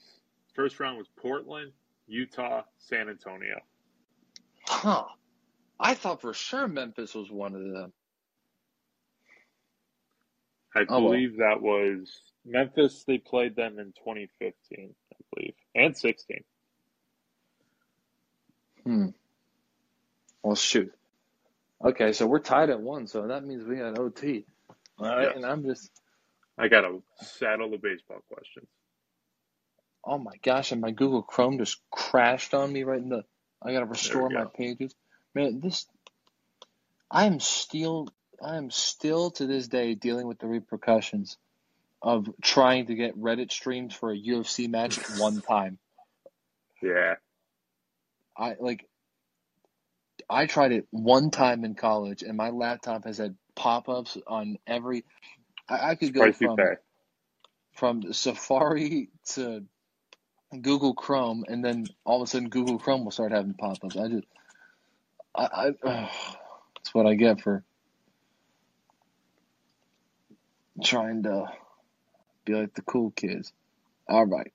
[0.54, 1.72] first round was Portland,
[2.06, 3.60] Utah, San Antonio.
[4.66, 5.04] Huh.
[5.80, 7.92] I thought for sure Memphis was one of them.
[10.74, 11.12] I Oh, well.
[11.12, 13.04] believe that was Memphis.
[13.06, 16.44] They played them in 2015, I believe, and 16.
[18.84, 19.06] Hmm.
[20.42, 20.92] Well, shoot.
[21.84, 24.46] Okay, so we're tied at one, so that means we got OT.
[24.98, 25.34] All right, Yes.
[25.34, 25.90] and I'm just,
[26.58, 28.68] I gotta saddle the baseball questions.
[30.04, 33.24] oh my gosh, and my Google Chrome just crashed on me right in the.
[33.62, 34.52] I gotta restore my go.
[34.56, 34.94] pages.
[35.36, 35.84] Man, this.
[37.10, 38.08] I am still,
[38.42, 41.36] I am still to this day dealing with the repercussions
[42.00, 45.78] of trying to get Reddit streams for a UFC match one time.
[46.82, 47.16] Yeah,
[48.34, 48.88] I like
[50.30, 55.04] I tried it one time in college and my laptop has had pop-ups on every
[55.68, 56.74] I, I could go from pay.
[57.72, 59.64] from Safari to
[60.62, 63.96] Google Chrome and then all of a sudden Google Chrome will start having pop-ups.
[63.98, 64.26] I just
[65.36, 65.72] I, I
[66.76, 67.64] that's what I get for
[70.84, 71.46] trying to
[72.46, 73.52] be like the cool kids.
[74.08, 74.52] All right.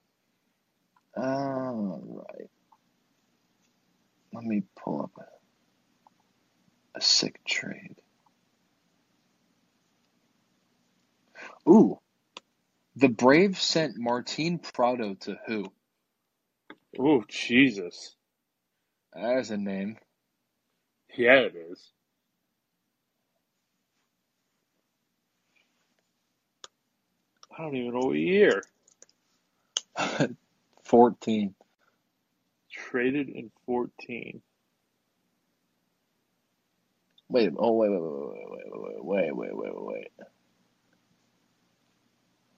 [1.18, 2.49] All right.
[4.34, 5.40] Let me pull up a,
[6.99, 7.95] a sick trade.
[11.70, 11.99] Ooh.
[12.98, 15.66] The Braves sent Martin Prado to who?
[16.99, 18.16] Oh Jesus!
[19.16, 19.98] As a name.
[21.15, 21.91] Yeah, it is.
[27.57, 28.63] I don't even know what year.
[30.83, 31.55] 14.
[32.71, 34.41] Traded in 14.
[37.29, 40.11] Wait, oh, wait, wait, wait, wait, wait, wait, wait, wait, wait, wait.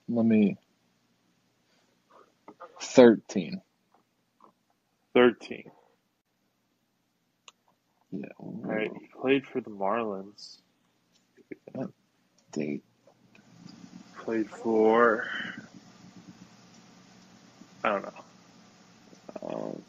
[0.10, 0.58] Let me.
[2.82, 3.62] 13.
[5.16, 5.72] 13.
[8.14, 8.28] Yeah.
[8.40, 8.92] Right.
[9.00, 10.58] He played for the Marlins.
[12.52, 12.84] Date.
[14.24, 15.26] Played for.
[17.84, 18.24] I don't know.
[19.42, 19.82] Um,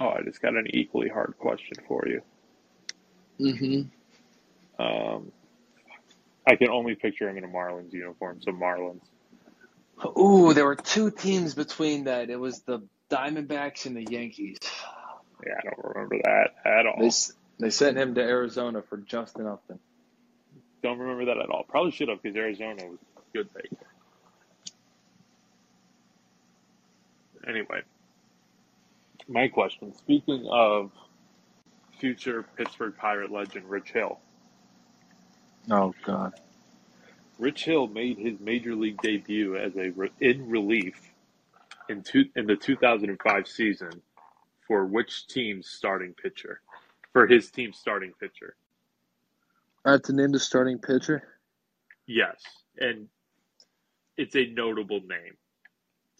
[0.00, 2.22] oh, I just got an equally hard question for you.
[3.38, 4.82] Mm-hmm.
[4.82, 5.30] Um,
[6.46, 9.02] I can only picture him in a Marlins uniform, so Marlins.
[10.04, 12.30] Ooh, there were two teams between that.
[12.30, 14.58] It was the Diamondbacks and the Yankees.
[15.46, 17.00] Yeah, I don't remember that at all.
[17.00, 17.10] They
[17.58, 19.78] they sent him to Arizona for Justin Upton.
[20.82, 21.64] Don't remember that at all.
[21.68, 23.78] Probably should have because Arizona was a good take.
[27.46, 27.82] Anyway,
[29.28, 29.94] my question.
[29.94, 30.90] Speaking of
[31.98, 34.18] future Pittsburgh Pirate legend Rich Hill,
[35.70, 36.32] Oh God.
[37.40, 41.12] Rich Hill made his major league debut as a re- in relief
[41.88, 44.02] in two, in the 2005 season
[44.66, 46.60] for which team's starting pitcher?
[47.12, 48.54] For his team's starting pitcher.
[49.84, 51.22] I have to name the starting pitcher.
[52.06, 52.42] Yes,
[52.78, 53.08] and
[54.16, 55.36] it's a notable name.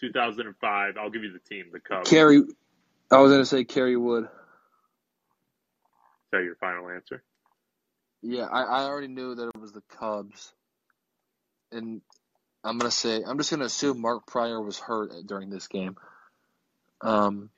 [0.01, 0.97] 2005.
[0.97, 2.09] I'll give you the team, the Cubs.
[2.09, 2.43] Kerry.
[3.11, 4.25] I was gonna say Kerry Wood.
[4.25, 4.31] Is
[6.33, 7.23] that your final answer?
[8.23, 10.55] Yeah, I, I already knew that it was the Cubs,
[11.73, 12.01] and
[12.65, 15.97] I'm gonna say I'm just gonna assume Mark Prior was hurt during this game.
[17.01, 17.51] Um,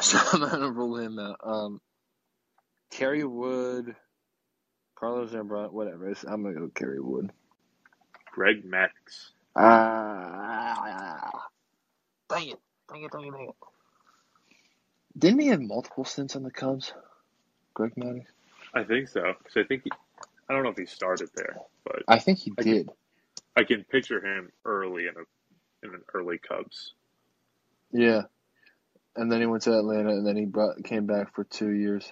[0.00, 1.36] so I'm gonna rule him out.
[1.42, 1.80] Um,
[2.90, 3.94] Kerry Wood,
[4.96, 6.08] Carlos Zambrano, whatever.
[6.08, 7.32] It's- I'm gonna go Kerry Wood.
[8.32, 9.30] Greg Maddux.
[9.54, 11.48] Ah,
[12.28, 12.58] dang it,
[12.88, 13.54] dang it, dang it, dang it.
[15.18, 16.94] Didn't he have multiple stints on the Cubs?
[17.74, 18.24] Greg Maddux?
[18.74, 19.34] I think so.
[19.38, 19.90] Because I think he,
[20.48, 22.90] I don't know if he started there, but I think he I did.
[23.56, 26.94] I can picture him early in a in an early Cubs.
[27.92, 28.22] Yeah.
[29.16, 32.10] And then he went to Atlanta, and then he brought came back for two years.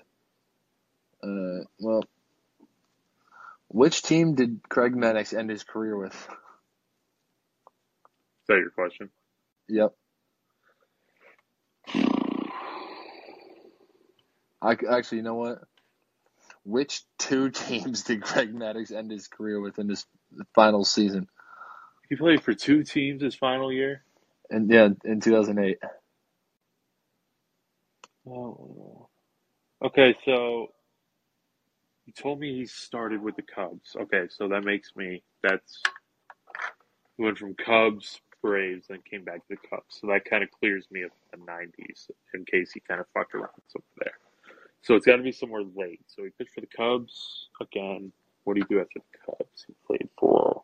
[1.23, 2.02] Uh, well,
[3.69, 6.15] which team did Craig Maddux end his career with?
[6.15, 6.28] Is
[8.48, 9.11] that your question?
[9.69, 9.94] Yep.
[14.62, 15.62] I actually, you know what?
[16.65, 20.07] Which two teams did Greg Maddux end his career with in his
[20.55, 21.28] final season?
[22.09, 24.03] He played for two teams his final year.
[24.51, 25.78] And yeah, in 2008.
[28.28, 29.09] Oh.
[29.85, 30.69] Okay, so
[32.07, 33.97] you told me he started with the Cubs.
[33.99, 35.81] Okay, so that makes me that's
[37.16, 39.99] he went from Cubs, Braves, then came back to the Cubs.
[40.01, 43.35] So that kind of clears me of the '90s in case he kind of fucked
[43.35, 44.30] around somewhere there.
[44.82, 46.01] So it's got to be somewhere late.
[46.09, 48.12] So he pitched for the Cubs again.
[48.44, 49.65] What do you do after the Cubs?
[49.66, 50.62] He played for.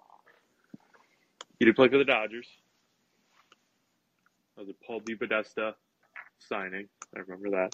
[1.58, 2.48] He did play for the Dodgers.
[4.56, 5.74] That was a Paul DePodesta
[6.38, 6.88] signing.
[7.16, 7.72] I remember that.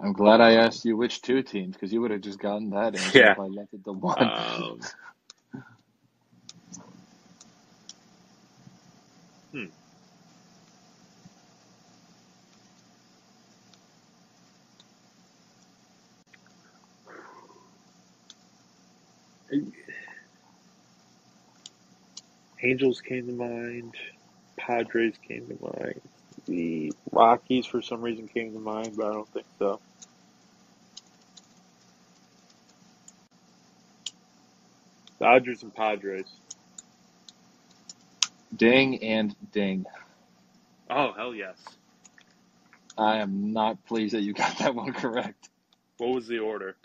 [0.00, 2.96] I'm glad I asked you which two teams because you would have just gotten that
[2.96, 3.30] answer Yeah.
[3.30, 4.32] if I left it to one.
[4.34, 4.80] Um,
[9.52, 9.81] hmm.
[22.62, 23.94] Angels came to mind.
[24.58, 26.00] Padres came to mind.
[26.46, 29.80] The Rockies, for some reason, came to mind, but I don't think so.
[35.20, 36.26] Dodgers and Padres.
[38.56, 39.84] ding and ding.
[40.90, 41.58] Oh, hell yes.
[42.98, 45.48] I am not pleased that you got that one correct.
[45.98, 46.76] What was the order?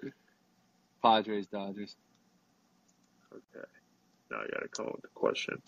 [1.03, 1.95] Padres, Dodgers.
[3.37, 3.65] Okay.
[4.31, 5.61] Now I gotta come up with the question.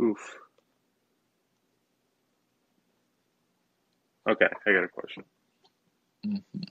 [0.00, 0.36] Oof.
[4.28, 5.24] Okay, I got a question.
[6.24, 6.68] Mhm.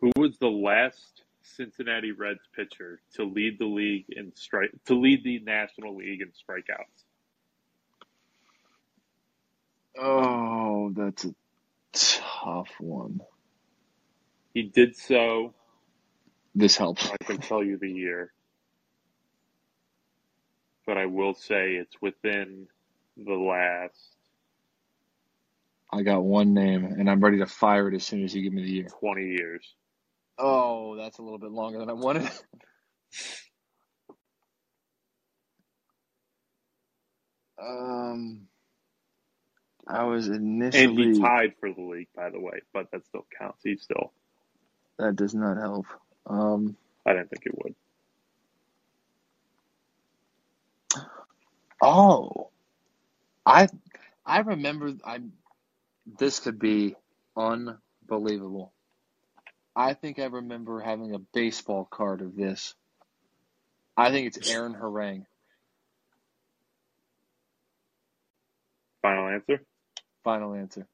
[0.00, 5.24] Who was the last Cincinnati Reds pitcher to lead the league in strike to lead
[5.24, 7.04] the National League in strikeouts?
[9.98, 11.34] Oh, that's a
[11.92, 13.20] tough one.
[14.54, 15.54] He did so.
[16.54, 17.10] This helps.
[17.10, 18.32] I can tell you the year,
[20.86, 22.68] but I will say it's within
[23.16, 24.16] the last
[25.92, 28.52] I got one name, and I'm ready to fire it as soon as you give
[28.52, 28.92] me the year.
[29.00, 29.76] 20 years.
[30.38, 32.30] Oh, that's a little bit longer than I wanted.
[37.62, 38.48] um,
[39.90, 40.28] I was
[40.72, 40.94] And initially.
[40.98, 43.60] he tied for the league, by the way, but that still counts.
[43.64, 44.12] He still,
[44.98, 45.86] That does not help.
[46.26, 46.76] Um,
[47.06, 47.74] I didn't think it would.
[51.82, 52.50] oh,
[53.46, 53.68] I
[54.26, 54.94] I remember.
[55.04, 55.20] I
[56.18, 56.96] this could be
[57.36, 58.72] unbelievable.
[59.76, 62.74] I think I remember having a baseball card of this.
[63.96, 65.26] I think it's Aaron Harang.
[69.02, 69.62] Final answer
[70.24, 70.86] Final answer.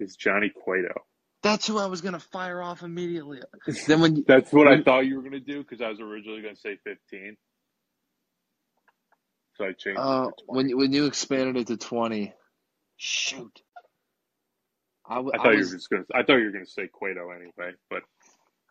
[0.00, 0.94] is Johnny Cueto.
[1.42, 3.40] That's who I was gonna fire off immediately.
[3.86, 6.00] Then when you, That's what I thought you were going to do because I was
[6.00, 7.36] originally going to say 15.
[9.56, 12.34] So I changed uh, it when you- when you expanded it to twenty,
[12.96, 13.62] shoot.
[15.08, 16.16] I, w- I I thought you was were just going to.
[16.16, 18.02] I thought you were going to say Cueto anyway, but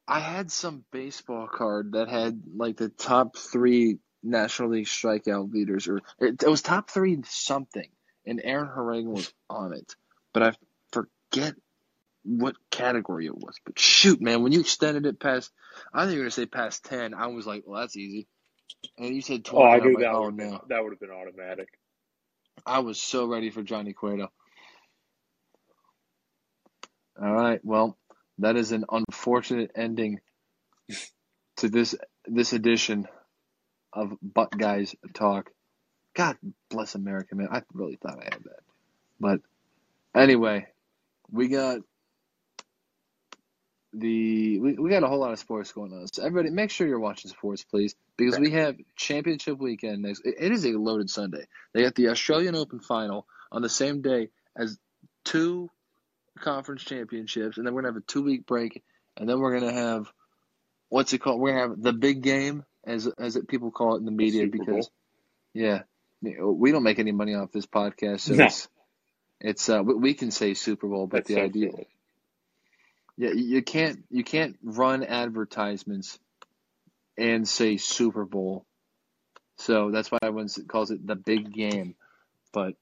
[0.08, 5.90] I had some baseball card that had like the top three National League strikeout leaders,
[5.90, 7.90] or it, it was top three something,
[8.26, 9.96] and Aaron Harang was on it,
[10.34, 10.54] but I
[10.92, 11.56] forget
[12.24, 13.56] what category it was.
[13.66, 15.52] But shoot, man, when you extended it past,
[15.94, 17.14] I think you were gonna say past ten.
[17.14, 18.28] I was like, well, that's easy.
[18.98, 19.72] And you said oh, twenty.
[19.72, 21.68] I knew like, that oh would been no, that would have been automatic.
[22.66, 24.32] I was so ready for Johnny Cueto.
[27.22, 27.98] All right, well,
[28.40, 30.20] that is an unfortunate ending
[31.58, 31.96] to this
[32.26, 33.08] this edition
[33.92, 35.52] of Butt Guys Talk.
[36.14, 36.38] God
[36.70, 37.50] bless America, man.
[37.52, 38.60] I really thought I had that,
[39.20, 39.42] but
[40.16, 40.68] anyway,
[41.32, 41.80] we got
[43.94, 46.08] the we, we got a whole lot of sports going on.
[46.08, 50.26] So everybody, make sure you're watching sports, please, because we have championship weekend next.
[50.26, 51.46] It, it is a loaded Sunday.
[51.74, 54.78] They got the Australian Open final on the same day as
[55.24, 55.70] two
[56.40, 58.84] conference championships, and then we're gonna have a two week break,
[59.16, 60.12] and then we're gonna have
[60.90, 61.40] what's it called?
[61.40, 64.44] We're gonna have the big game, as as it, people call it in the media,
[64.44, 64.90] Super because
[66.24, 66.32] Bowl.
[66.34, 68.46] yeah, we don't make any money off this podcast, so No.
[68.46, 68.68] it's
[69.40, 71.70] it's uh we, we can say Super Bowl, but That's the so idea.
[71.72, 71.86] cool.
[73.18, 76.18] Yeah, you can't you can't run advertisements
[77.18, 78.66] and say Super Bowl.
[79.58, 81.96] So that's why everyone calls it the big game.
[82.52, 82.74] But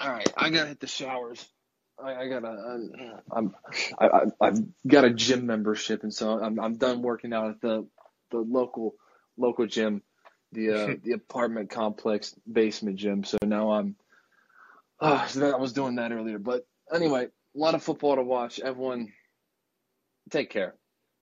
[0.00, 1.44] all right, I gotta hit the showers.
[2.02, 3.20] I, I gotta.
[3.30, 3.54] I'm.
[3.98, 6.58] I, I, I've got a gym membership, and so I'm.
[6.60, 7.86] I'm done working out at the
[8.30, 8.94] the local
[9.36, 10.02] local gym.
[10.52, 13.24] The uh, the apartment complex basement gym.
[13.24, 13.96] So now I'm.
[15.00, 18.22] Oh, so that, I was doing that earlier, but anyway, a lot of football to
[18.22, 18.58] watch.
[18.58, 19.12] Everyone,
[20.30, 20.74] take care.